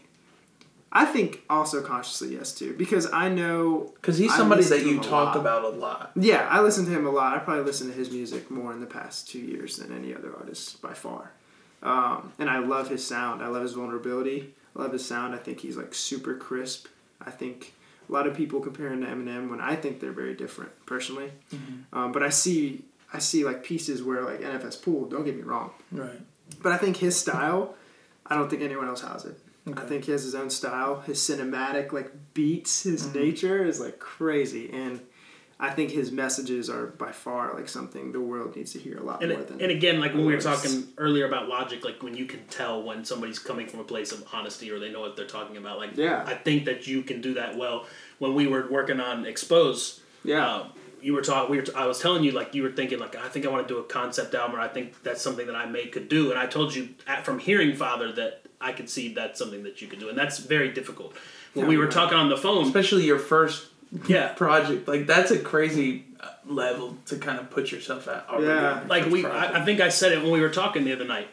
[0.92, 5.36] I think also consciously yes too because I know Because he's somebody that you talk
[5.36, 5.38] lot.
[5.38, 6.12] about a lot.
[6.16, 7.34] Yeah, I listen to him a lot.
[7.36, 10.36] I probably listen to his music more in the past two years than any other
[10.36, 11.32] artist by far.
[11.82, 13.42] Um, and I love his sound.
[13.42, 14.54] I love his vulnerability.
[14.76, 15.34] I love his sound.
[15.34, 16.88] I think he's like super crisp.
[17.22, 17.74] I think
[18.10, 21.32] a lot of people comparing to Eminem when I think they're very different personally.
[21.94, 22.84] Um, but I see
[23.14, 25.06] I see like pieces where like NFS Pool.
[25.10, 26.20] Don't get me wrong, Right.
[26.62, 27.76] but I think his style.
[28.26, 29.40] I don't think anyone else has it.
[29.76, 31.02] I think he has his own style.
[31.02, 33.20] His cinematic like beats, his Mm-hmm.
[33.20, 35.00] nature is like crazy, and
[35.62, 39.04] I think his messages are by far like something the world needs to hear a
[39.04, 39.60] lot And, more than.
[39.62, 42.82] and again, like when we were talking earlier about logic, like when you can tell
[42.82, 45.78] when somebody's coming from a place of honesty or they know what they're talking about.
[45.78, 46.24] Like, Yeah.
[46.26, 47.86] I think that you can do that well.
[48.20, 50.48] When we were working on Expose, Yeah.
[50.50, 50.70] um,
[51.02, 51.52] you were talking.
[51.52, 51.66] We were.
[51.76, 53.80] I was telling you, like you were thinking, like I think I want to do
[53.80, 56.30] a concept album, or I think that's something that I may could do.
[56.30, 59.82] And I told you at, from hearing Father that I could see that's something that
[59.82, 61.14] you could do, and that's very difficult.
[61.54, 61.94] When we were right.
[61.94, 63.68] talking on the phone, Especially your first
[64.08, 64.88] yeah, project.
[64.88, 68.28] Like, that's a crazy uh, level to kind of put yourself at.
[68.30, 68.84] already Yeah.
[68.88, 69.26] like we.
[69.26, 71.28] I, I think I said it when we were talking the other night.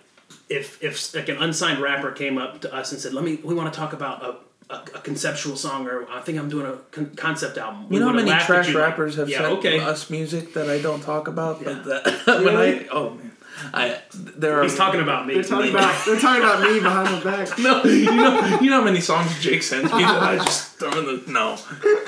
[0.49, 3.55] If if like an unsigned rapper came up to us and said, "Let me, we
[3.55, 4.35] want to talk about a."
[4.69, 7.89] A, a conceptual song, or I think I'm doing a con- concept album.
[7.89, 9.79] We You know how many trash rappers have yeah, sent okay.
[9.79, 11.61] us music that I don't talk about?
[11.63, 11.67] Yeah.
[11.67, 12.85] But that, when Really?
[12.85, 13.31] I oh man,
[13.73, 15.35] I there are He's talking about me.
[15.35, 17.59] they're talking about they're talking about me behind my back.
[17.59, 20.91] no, you know, you know how many songs Jake sends me that I just throw
[20.99, 21.59] in the no,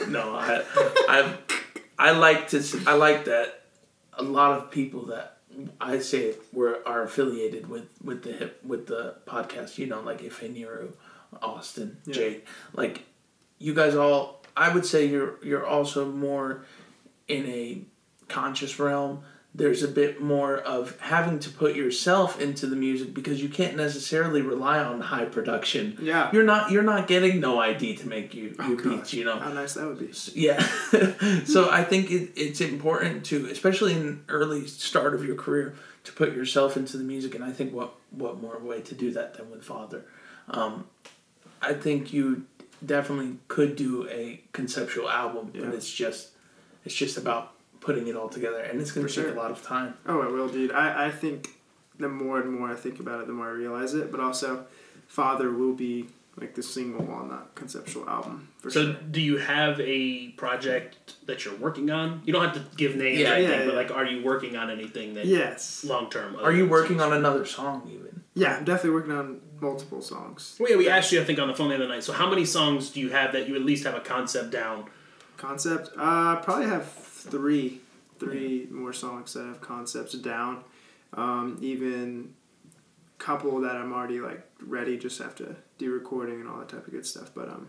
[0.09, 0.35] no.
[0.35, 0.63] I,
[1.09, 1.35] I,
[1.99, 2.63] I like to.
[2.87, 3.63] I like that
[4.15, 5.39] a lot of people that
[5.81, 9.79] I say were are affiliated with with the hip with the podcast.
[9.79, 10.93] You know, like if Niru,
[11.41, 13.05] Austin, Jake, like
[13.59, 14.37] you guys all.
[14.57, 16.65] I would say you're you're also more
[17.29, 17.83] in a
[18.29, 19.23] conscious realm
[19.55, 23.77] there's a bit more of having to put yourself into the music because you can't
[23.77, 26.31] necessarily rely on high production Yeah.
[26.33, 27.97] you're not you're not getting No I.D.
[27.97, 30.13] to make you Oh, your beats you know How nice that would be.
[30.35, 30.61] yeah
[31.45, 35.75] so i think it, it's important to especially in early start of your career
[36.05, 39.11] to put yourself into the music and i think what what more way to do
[39.13, 40.05] that than with father
[40.51, 40.87] um,
[41.63, 42.45] i think you
[42.85, 45.65] definitely could do a conceptual album Yeah.
[45.65, 46.29] but it's just
[46.85, 49.33] it's just about putting it all together and it's going to take sure.
[49.33, 50.73] a lot of time Oh, it will, dude.
[50.73, 51.49] I, I think
[51.99, 54.11] the more and more I think about it, the more I realize it.
[54.11, 54.67] But also,
[55.07, 56.07] Father will be
[56.37, 58.93] like the single on that conceptual album for So, sure.
[59.11, 62.23] do you have a project that you're working on?
[62.25, 63.79] You don't have to give names Yeah, or anything, yeah, but yeah.
[63.81, 65.83] like, are you working on anything that Yes.
[65.85, 66.37] long term?
[66.41, 70.57] are you working on another song even Yeah, I'm definitely working on multiple songs.
[70.61, 72.05] Well, yeah, we asked you, I think, on the phone the other night.
[72.05, 74.85] So, how many songs do you have that you at least have a concept down?
[75.37, 75.91] Concept.
[75.97, 76.85] Uh, probably have
[77.19, 77.81] three,
[78.19, 80.65] three more songs that have concepts down.
[81.15, 82.35] Um, even
[83.19, 84.97] couple that I'm already like ready.
[84.97, 87.31] Just have to do recording and all that type of good stuff.
[87.35, 87.69] But um,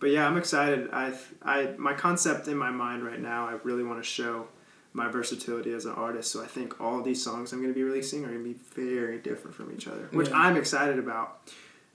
[0.00, 0.88] but yeah, I'm excited.
[0.92, 3.46] I I my concept in my mind right now.
[3.48, 4.48] I really want to show
[4.92, 6.30] my versatility as an artist.
[6.30, 8.58] So I think all these songs I'm going to be releasing are going to be
[8.80, 10.36] very different from each other, which Yeah.
[10.38, 11.40] I'm excited about.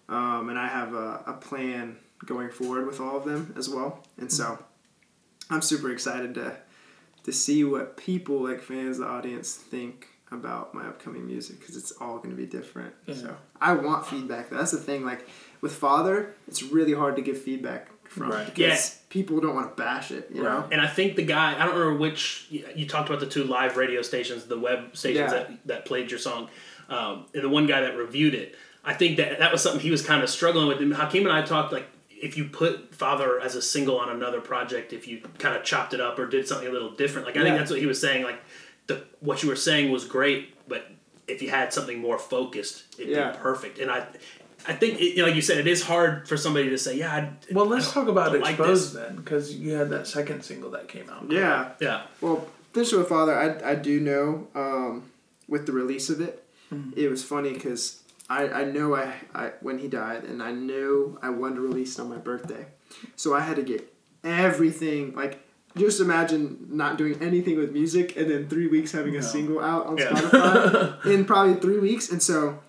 [0.10, 1.96] Um, and I have a, a plan
[2.26, 4.04] going forward with all of them as well.
[4.18, 4.60] And so
[5.50, 6.58] I'm super excited to
[7.30, 11.92] to see what people like fans, the audience think about my upcoming music because it's
[12.00, 12.94] all going to be different.
[13.06, 13.16] Yeah.
[13.16, 14.50] So I want feedback.
[14.50, 15.06] That's the thing.
[15.06, 15.28] Like
[15.62, 18.46] with Father, it's really hard to give feedback from Right.
[18.46, 18.60] because
[18.96, 18.96] Yeah.
[19.10, 20.30] people don't want to bash it.
[20.34, 20.68] You know.
[20.72, 23.44] And I think the guy, I don't remember which, you you talked about the two
[23.44, 25.38] live radio stations, the web stations Yeah.
[25.40, 26.50] that, that played your song,
[26.90, 28.56] um, and the one guy that reviewed it.
[28.84, 30.80] I think that that was something he was kind of struggling with.
[30.80, 31.88] And Hakeem and I talked like,
[32.22, 35.94] if you put Father as a single on another project, if you kind of chopped
[35.94, 38.00] it up or did something a little different, like I think that's what he was
[38.02, 38.24] saying.
[38.24, 38.40] Like,
[38.88, 40.86] the what you were saying was great, but
[41.28, 43.32] if you had something more focused, it'd Yeah.
[43.32, 43.80] be perfect.
[43.80, 44.06] And I,
[44.68, 46.98] I think it, you know, like you said, it is hard for somebody to say,
[46.98, 47.14] yeah.
[47.14, 49.02] I, well let's I talk don't- about don't like exposed this.
[49.02, 51.70] then because you had that second single that came out Yeah.
[51.80, 52.02] Yeah.
[52.20, 55.04] Well, Finisher with Father, I, I do know um,
[55.48, 56.44] with the release of it,
[56.96, 61.18] it was funny because I, I know I, I when he died, and I knew
[61.22, 62.68] I wanted to release it on my birthday.
[63.16, 63.92] So I had to get
[64.24, 65.40] everything, like,
[65.78, 69.86] just imagine not doing anything with music and then three weeks having a single out
[69.86, 70.10] on Yeah.
[70.12, 72.10] Spotify in probably three weeks.
[72.12, 72.60] And so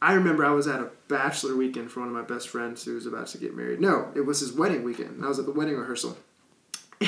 [0.00, 2.94] I remember I was at a bachelor weekend for one of my best friends who
[2.94, 3.80] was about to get married.
[3.80, 5.24] No, it was his wedding weekend.
[5.24, 6.16] I was at the wedding rehearsal.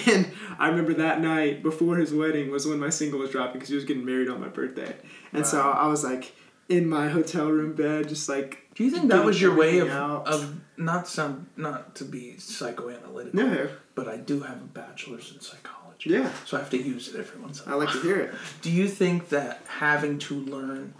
[0.06, 3.68] And I remember that night before his wedding was when my single was dropping because
[3.70, 4.94] he was getting married on my birthday.
[5.32, 6.34] And so I was like
[6.68, 9.88] in my hotel room bed, just like do you think that was your way of,
[9.88, 10.26] out.
[10.26, 15.40] of not sound not to be psychoanalytical no, but I do have a bachelor's in
[15.40, 16.10] psychology.
[16.10, 16.30] Yeah.
[16.44, 17.82] So I have to use it every once in a while.
[17.82, 18.34] I like to hear it.
[18.60, 20.93] Do you think that having to learn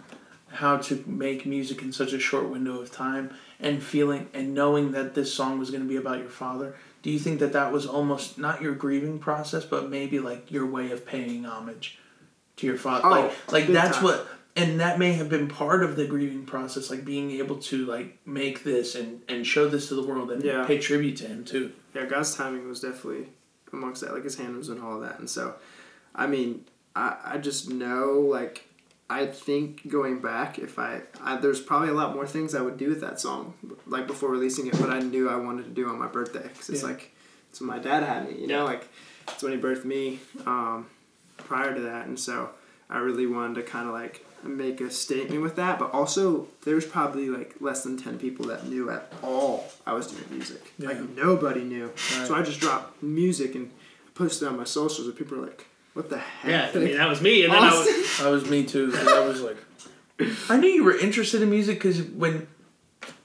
[0.49, 3.29] how to make music in such a short window of time
[3.59, 7.11] and feeling and knowing that this song was going to be about your father do
[7.11, 10.89] you think that that was almost not your grieving process but maybe like your way
[10.91, 11.99] of paying homage
[12.55, 14.05] to your father Oh, like like that's time.
[14.05, 14.27] what
[14.57, 18.17] and that may have been part of the grieving process like being able to like
[18.25, 20.65] make this and and show this to the world and Yeah.
[20.65, 23.27] pay tribute to him too yeah, God's timing was definitely
[23.73, 24.13] amongst that.
[24.13, 25.55] Like his hand was in all of that, and so,
[26.13, 26.65] I mean,
[26.95, 28.63] I I just know like
[29.09, 32.77] I think going back, if I, I there's probably a lot more things I would
[32.77, 33.53] do with that song,
[33.87, 36.69] like before releasing it, but I knew I wanted to do on my birthday because
[36.69, 36.89] it's Yeah.
[36.89, 37.11] like
[37.49, 38.87] it's when my dad had me, you know, like
[39.29, 40.19] it's when he birthed me.
[40.45, 40.85] Um,
[41.37, 42.49] prior to that, and so
[42.89, 46.75] I really wanted to kind of like make a statement with that, but also there
[46.75, 50.73] was probably like less than ten people that knew at all I was doing music.
[50.77, 50.89] Yeah.
[50.89, 51.85] Like nobody knew.
[51.87, 52.27] Right.
[52.27, 53.71] So I just dropped music and
[54.15, 56.97] posted it on my socials, and people were like, "What the heck?" Yeah, I mean
[56.97, 58.93] that was me, and then I was, Austin- that was me too.
[58.95, 59.57] I was like
[60.49, 62.47] I knew you were interested in music because when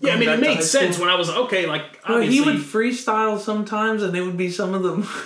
[0.00, 1.66] yeah, I mean it made sense school- when I was okay.
[1.66, 5.06] Like Well, obviously, he would freestyle sometimes, and it would be some of them.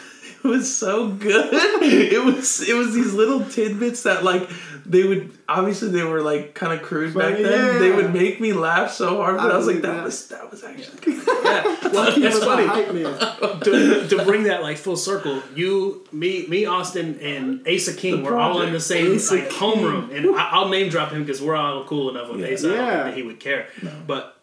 [0.47, 1.51] it was so good.
[1.87, 4.49] It was it was these little tidbits that like
[4.85, 7.75] they would obviously they were like kind of crude back Funny, then.
[7.75, 7.79] yeah.
[7.79, 10.05] They would make me laugh so hard, but I I, was like, that, that.
[10.05, 11.27] was that was actually good.
[11.45, 11.91] yeah.
[11.93, 12.67] Well, He it's a funny.
[12.67, 13.61] hype man.
[13.61, 18.37] to, to bring that like full circle, you, me, me, Austin, and Asa King were
[18.37, 21.57] all in the same Asa like homeroom, and I, I'll name drop him because we're
[21.57, 22.55] all cool enough with Yeah.
[22.55, 22.69] Asa.
[22.69, 22.93] I don't Yeah.
[23.03, 23.69] think that he would care,
[24.07, 24.37] but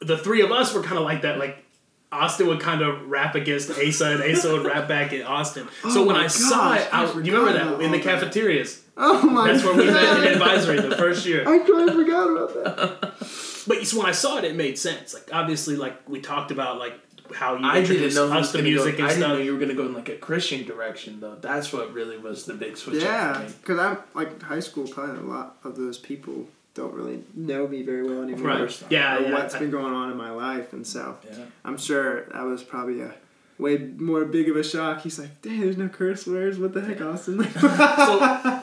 [0.00, 1.38] the three of us were kind of like that.
[1.38, 1.64] Like
[2.10, 5.68] Austin would kind of rap against Asa, and Asa would rap back at Austin.
[5.84, 8.00] Oh so Oh when my I saw it, I I, you remember that in the
[8.00, 8.82] cafeterias?
[9.00, 11.48] Oh my That's where we met in advisory the first year.
[11.48, 13.14] I totally forgot about that.
[13.68, 15.12] But so when I saw it, it made sense.
[15.12, 16.94] Like obviously, like we talked about, like
[17.34, 19.58] how you I didn't know us to music go, and I didn't know you were
[19.58, 21.34] gonna go in like a Christian direction though.
[21.34, 23.02] That's what really was the big switch.
[23.02, 24.88] Yeah, because I'm like high school.
[24.88, 26.48] Probably a lot of those people
[26.78, 28.46] don't really know me very well anymore.
[28.48, 28.58] Right.
[28.58, 29.32] First Yeah, or yeah.
[29.32, 31.44] what's been going on in my life, and so Yeah.
[31.64, 33.12] I'm sure that was probably a
[33.58, 35.02] way more big of a shock.
[35.02, 36.58] He's like, "Dang, there's no curse words.
[36.58, 37.38] What the heck, Austin?
[37.38, 37.52] Like,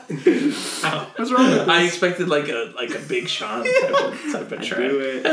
[0.08, 4.52] So, what's wrong with I expected like a like a big Sean type of, type
[4.52, 4.78] of track.
[4.90, 5.24] Do it.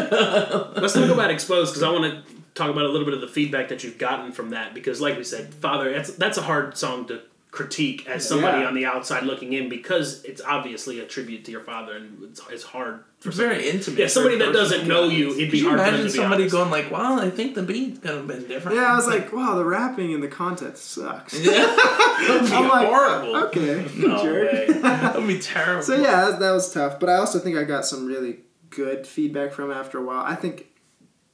[0.82, 3.28] let's talk about exposed because I want to talk about a little bit of the
[3.28, 6.78] feedback that you've gotten from that because, like we said, Father, that's that's a hard
[6.78, 7.22] song to
[7.54, 8.68] critique as somebody Yeah.
[8.68, 12.42] on the outside looking in because it's obviously a tribute to your father and it's,
[12.50, 14.00] it's hard for It's very intimate.
[14.00, 16.44] Yeah, somebody that doesn't know you, it'd be Could you hard for imagine to somebody
[16.44, 16.56] honest.
[16.56, 19.32] going like, "Well, I think the beat's gonna have been different." Yeah, I was like,
[19.32, 21.40] wow, the rapping and the content sucks.
[21.40, 23.36] yeah, that would be I'm like, horrible.
[23.46, 24.52] Okay, No jerk.
[24.52, 24.68] way.
[24.82, 25.84] That would be terrible.
[25.84, 27.00] So yeah, that, that was tough.
[27.00, 28.40] But I also think I got some really
[28.72, 30.24] good feedback from after a while.
[30.26, 30.70] I think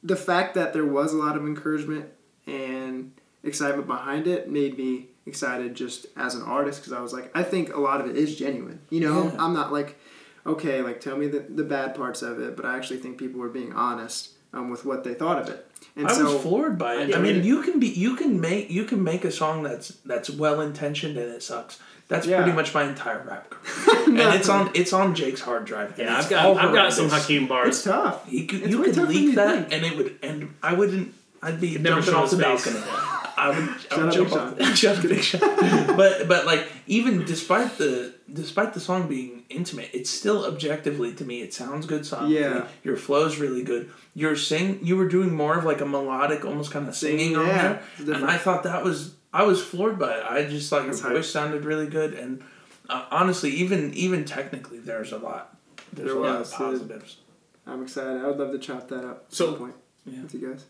[0.04, 2.08] the fact that there was a lot of encouragement
[2.46, 7.32] and excitement behind it made me excited just as an artist because I was like,
[7.34, 8.80] I think a lot of it is genuine.
[8.90, 9.36] You know, Yeah.
[9.44, 9.98] I'm not like,
[10.46, 13.40] okay, like tell me the, the bad parts of it, but I actually think people
[13.40, 15.66] were being honest um, with what they thought of it.
[15.96, 17.14] And I so was floored by it.
[17.16, 17.46] I I, mean, did.
[17.46, 21.18] you can be, you can make, you can make a song that's that's well intentioned
[21.18, 21.80] and it sucks.
[22.10, 22.38] That's Yeah.
[22.38, 25.94] pretty much my entire rap career, and it's on it's on Jake's hard drive.
[25.98, 27.84] Yeah, I've got I've got some Hakeem Hakeem it's bars.
[27.84, 28.26] tough.
[28.28, 29.74] You could, It's you could leak you that, think.
[29.74, 31.14] and it would, and I wouldn't.
[31.44, 32.80] I'd be never jumping show off the balcony.
[33.40, 34.56] I would, I would jump Big off.
[34.58, 35.98] The, shut Big.
[35.98, 41.24] But but like even despite the despite the song being intimate, it's still objectively to
[41.26, 42.30] me it sounds good song.
[42.30, 42.68] Yeah.
[42.84, 43.90] Your flow's really good.
[44.14, 47.46] Your sing you were doing more of like a melodic, almost kind of singing on
[47.48, 48.26] there, and.
[48.26, 50.26] I thought that was I was floored by it.
[50.30, 51.14] I just thought your That's hype.
[51.14, 52.44] voice sounded really good, and
[52.90, 55.56] uh, honestly, even even technically, there's a lot.
[55.94, 57.18] There's There a lot of positives.
[57.66, 58.22] I'm excited.
[58.22, 59.26] I would love to chop that up.
[59.28, 59.76] at So- some point
[60.06, 60.24] Yeah.
[60.24, 60.66] with you guys.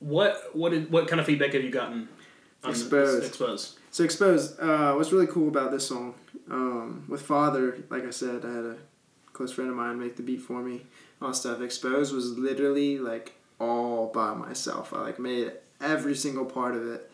[0.00, 2.08] What what did what kind of feedback have you gotten?
[2.64, 3.26] Exposed.
[3.26, 3.78] Exposed.
[3.90, 4.60] So exposed.
[4.60, 6.14] Uh, what's really cool about this song,
[6.50, 8.76] um, with Father, like I said, I had a
[9.32, 10.82] close friend of mine make the beat for me.
[11.22, 11.60] All stuff.
[11.60, 14.92] Exposed was literally like all by myself.
[14.92, 17.10] I like made every single part of it.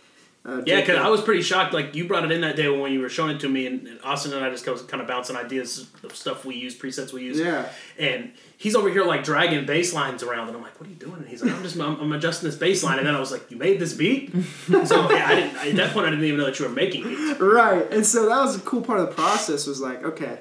[0.46, 1.74] Uh, Yeah, because I was pretty shocked.
[1.74, 3.86] Like you brought it in that day when you were showing it to me, and,
[3.86, 7.12] and Austin and I just was kind of bouncing ideas of stuff we use, presets
[7.12, 7.38] we use.
[7.38, 7.68] Yeah.
[7.98, 10.96] And he's over here like dragging bass lines around, and I'm like, "What are you
[10.96, 13.20] doing?" And he's like, "I'm just I'm, I'm adjusting this bass line." And then I
[13.20, 14.30] was like, "You made this beat?"
[14.84, 15.56] so yeah, I didn't.
[15.56, 17.40] At that point, I didn't even know that you were making beats.
[17.40, 17.90] Right.
[17.92, 20.38] And so that was a cool part of the process was like, okay,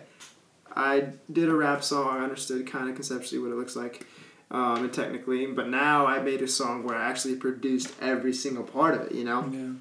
[0.76, 4.06] I did a rap song, I understood kind of conceptually what it looks like.
[4.52, 8.64] Um, and technically, but now I made a song where I actually produced every single
[8.64, 9.50] part of it, you know?
[9.52, 9.72] Yeah.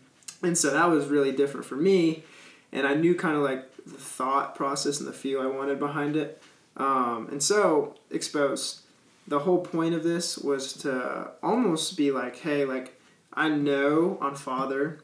[0.44, 2.24] And so that was really different for me.
[2.72, 6.16] And I knew kind of like the thought process and the feel I wanted behind
[6.16, 6.42] it.
[6.76, 8.82] Um, and so, Expose,
[9.28, 13.00] the whole point of this was to almost be like, hey, like,
[13.32, 15.00] I know on Father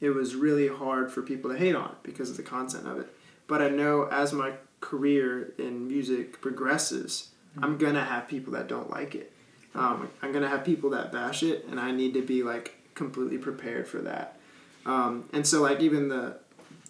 [0.00, 2.98] it was really hard for people to hate on it because of the content of
[2.98, 3.06] it.
[3.46, 7.30] But I know as my career in music progresses,
[7.62, 9.32] I'm gonna have people that don't like it.
[9.74, 13.38] Um, I'm gonna have people that bash it, and I need to be like completely
[13.38, 14.33] prepared for that.
[14.86, 16.36] Um, and so like even the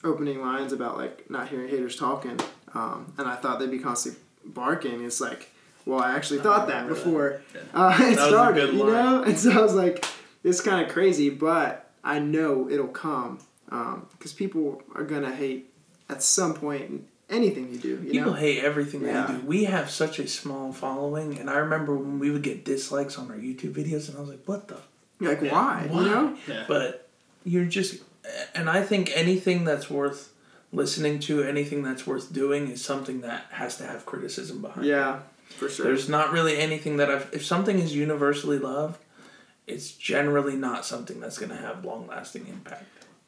[0.02, 2.38] opening lines about like not hearing haters talking,
[2.74, 5.04] um, and I thought they'd be constantly barking.
[5.04, 5.50] It's like,
[5.86, 7.04] well, I actually thought that remember that.
[7.04, 7.60] before Yeah.
[7.74, 9.22] uh, it was a started, good you know.
[9.22, 10.04] And so I was like,
[10.42, 13.38] it's kind of crazy, but I know it'll come
[13.68, 15.70] because people are gonna hate
[16.08, 17.88] at some point anything you do.
[18.04, 18.38] You People know?
[18.38, 19.22] hate everything Yeah.
[19.26, 19.46] that you do.
[19.46, 23.30] We have such a small following, and I remember when we would get dislikes on
[23.30, 24.76] our YouTube videos, and I was like, "What the
[25.20, 25.52] You're like, Yeah.
[25.52, 25.86] why?
[25.90, 26.00] Why?
[26.02, 26.36] You know?
[26.46, 26.64] Yeah.
[26.68, 27.03] But
[27.44, 28.02] you're just,
[28.54, 30.32] and I think anything that's worth
[30.72, 34.86] listening to, anything that's worth doing, is something that has to have criticism behind.
[34.86, 34.90] it.
[34.90, 35.86] Yeah, for sure.
[35.86, 37.28] There's not really anything that I've.
[37.32, 38.98] If something is universally loved,
[39.66, 42.84] it's generally not something that's going to have long lasting impact.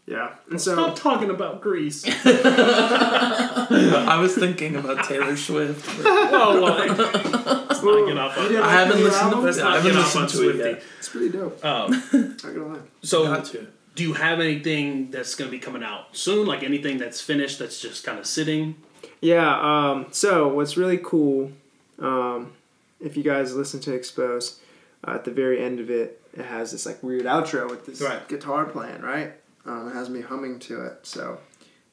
[0.06, 2.04] yeah, and so Stop talking about Greece.
[2.24, 5.84] I was thinking about Taylor Swift.
[6.02, 7.66] but Whoa, whoa.
[7.68, 9.38] Let's not get off on didn't I like haven't listened to.
[9.40, 10.82] Let's I haven't listened to it yet.
[10.98, 11.64] it's pretty dope.
[11.64, 12.78] Um, Not gonna lie.
[13.02, 13.66] so, Got to.
[13.96, 16.46] Do you have anything that's going to be coming out soon?
[16.46, 18.76] Like anything that's finished that's just kind of sitting?
[19.20, 19.58] Yeah.
[19.58, 21.50] Um, so what's really cool,
[21.98, 22.52] um,
[23.00, 24.60] if you guys listen to Expose,
[25.06, 28.00] uh, at the very end of it, it has this like weird outro with this
[28.02, 28.26] Right.
[28.28, 29.32] guitar playing, right?
[29.64, 30.98] Um, it has me humming to it.
[31.06, 31.38] So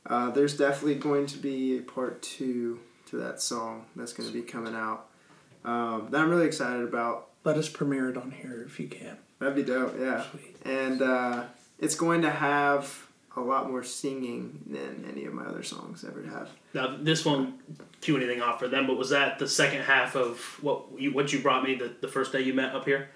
[0.06, 4.34] uh, there's definitely going to be a part two to that song that's going to
[4.34, 5.06] be coming out.
[5.64, 7.30] Um, that I'm really excited about.
[7.46, 9.18] Let us premiere it on here if you can.
[9.40, 9.96] That'd be dope.
[10.00, 10.24] Yeah.
[10.32, 10.56] Sweet.
[10.66, 11.44] and uh,
[11.84, 16.23] it's going to have a lot more singing than any of my other songs ever
[16.23, 16.49] have.
[16.73, 17.55] Now, this won't
[18.01, 21.34] cue anything off for them, but was that the second half of what you what
[21.34, 23.10] you brought me the, the first day you met up here?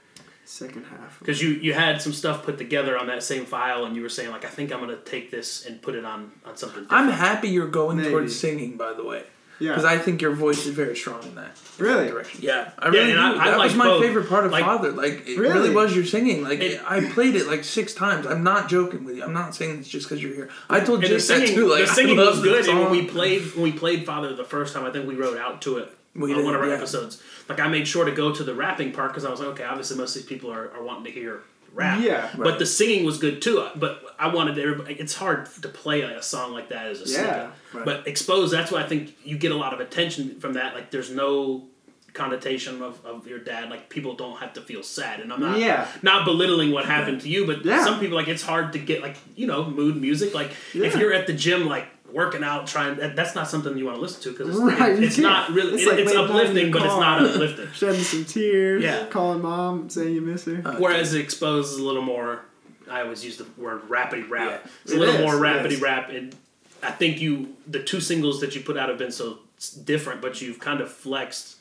[0.46, 1.20] Second half.
[1.20, 4.10] Because you, you had some stuff put together on that same file, and you were
[4.10, 6.84] saying like, I think I'm gonna take this and put it on on something.
[6.84, 7.08] Different.
[7.08, 8.10] I'm happy you're going Maybe.
[8.10, 9.24] towards singing, by the way,
[9.60, 9.72] Yeah.
[9.72, 12.08] because I think your voice is very strong in that Really?
[12.10, 12.42] direction.
[12.44, 13.40] Yeah, I Yeah, really and do.
[13.40, 14.02] I- I that was my both.
[14.04, 14.92] favorite part of Like- Father.
[14.92, 15.54] Like it Really?
[15.54, 16.44] really was your singing.
[16.44, 18.26] Like It- I played it like six times.
[18.28, 19.24] I'm not joking with you.
[19.24, 20.50] I'm not saying it's just because you're here.
[20.70, 21.68] I told And that too.
[21.68, 24.44] Like the singing love was good, and when we played when we played Father the
[24.46, 26.68] first time, I think we wrote out to it We on did, one of our
[26.68, 26.76] yeah.
[26.76, 27.22] episodes.
[27.50, 29.64] Like I made sure to go to the rapping part because I was like, okay,
[29.64, 31.42] obviously most of these people are, are wanting to hear
[31.78, 32.02] rap.
[32.02, 32.30] Yeah.
[32.36, 32.60] But Right.
[32.60, 33.66] the singing was good too.
[33.76, 34.96] But I wanted everybody.
[34.96, 37.50] It's hard to play a song like that as a Yeah, snippet.
[37.74, 37.86] right.
[37.86, 40.74] But exposed, that's why I think you get a lot of attention from that.
[40.74, 41.68] Like there's no
[42.14, 45.60] connotation of, of your dad like people don't have to feel sad and i'm not
[45.60, 45.88] Yeah.
[46.02, 47.84] not belittling what happened to you but Yeah.
[47.86, 51.14] some people like it's hard to get like you know mood music like if you're
[51.14, 54.22] at the gym like working out trying that, that's not something you want to listen
[54.24, 55.50] to because it's, Right, you it's can't.
[55.54, 58.26] really It's it's, like it's late night in uplifting but it's not uplifting Shedding some
[58.26, 58.84] tears.
[58.84, 59.06] Yeah.
[59.08, 60.62] Calling mom, saying you miss her.
[60.66, 62.42] Uh, whereas exposed is a little more
[62.90, 64.72] i always use the word rapidy rap Yeah.
[64.86, 65.82] it's a little is, more it rapidy is.
[65.82, 66.34] rap and
[66.82, 69.40] i think you the two singles that you put out have been so
[69.84, 71.58] different but you've kind of flexed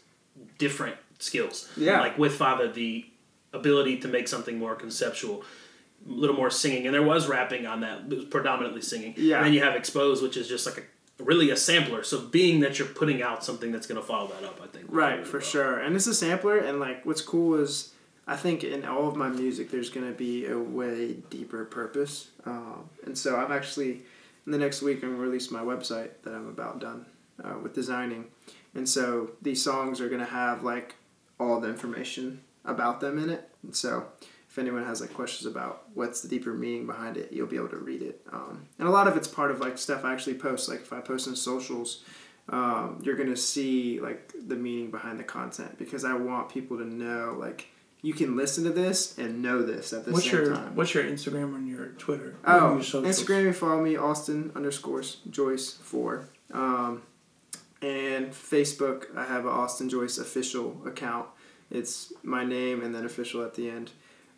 [0.59, 2.01] different skills Yeah.
[2.01, 3.07] like with father the
[3.53, 5.45] ability to make something more conceptual a
[6.07, 9.39] little more singing and there was rapping on that it was predominantly singing Yeah.
[9.39, 12.61] and then you have exposed which is just like a really a sampler so being
[12.61, 15.25] that you're putting out something that's going to follow that up i think Right, really
[15.25, 15.47] for well.
[15.47, 15.79] sure.
[15.79, 17.93] And it's a sampler, and like what's cool is
[18.29, 22.29] I think in all of my music there's gonna be a way deeper purpose.
[22.45, 24.03] Um, and so I'm actually
[24.47, 27.07] in the next week I'm gonna release my website that I'm about done
[27.43, 28.27] uh, with designing,
[28.75, 30.95] and so these songs are gonna have like
[31.41, 33.49] all the information about them in it.
[33.63, 34.07] And so
[34.57, 37.69] if anyone has like questions about what's the deeper meaning behind it, you'll be able
[37.69, 38.23] to read it.
[38.33, 40.69] Um, and a lot of it's part of like stuff I actually post.
[40.69, 42.03] Like if I post in socials
[42.49, 46.85] um, you're gonna see like the meaning behind the content because I want people to
[46.85, 47.69] know like
[48.03, 50.77] you can listen to this and know this at the What's same your time.
[50.77, 52.37] What's your Instagram and your Twitter?
[52.45, 53.03] Oh, your?
[53.03, 57.03] Instagram, you follow me Austin underscores Joyce four, um,
[57.83, 61.27] and Facebook I have an Austin Joyce official account.
[61.69, 63.91] It's my name and then official at the end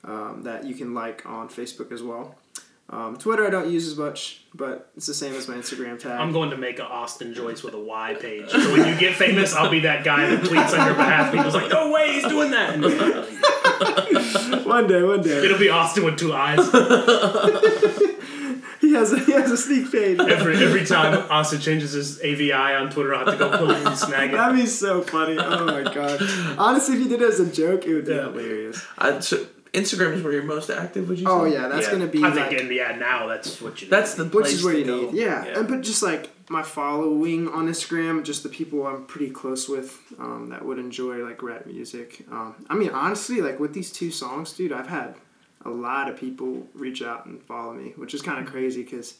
[0.05, 2.35] um, that you can like on Facebook as well.
[2.91, 6.13] Um, Twitter I don't use as much, but it's the same as my Instagram tag.
[6.19, 8.49] I'm going to make a Austin Joyce with a Y page.
[8.49, 11.31] So when you get famous, I'll be that guy that tweets on your behalf.
[11.31, 12.79] People's like, no way, he's doing that.
[14.67, 15.45] One day, one day.
[15.45, 16.59] it'll be Austin with two eyes.
[18.81, 20.19] He has a, he has a sneak page.
[20.21, 23.85] Every every time Austin changes his AVI on Twitter, I'll have to go pull it
[23.87, 24.37] and snag it.
[24.37, 25.37] That'd be so funny.
[25.37, 26.23] Oh my god.
[26.57, 28.31] Honestly, if you did it as a joke, it would be Yeah.
[28.31, 28.83] hilarious.
[28.97, 31.09] I, so Instagram is where you're most active.
[31.09, 31.27] Would you?
[31.27, 31.31] Say?
[31.31, 31.53] Oh say?
[31.53, 33.89] yeah, that's gonna be I like, think in the ad now, that's what you.
[33.89, 35.01] That's the which place is where to you go.
[35.03, 35.15] need.
[35.15, 35.45] Yeah.
[35.45, 35.59] Yeah.
[35.59, 40.01] and but just like my following on Instagram, just the people I'm pretty close with
[40.19, 42.25] um, that would enjoy like rap music.
[42.31, 45.15] Um, I mean, honestly, like with these two songs, dude, I've had
[45.65, 49.17] a lot of people reach out and follow me, which is kind of crazy because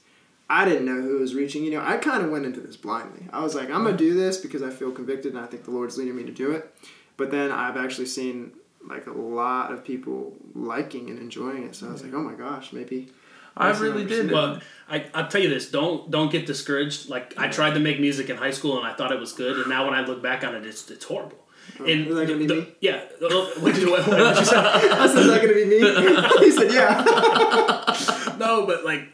[0.49, 1.65] I didn't know who was reaching.
[1.65, 3.27] You know, I kind of went into this blindly.
[3.33, 5.71] I was like, I'm gonna do this because I feel convicted and I think the
[5.73, 6.75] Lord's leading me to do it.
[7.19, 8.53] But then I've actually seen
[8.89, 11.75] like a lot of people liking and enjoying it.
[11.75, 13.11] So I was like, oh my gosh, maybe.
[13.57, 14.27] I really did.
[14.27, 17.09] seen Well, I I'll tell you this: don't don't get discouraged.
[17.09, 19.57] Like I tried to make music in high school and I thought it was good,
[19.59, 21.39] and now when I look back on it, it's it's horrible.
[21.81, 21.85] Oh.
[21.85, 22.69] And is that gonna be the- me?
[22.81, 24.57] yeah, oh, what, what, what, what did you say?
[24.57, 25.79] I said, is that gonna be me?
[26.47, 28.37] he said, yeah.
[28.39, 29.09] no, but like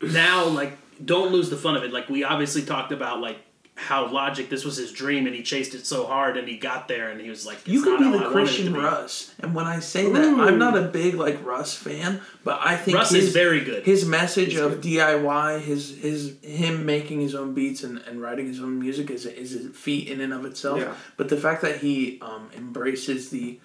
[0.00, 1.92] now, like don't lose the fun of it.
[1.92, 3.38] Like we obviously talked about, like
[3.74, 6.88] how Logic this was his dream, and he chased it so hard, and he got
[6.88, 8.28] there, and he was like, You "It's could not be how I the wanted it
[8.28, 11.74] to Christian be." Russ, and when I say that, I'm not a big like Russ
[11.74, 13.84] fan, but I think Russ his, is very good.
[13.84, 18.60] His message of DIY, his his him making his own beats and, and writing his
[18.60, 20.78] own music is a, is a feat in and of itself.
[20.78, 20.94] Yeah.
[21.16, 23.58] But the fact that he um, embraces the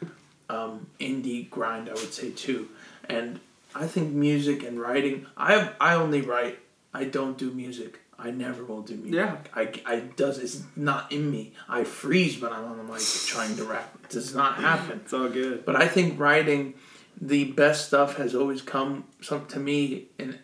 [0.49, 2.69] um, indie grind, I would say too,
[3.09, 3.41] and
[3.75, 5.25] I think music and writing.
[5.35, 6.59] I have I only write.
[6.93, 7.99] I don't do music.
[8.19, 9.13] I never will do music.
[9.13, 9.37] Yeah.
[9.55, 11.53] I, I does it's not in me.
[11.69, 13.95] I freeze when I'm on the mic trying to rap.
[14.03, 15.01] It does not happen.
[15.03, 15.65] It's all good.
[15.65, 16.73] But I think writing
[17.19, 20.39] the best stuff has always come some to me in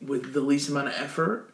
[0.00, 1.50] with the least amount of effort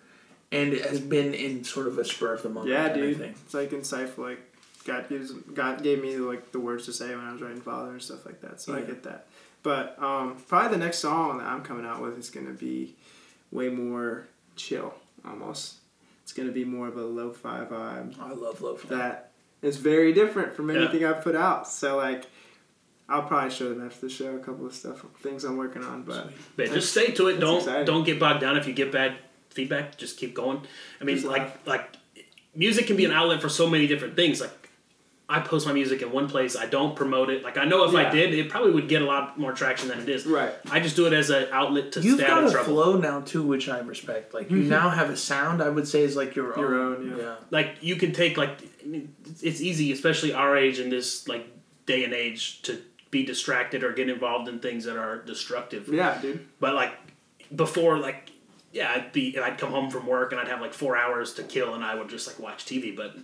[0.52, 2.70] and it has been in sort of a spur of the moment.
[2.70, 3.18] Yeah, dude.
[3.18, 3.34] thing.
[3.44, 4.18] It's like in insightful.
[4.18, 4.40] Like
[4.84, 7.90] God gives God gave me like the words to say when I was writing Father
[7.90, 8.60] and stuff like that.
[8.60, 9.26] So I get that.
[9.62, 12.94] But um, probably the next song that I'm coming out with is gonna be
[13.50, 14.94] way more chill,
[15.26, 15.74] almost.
[16.22, 18.88] It's gonna be more of a lo-fi vibe I love lo-fi.
[18.96, 19.32] that
[19.62, 20.76] is very different from Yeah.
[20.82, 21.68] anything I've put out.
[21.68, 22.24] So like,
[23.08, 26.02] I'll probably show them after the show a couple of stuff, things I'm working on.
[26.02, 27.38] But just stay to it.
[27.38, 27.84] Don't exciting.
[27.86, 29.16] don't get bogged down if you get bad
[29.50, 29.96] feedback.
[29.96, 30.62] Just keep going.
[31.00, 31.58] I mean, Just like laugh.
[31.66, 31.96] like
[32.54, 34.40] music can be an outlet for so many different things.
[34.40, 34.65] Like
[35.28, 36.54] I post my music in one place.
[36.56, 37.42] I don't promote it.
[37.42, 39.98] Like I know if I did, it probably would get a lot more traction than
[39.98, 40.24] it is.
[40.24, 42.74] right, I just do it as an outlet to You've stay got out a trouble.
[42.74, 44.34] flow now too, which I respect.
[44.34, 44.68] Like you mm-hmm.
[44.68, 45.62] now have a sound.
[45.62, 47.12] I would say is like your, Your own.
[47.12, 47.34] own, yeah.
[47.50, 51.26] Like you can take like I mean, it's- it's easy, especially our age in this
[51.26, 51.46] like
[51.86, 52.80] day and age, to
[53.10, 55.88] be distracted or get involved in things that are destructive.
[55.88, 56.46] yeah, dude.
[56.60, 56.92] But like
[57.54, 58.30] before, like
[58.72, 61.42] yeah, I'd be I'd come home from work and I'd have like four hours to
[61.42, 62.94] kill, and I would just like watch TV.
[62.94, 63.16] But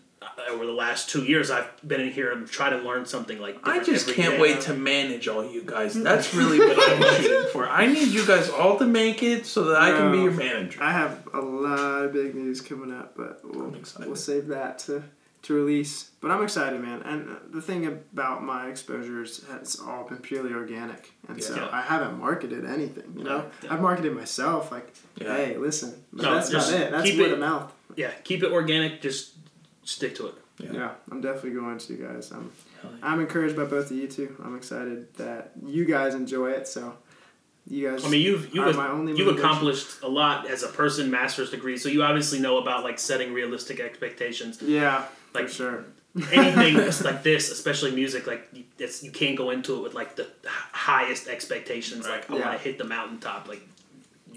[0.51, 3.59] over the last two years, I've been in here and tried to learn something like.
[3.65, 4.41] I just every can't day.
[4.43, 5.95] wait to manage all you guys.
[5.97, 6.03] Mm.
[6.05, 7.69] That's really what I'm shooting for.
[7.69, 10.83] I need you guys all to make it so that I can be your manager.
[10.83, 15.03] I have a lot of big news coming up, but we'll, we'll save that to,
[15.43, 16.11] to release.
[16.21, 17.03] But I'm excited, man.
[17.03, 21.69] And the thing about my exposures has all been purely organic, and so Yeah.
[21.73, 23.15] I haven't marketed anything.
[23.17, 23.73] You know, Yeah.
[23.75, 24.71] I've marketed myself.
[24.71, 25.35] Like, Yeah.
[25.37, 26.91] hey, listen, but No, that's just about it.
[26.93, 27.73] That's keep word it- of mouth.
[27.95, 29.03] Yeah, keep it organic.
[29.03, 29.32] Just
[29.85, 30.35] stick to it.
[30.59, 30.73] Yeah.
[30.73, 30.91] Yeah.
[31.11, 32.31] I'm definitely going to, you guys.
[32.31, 32.51] I'm,
[32.85, 32.91] yeah.
[33.03, 34.37] I'm encouraged by both of you two.
[34.45, 36.69] I'm excited that you guys enjoy it.
[36.69, 36.95] So,
[37.67, 38.05] you guys.
[38.05, 41.77] I mean, you've you've my only you've accomplished a lot as a person, master's degree.
[41.79, 44.61] So you obviously know about like setting realistic expectations.
[44.63, 45.05] Yeah,
[45.35, 45.85] Like- for sure.
[46.31, 50.15] Anything like this, especially music, like you- it's you can't go into it with like
[50.17, 50.27] the
[50.73, 52.07] highest expectations.
[52.07, 52.47] Like I Yeah.
[52.49, 53.49] want to hit the mountaintop.
[53.49, 53.67] Like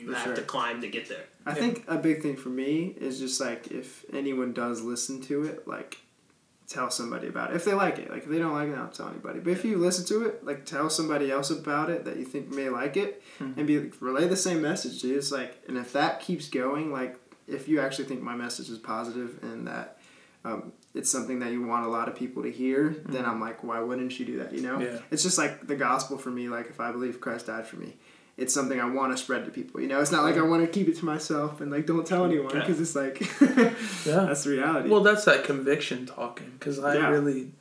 [0.06, 0.36] you For have sure.
[0.36, 1.26] to climb to get there.
[1.46, 5.44] I think a big thing for me is just like if anyone does listen to
[5.44, 5.98] it, like
[6.68, 7.56] tell somebody about it.
[7.56, 9.40] If they like it, like if they don't like it, don't tell anybody.
[9.40, 12.50] But if you listen to it, like tell somebody else about it that you think
[12.50, 15.02] may like it, and be like, relay the same message.
[15.02, 15.18] Dude.
[15.18, 17.18] It's like, and if that keeps going, like
[17.48, 19.98] if you actually think my message is positive and that.
[20.44, 23.64] Um, it's something that you want a lot of people to hear, then I'm like,
[23.64, 24.54] why wouldn't you do that?
[24.54, 25.00] You know, Yeah.
[25.10, 26.48] it's just like the gospel for me.
[26.50, 27.96] Like if I believe Christ died for me,
[28.38, 29.80] it's something I want to spread to people.
[29.82, 32.06] You know, it's not like I want to keep it to myself and like don't
[32.06, 32.60] tell anyone Yeah.
[32.62, 33.20] because it's like
[34.06, 34.26] Yeah.
[34.26, 34.90] that's the reality.
[34.90, 37.10] Well, that's that conviction talking because I Yeah.
[37.10, 37.52] really,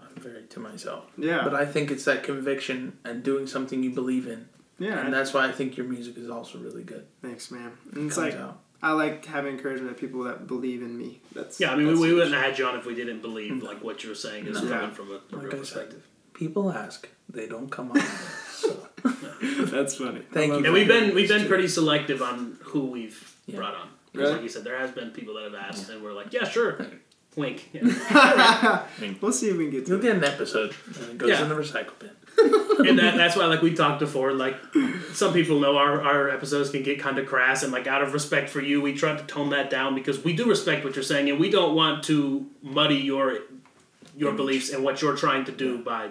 [0.00, 1.04] I'm very to myself.
[1.16, 4.48] yeah, But I think it's that conviction and doing something you believe in,
[4.78, 4.98] yeah.
[5.04, 7.06] and that's why I think your music is also really good.
[7.22, 7.72] thanks, man.
[7.94, 8.58] And it's like out.
[8.84, 11.22] I like having encouragement of people that believe in me.
[11.32, 13.52] That's Yeah, I mean, we, we wouldn't have had you on if we didn't believe
[13.52, 13.62] mm.
[13.62, 14.68] like what you were saying is No.
[14.68, 16.06] coming from a, a Like real I said, perspective.
[16.34, 18.00] people ask, they don't come on.
[18.62, 18.86] so,
[19.66, 20.22] That's funny.
[20.32, 20.64] Thank you.
[20.64, 23.56] And we've been we've been pretty selective on who we've Yeah.
[23.56, 23.88] brought on.
[24.12, 24.32] Because Really?
[24.34, 26.78] like you said, there has been people that have asked, and we're like, yeah, sure,
[27.34, 27.70] wink.
[27.72, 28.84] Yeah.
[29.20, 30.02] we'll see if we can get to You'll it.
[30.02, 31.42] get an episode, and it goes Yeah.
[31.42, 32.10] in the recycle bin.
[32.88, 34.56] and that, that's why, like we talked before, like
[35.14, 38.12] some people know our, our episodes can get kind of crass, and like out of
[38.12, 41.02] respect for you, we try to tone that down because we do respect what you're
[41.02, 43.38] saying, and we don't want to muddy your
[44.16, 46.08] your beliefs and what you're trying to do by.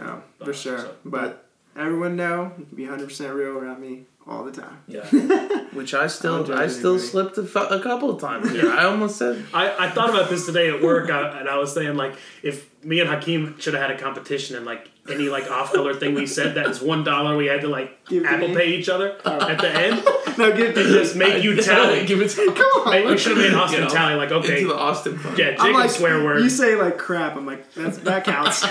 [0.00, 0.78] Oh, for sure.
[0.80, 1.47] So- But
[1.80, 4.78] everyone know you can be 100 percent real around me all the time.
[4.86, 5.04] Yeah,
[5.72, 7.08] which I still, judge I still anybody.
[7.08, 8.50] slipped a, fu- a couple of times.
[8.50, 8.70] Here.
[8.70, 11.72] I almost said, I, I thought about this today at work, I, and I was
[11.72, 15.50] saying like if me and Hakeem should have had a competition and like any like
[15.50, 18.28] off color thing we said that is one dollar we had to like Give to
[18.28, 18.54] Apple me.
[18.54, 19.48] Pay each other oh.
[19.48, 20.04] at the end
[20.38, 22.06] No, give and just make you tally.
[22.06, 22.92] Give it to Come on.
[22.92, 25.36] Hey, we should have made Austin Get off tally like okay, into the Austin fund.
[25.36, 26.42] yeah, Jake I'm like, swear word.
[26.42, 27.36] You say like crap.
[27.36, 28.62] I'm like that's that counts.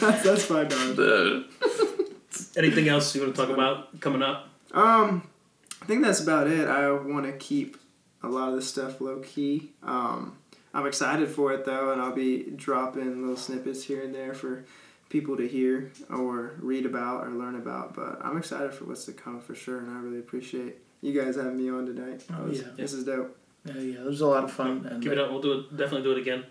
[0.00, 1.44] That's that's five dollars.
[2.56, 4.48] Anything else you want to talk about coming up?
[4.72, 5.28] Um,
[5.82, 6.68] I think that's about it.
[6.68, 7.76] I want to keep
[8.22, 9.72] a lot of this stuff low key.
[9.82, 10.36] Um,
[10.72, 14.64] I'm excited for it though, and I'll be dropping little snippets here and there for
[15.08, 17.94] people to hear or read about or learn about.
[17.94, 21.36] But I'm excited for what's to come for sure, and I really appreciate you guys
[21.36, 22.24] having me on tonight.
[22.32, 22.68] Oh, This- yeah.
[22.76, 23.36] this is dope.
[23.64, 25.30] yeah, yeah, it was a lot of fun, and Keep it up.
[25.30, 25.76] We'll do it.
[25.76, 26.44] Definitely do it again.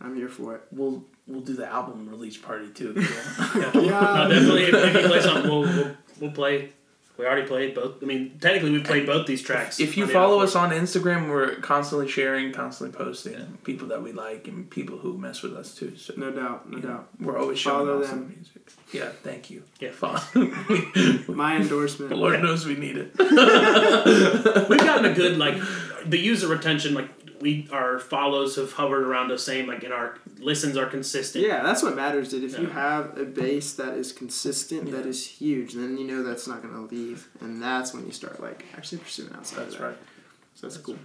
[0.00, 0.62] I'm here for it.
[0.72, 2.94] we'll we'll do the album release party too.
[2.96, 3.74] if you want.
[3.74, 4.00] Yeah, Yeah.
[4.24, 4.62] no, definitely.
[4.64, 6.70] If, if you play something, we'll, we'll we'll play.
[7.18, 8.02] We already played both.
[8.02, 9.78] I mean, technically, we played both these tracks.
[9.78, 14.48] If you follow us on Instagram, we're constantly sharing, constantly posting people that we like
[14.48, 15.98] and people who mess with us too.
[15.98, 16.70] So No doubt.
[16.70, 17.08] No you know, doubt.
[17.20, 18.34] we're always showing Follow awesome them.
[18.36, 18.72] music.
[18.94, 19.64] Yeah, thank you.
[19.80, 19.90] Yeah.
[19.90, 20.20] Follow.
[21.28, 22.16] My endorsement.
[22.16, 23.12] Lord knows we need it.
[23.18, 25.56] we've gotten a good like
[26.06, 26.94] the user retention.
[26.94, 29.66] Like we our follows have hovered around the same.
[29.66, 31.44] Like and our listens are consistent.
[31.46, 32.44] Yeah, that's what matters, dude.
[32.44, 35.10] If you have a base that is consistent, that Yeah.
[35.10, 38.64] is huge, then you know that's not gonna leave, and that's when you start like
[38.76, 39.60] actually pursuing outside.
[39.60, 39.86] That's of that.
[39.88, 39.98] right.
[40.54, 40.98] So that's, cool.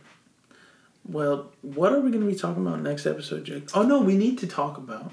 [1.08, 3.70] Well, what are we going to be talking about next episode, Jake?
[3.76, 5.12] Oh no, we need to talk about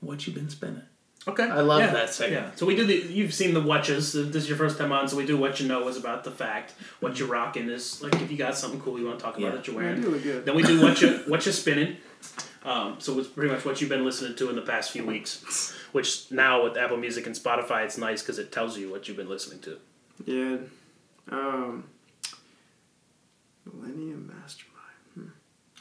[0.00, 0.82] what you've been spinning.
[1.28, 1.44] Okay.
[1.44, 1.92] I love Yeah.
[1.92, 2.46] that segment.
[2.46, 2.54] Yeah.
[2.56, 2.94] So we do the.
[2.94, 4.12] You've seen the watches.
[4.14, 6.30] This is your first time on, so we do what you know is about the
[6.30, 6.72] fact.
[7.00, 9.48] What you're rocking is like if you got something cool you want to talk about
[9.50, 9.56] Yeah.
[9.56, 10.00] that you're wearing.
[10.00, 10.44] do look good.
[10.46, 11.98] Then we do what you what you spinning.
[12.64, 15.74] Um, so it's pretty much what you've been listening to in the past few weeks.
[15.92, 19.16] Which now with Apple Music and Spotify, it's nice because it tells you what you've
[19.16, 19.78] been listening to.
[20.24, 20.56] Yeah.
[21.30, 21.84] Um.
[23.66, 24.69] Millennium Mastermind.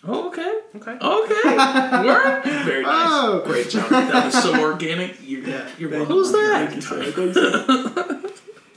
[0.08, 0.60] Oh, okay.
[0.76, 0.92] Okay.
[0.92, 1.58] Okay.
[2.06, 2.44] Word.
[2.44, 2.88] Very oh.
[2.88, 3.10] nice.
[3.12, 3.44] Oh.
[3.46, 3.90] Great job.
[3.90, 5.18] That was so organic.
[5.22, 6.08] You're, you're welcome.
[6.08, 6.70] Who's that?
[6.70, 7.04] Thank you, sir.
[7.04, 8.32] Thank you, sir.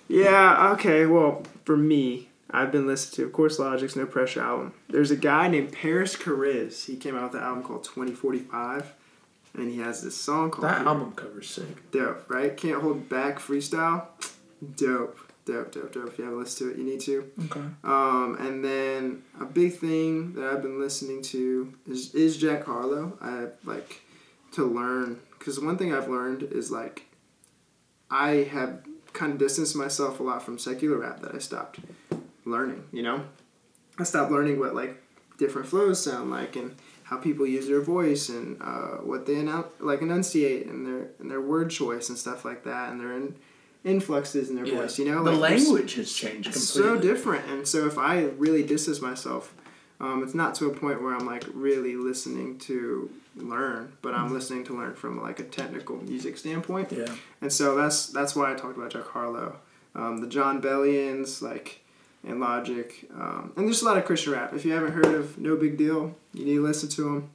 [0.09, 0.73] yeah.
[0.73, 1.07] Okay.
[1.07, 4.75] Well, for me, I've been listening to, of course, Logic's No Pressure album.
[4.89, 6.85] There's a guy named Parris Chariz.
[6.87, 8.93] He came out with an album called 2045,
[9.55, 10.89] and he has this song called That Here.
[10.89, 11.91] album cover's sick.
[11.93, 12.55] Dope, right?
[12.57, 14.07] Can't hold back freestyle.
[14.77, 16.09] Dope, dope, dope, dope.
[16.09, 17.31] If you haven't listened to it, you need to.
[17.47, 17.61] Okay.
[17.85, 23.19] Um, and then a big thing that I've been listening to is is Jack Harlow.
[23.21, 24.03] I like
[24.53, 27.07] to learn because one thing I've learned is like
[28.11, 28.83] I have
[29.13, 31.81] kind of distanced myself a lot from secular rap that I stopped
[32.45, 32.85] learning.
[32.93, 33.25] You know,
[33.99, 35.03] I stopped learning what like
[35.39, 39.67] different flows sound like and how people use their voice and uh, what they annou-
[39.81, 43.35] like enunciate and their and their word choice and stuff like that and their in-
[43.85, 44.77] influxes in their Yeah.
[44.83, 44.99] voice.
[44.99, 46.99] You know, the like, language has changed it's completely.
[46.99, 49.55] so different and so if i really distance myself
[50.01, 54.33] um, it's not to a point where i'm like really listening to learn but i'm
[54.33, 57.13] listening to learn from like a technical music standpoint Yeah.
[57.41, 59.57] and so that's that's why i talked about jack harlow
[59.95, 61.81] um, the Jon Bellions like
[62.27, 65.37] and logic um, and there's a lot of christian rap if you haven't heard of
[65.37, 66.15] nobigdyl.
[66.35, 67.31] you need to listen to him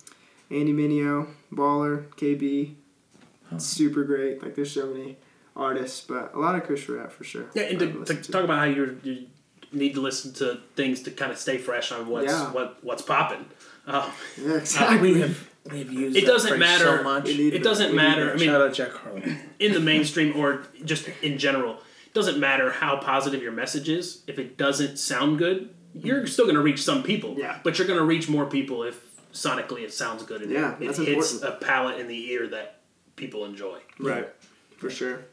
[0.49, 2.73] andy mineo baller kb
[3.57, 5.17] super great like there's so many
[5.57, 8.43] artists but a lot of christian rap for sure Yeah, and I've to, to talk
[8.43, 9.27] about how you you
[9.71, 12.51] need to listen to things to kind of stay fresh on what's Yeah.
[12.51, 13.45] what what's popping.
[13.85, 16.97] Uh, yeah exactly We have we have used It doesn't matter.
[16.97, 17.25] so much.
[17.25, 18.31] We it doesn't We matter.
[18.31, 19.21] I mean, Shout out Jack Harlow.
[19.59, 21.73] in the mainstream or just in general,
[22.05, 24.23] it doesn't matter how positive your message is.
[24.27, 27.35] If it doesn't sound good, you're still going to reach some people.
[27.37, 27.59] Yeah.
[27.63, 28.97] But you're going to reach more people if
[29.33, 31.61] sonically it sounds good and Yeah, it, that's it hits important.
[31.61, 32.79] a palate in the ear that
[33.17, 33.79] people enjoy.
[33.99, 34.29] Right.
[34.77, 35.25] For sure.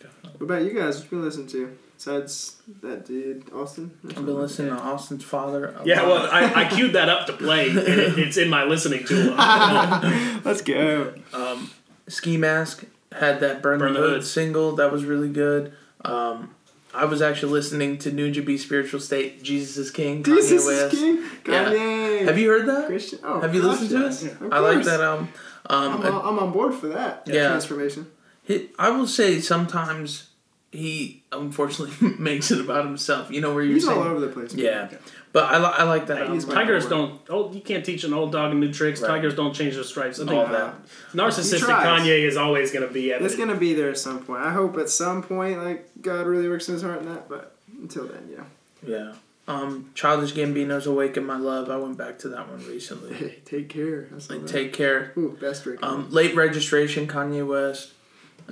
[0.00, 0.96] What about you guys?
[0.96, 1.78] What you been listening to?
[1.96, 3.96] Besides that dude, Austin?
[4.06, 5.68] I've been listening to Austin's father.
[5.68, 6.08] a Yeah, lot.
[6.24, 9.34] well, I, I queued that up to play, and it, it's in my listening to.
[9.38, 11.14] Uh, Let's go.
[11.32, 11.70] Um,
[12.08, 14.24] Ski Mask had that Burn, Burn the, the Hood, Hood.
[14.26, 15.72] single that was really good.
[16.04, 16.54] Um,
[16.92, 20.96] I was actually listening to Nujabes Spiritual State, Jesus is King, Kanye Jesus is West.
[20.96, 21.24] King.
[21.48, 22.24] Yeah.
[22.26, 22.86] Have you heard that?
[22.88, 23.20] Christian?
[23.22, 24.22] Oh, Have you gosh, listened to yes.
[24.22, 24.32] it?
[24.40, 25.28] Of I like that album.
[25.68, 27.22] Um, I'm, on, I'm on board for that.
[27.26, 27.48] Yeah.
[27.48, 28.06] Transformation.
[28.46, 30.30] He, I will say sometimes
[30.72, 33.30] he unfortunately makes it about himself.
[33.30, 34.54] You know where you're He's all over the place.
[34.54, 34.64] man.
[34.64, 34.98] yeah.
[35.32, 36.30] But I, li- I like that.
[36.30, 36.48] He's album.
[36.48, 37.20] my- Tigers don't.
[37.28, 39.02] Oh, you can't teach an old dog new tricks.
[39.02, 39.08] Right.
[39.08, 40.18] Tigers don't change their stripes.
[40.18, 40.74] I think All that.
[41.12, 44.42] narcissistic Kanye is always going to be at It's gonna be there at some point.
[44.42, 47.28] I hope at some point, like God really works in his heart in that.
[47.28, 48.44] But until then, yeah.
[48.86, 49.12] Yeah.
[49.48, 53.12] Um, Childish Gambino's "Awaken My Love." I went back to that one recently.
[53.14, 54.08] Hey, take care.
[54.10, 55.12] That's Like, take care.
[55.18, 55.82] Ooh, best Rick.
[55.82, 57.92] Um, late registration, Kanye West.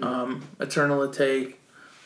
[0.02, 1.54] Um, Eternal Atake.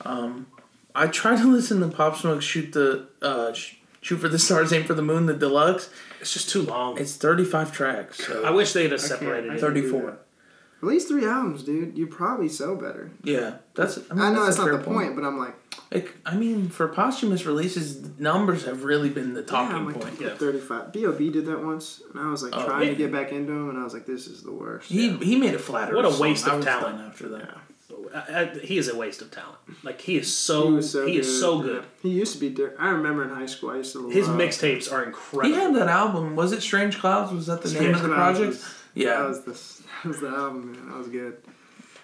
[0.05, 0.47] Um,
[0.95, 4.73] I try to listen to Pop Smoke shoot the uh, sh- Shoot for the Stars,
[4.73, 5.91] Aim for the Moon, the deluxe.
[6.21, 6.99] It's just too long.
[6.99, 8.25] It's 35 tracks.
[8.27, 8.45] So.
[8.45, 9.61] I wish they'd have separated it.
[9.61, 10.19] 34.
[10.81, 11.99] Release three albums, dude.
[11.99, 13.11] You probably sell better.
[13.25, 13.99] Yeah, that's.
[13.99, 15.55] I, mean, I know that's that's not the point, but I'm like,
[15.93, 20.01] Like, I mean, for posthumous releases, numbers have really been the yeah, talking I'm like
[20.01, 20.21] point.
[20.21, 20.37] yeah.
[20.37, 20.93] 35.
[20.93, 21.31] B.O.B.
[21.31, 22.91] did that once, and I was like Oh, trying yeah.
[22.91, 24.89] to get back into him, and I was like, this is the worst.
[24.89, 25.97] He he made a flatter.
[25.97, 26.21] What a song.
[26.21, 27.01] waste of talent.
[27.01, 27.59] After that,
[28.15, 29.59] I, I, he is a waste of talent.
[29.83, 31.63] Like he is so He he, was so is good, so yeah.
[31.63, 31.85] good.
[32.03, 32.51] He used to be.
[32.51, 32.77] Dirt.
[32.79, 34.09] I remember in high school, I used to.
[34.11, 35.55] His mixtapes are incredible.
[35.55, 36.37] he had that album.
[36.37, 37.33] Was it Strange Clouds?
[37.33, 38.57] Was that the name of the Clouds project?
[38.63, 39.17] was- yeah.
[39.23, 39.53] That was the
[40.03, 40.89] that was the album, man.
[40.89, 41.37] That was good.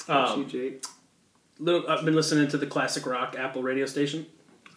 [0.09, 0.85] Um, you, Jake.
[1.59, 4.27] little, I've been listening to the classic rock Apple radio station.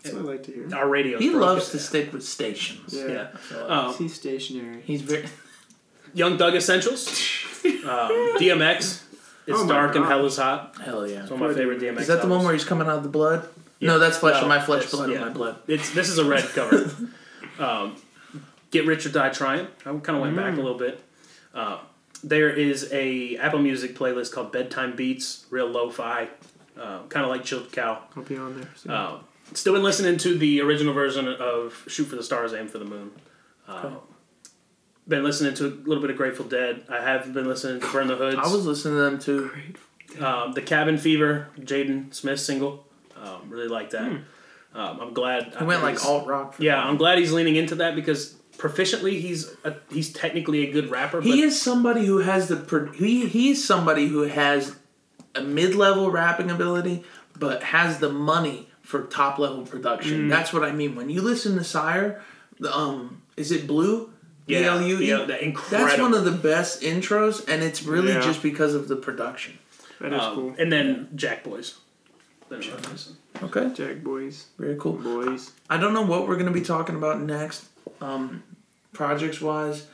[0.04, 0.70] That's what I like to hear.
[0.76, 1.20] Our radio.
[1.20, 2.94] he loves to stick with stations.
[2.94, 3.08] Yeah.
[3.08, 3.28] Yeah.
[3.34, 3.70] I feel like.
[3.70, 4.82] Um, He's stationary.
[4.84, 5.26] He's very.
[6.14, 7.08] Young Doug Essentials.
[7.66, 9.04] um, DMX.
[9.48, 10.76] It's Oh my dark and hell is hot.
[10.84, 11.22] Hell yeah.
[11.22, 12.02] It's one of my favorite DMX.
[12.02, 13.48] Is that the one where he's coming out of the blood?
[13.80, 13.88] Yeah.
[13.91, 15.15] No, that's flesh No, of my flesh, this- blood yeah.
[15.18, 15.57] of my blood.
[15.68, 16.91] It's this is a red cover.
[17.60, 17.95] um,
[18.72, 19.68] Get Rich or Die Trying.
[19.86, 20.57] I kind of went back Mm.
[20.60, 21.02] a little bit.
[21.53, 21.80] Uh,
[22.24, 26.28] there is a Apple Music playlist called Bedtime Beats, real lo-fi,
[26.78, 28.02] uh, kind of like Chilled Cow.
[28.15, 28.69] I'll be on there.
[28.76, 28.91] soon.
[28.91, 29.19] Uh,
[29.53, 32.86] still been listening to the original version of Shoot for the Stars, Aim for the
[32.86, 33.11] Moon.
[33.68, 33.91] Uh,
[35.08, 36.84] Been listening to a little bit of Grateful Dead.
[36.90, 38.38] I have been listening to Burn the Hoods.
[38.38, 39.52] I was listening to them too.
[40.24, 42.86] um, the Cabin Fever, Jaden Smith single.
[43.16, 44.12] Um, really like that.
[44.74, 45.56] Um, I'm glad.
[45.58, 46.56] He went like alt rock.
[46.60, 46.90] Yeah, them.
[46.90, 51.20] I'm glad he's leaning into that because proficiently he's a, he's technically a good rapper.
[51.22, 54.76] But He is somebody who has the he he's somebody who has
[55.36, 57.04] a mid level rapping ability,
[57.38, 60.28] but has the money for top level production.
[60.28, 60.30] Mm.
[60.30, 60.96] That's what I mean.
[60.96, 62.22] When you listen to SYRE,
[62.60, 64.14] the, um, is it Blue?
[64.48, 65.07] Yeah, B-L-U-E?
[65.10, 65.86] yeah, that incredible.
[65.88, 68.22] That's one of the best intros, and it's really Yeah.
[68.22, 69.60] just because of the production.
[69.99, 70.56] that is Um, cool.
[70.60, 71.76] And then Jack Boys.
[72.49, 72.90] Then another.
[73.44, 74.94] Okay, Jack boys, very cool.
[74.94, 75.52] boys.
[75.69, 77.65] I don't know what we're gonna be talking about next,
[78.02, 78.41] um,
[78.94, 79.88] projects wise.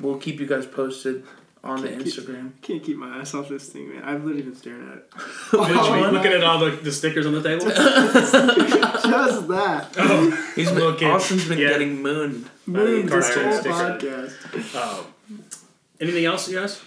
[0.00, 1.24] We'll keep you guys posted
[1.66, 2.52] on the Can't keep- Instagram.
[2.62, 4.02] Can't keep my eyes off this thing, man.
[4.04, 5.04] I've literally been staring at it.
[5.52, 7.66] Which Oh, looking at all the, the stickers on the table.
[7.70, 9.88] Just that.
[9.98, 11.08] oh, He's been, Little kid.
[11.10, 11.68] Austin's been Yeah.
[11.70, 12.48] getting mooned.
[12.66, 13.74] Moon this Cartoon whole sticker.
[13.74, 14.98] podcast.
[15.00, 15.06] um,
[16.00, 16.80] anything else, you guys?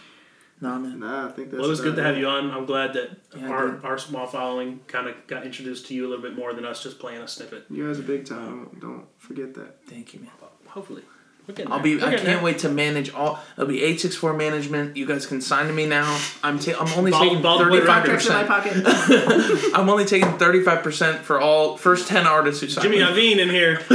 [0.61, 0.99] Nah, man.
[0.99, 1.59] Nah, I think that's.
[1.59, 2.51] Well, it was good to have you on.
[2.51, 3.85] I'm glad that Yeah, our, good.
[3.85, 6.83] our small following kind of got introduced to you a little bit more than us
[6.83, 7.65] just playing a snippet.
[7.69, 8.65] You guys are big time.
[8.65, 9.85] Don't, don't forget that.
[9.87, 10.31] Thank you, man.
[10.67, 11.18] Hopefully, we're getting
[11.67, 11.97] I'll be.
[12.01, 12.43] I can't there.
[12.43, 13.39] wait to manage all.
[13.57, 14.97] It'll be eight six four management.
[14.97, 16.19] You guys can sign to me now.
[16.43, 16.59] I'm.
[16.59, 18.85] Ta- I'm only Bald- taking thirty five records in my percent.
[18.85, 19.71] pocket.
[19.75, 22.83] I'm only taking thirty five percent for all first ten artists who sign.
[22.83, 23.35] Jimmy with me.
[23.35, 23.81] Iovine in here.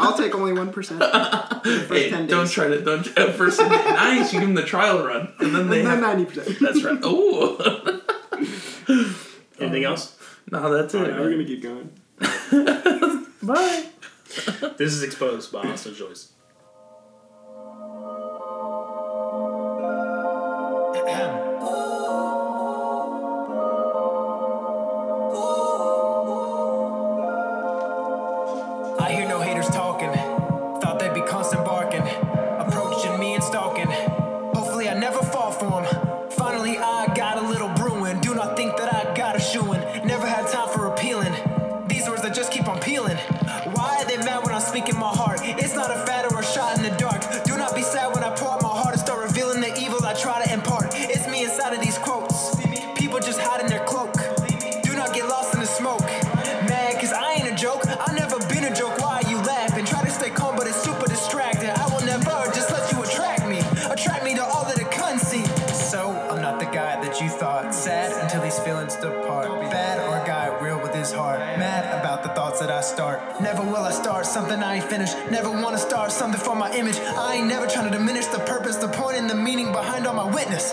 [0.00, 1.02] I'll take only one percent.
[1.02, 2.80] Hey, don't try to.
[2.80, 3.60] Don't try, first.
[3.60, 4.32] nice.
[4.32, 5.84] You give them the trial run, and then they.
[5.84, 6.58] And ninety percent.
[6.60, 6.98] that's right.
[7.02, 8.02] Oh.
[9.58, 10.16] Anything um, else?
[10.50, 10.98] no, that's it.
[10.98, 11.90] Alright, we're gonna keep going.
[13.42, 13.86] Bye.
[14.76, 16.32] This is exposed by Austin Joyce.
[74.88, 75.16] Finished.
[75.30, 76.98] Never wanna start something for my image.
[76.98, 80.14] I ain't never trying to diminish the purpose, the point, and the meaning behind all
[80.14, 80.72] my witness.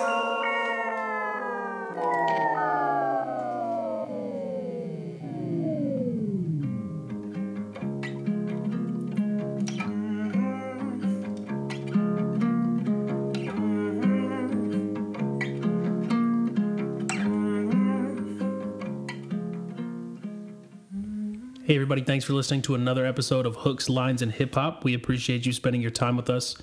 [21.84, 24.86] Everybody, thanks for listening to another episode of Hooks, Lines, and Hip Hop.
[24.86, 26.56] We appreciate you spending your time with us.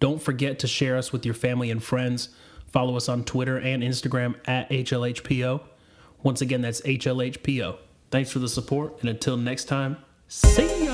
[0.00, 2.28] Don't forget to share us with your family and friends.
[2.66, 5.62] Follow us on Twitter and Instagram at HLHPO.
[6.22, 7.78] Once again, that's HLHPO.
[8.10, 9.96] Thanks for the support, and until next time,
[10.28, 10.85] see ya.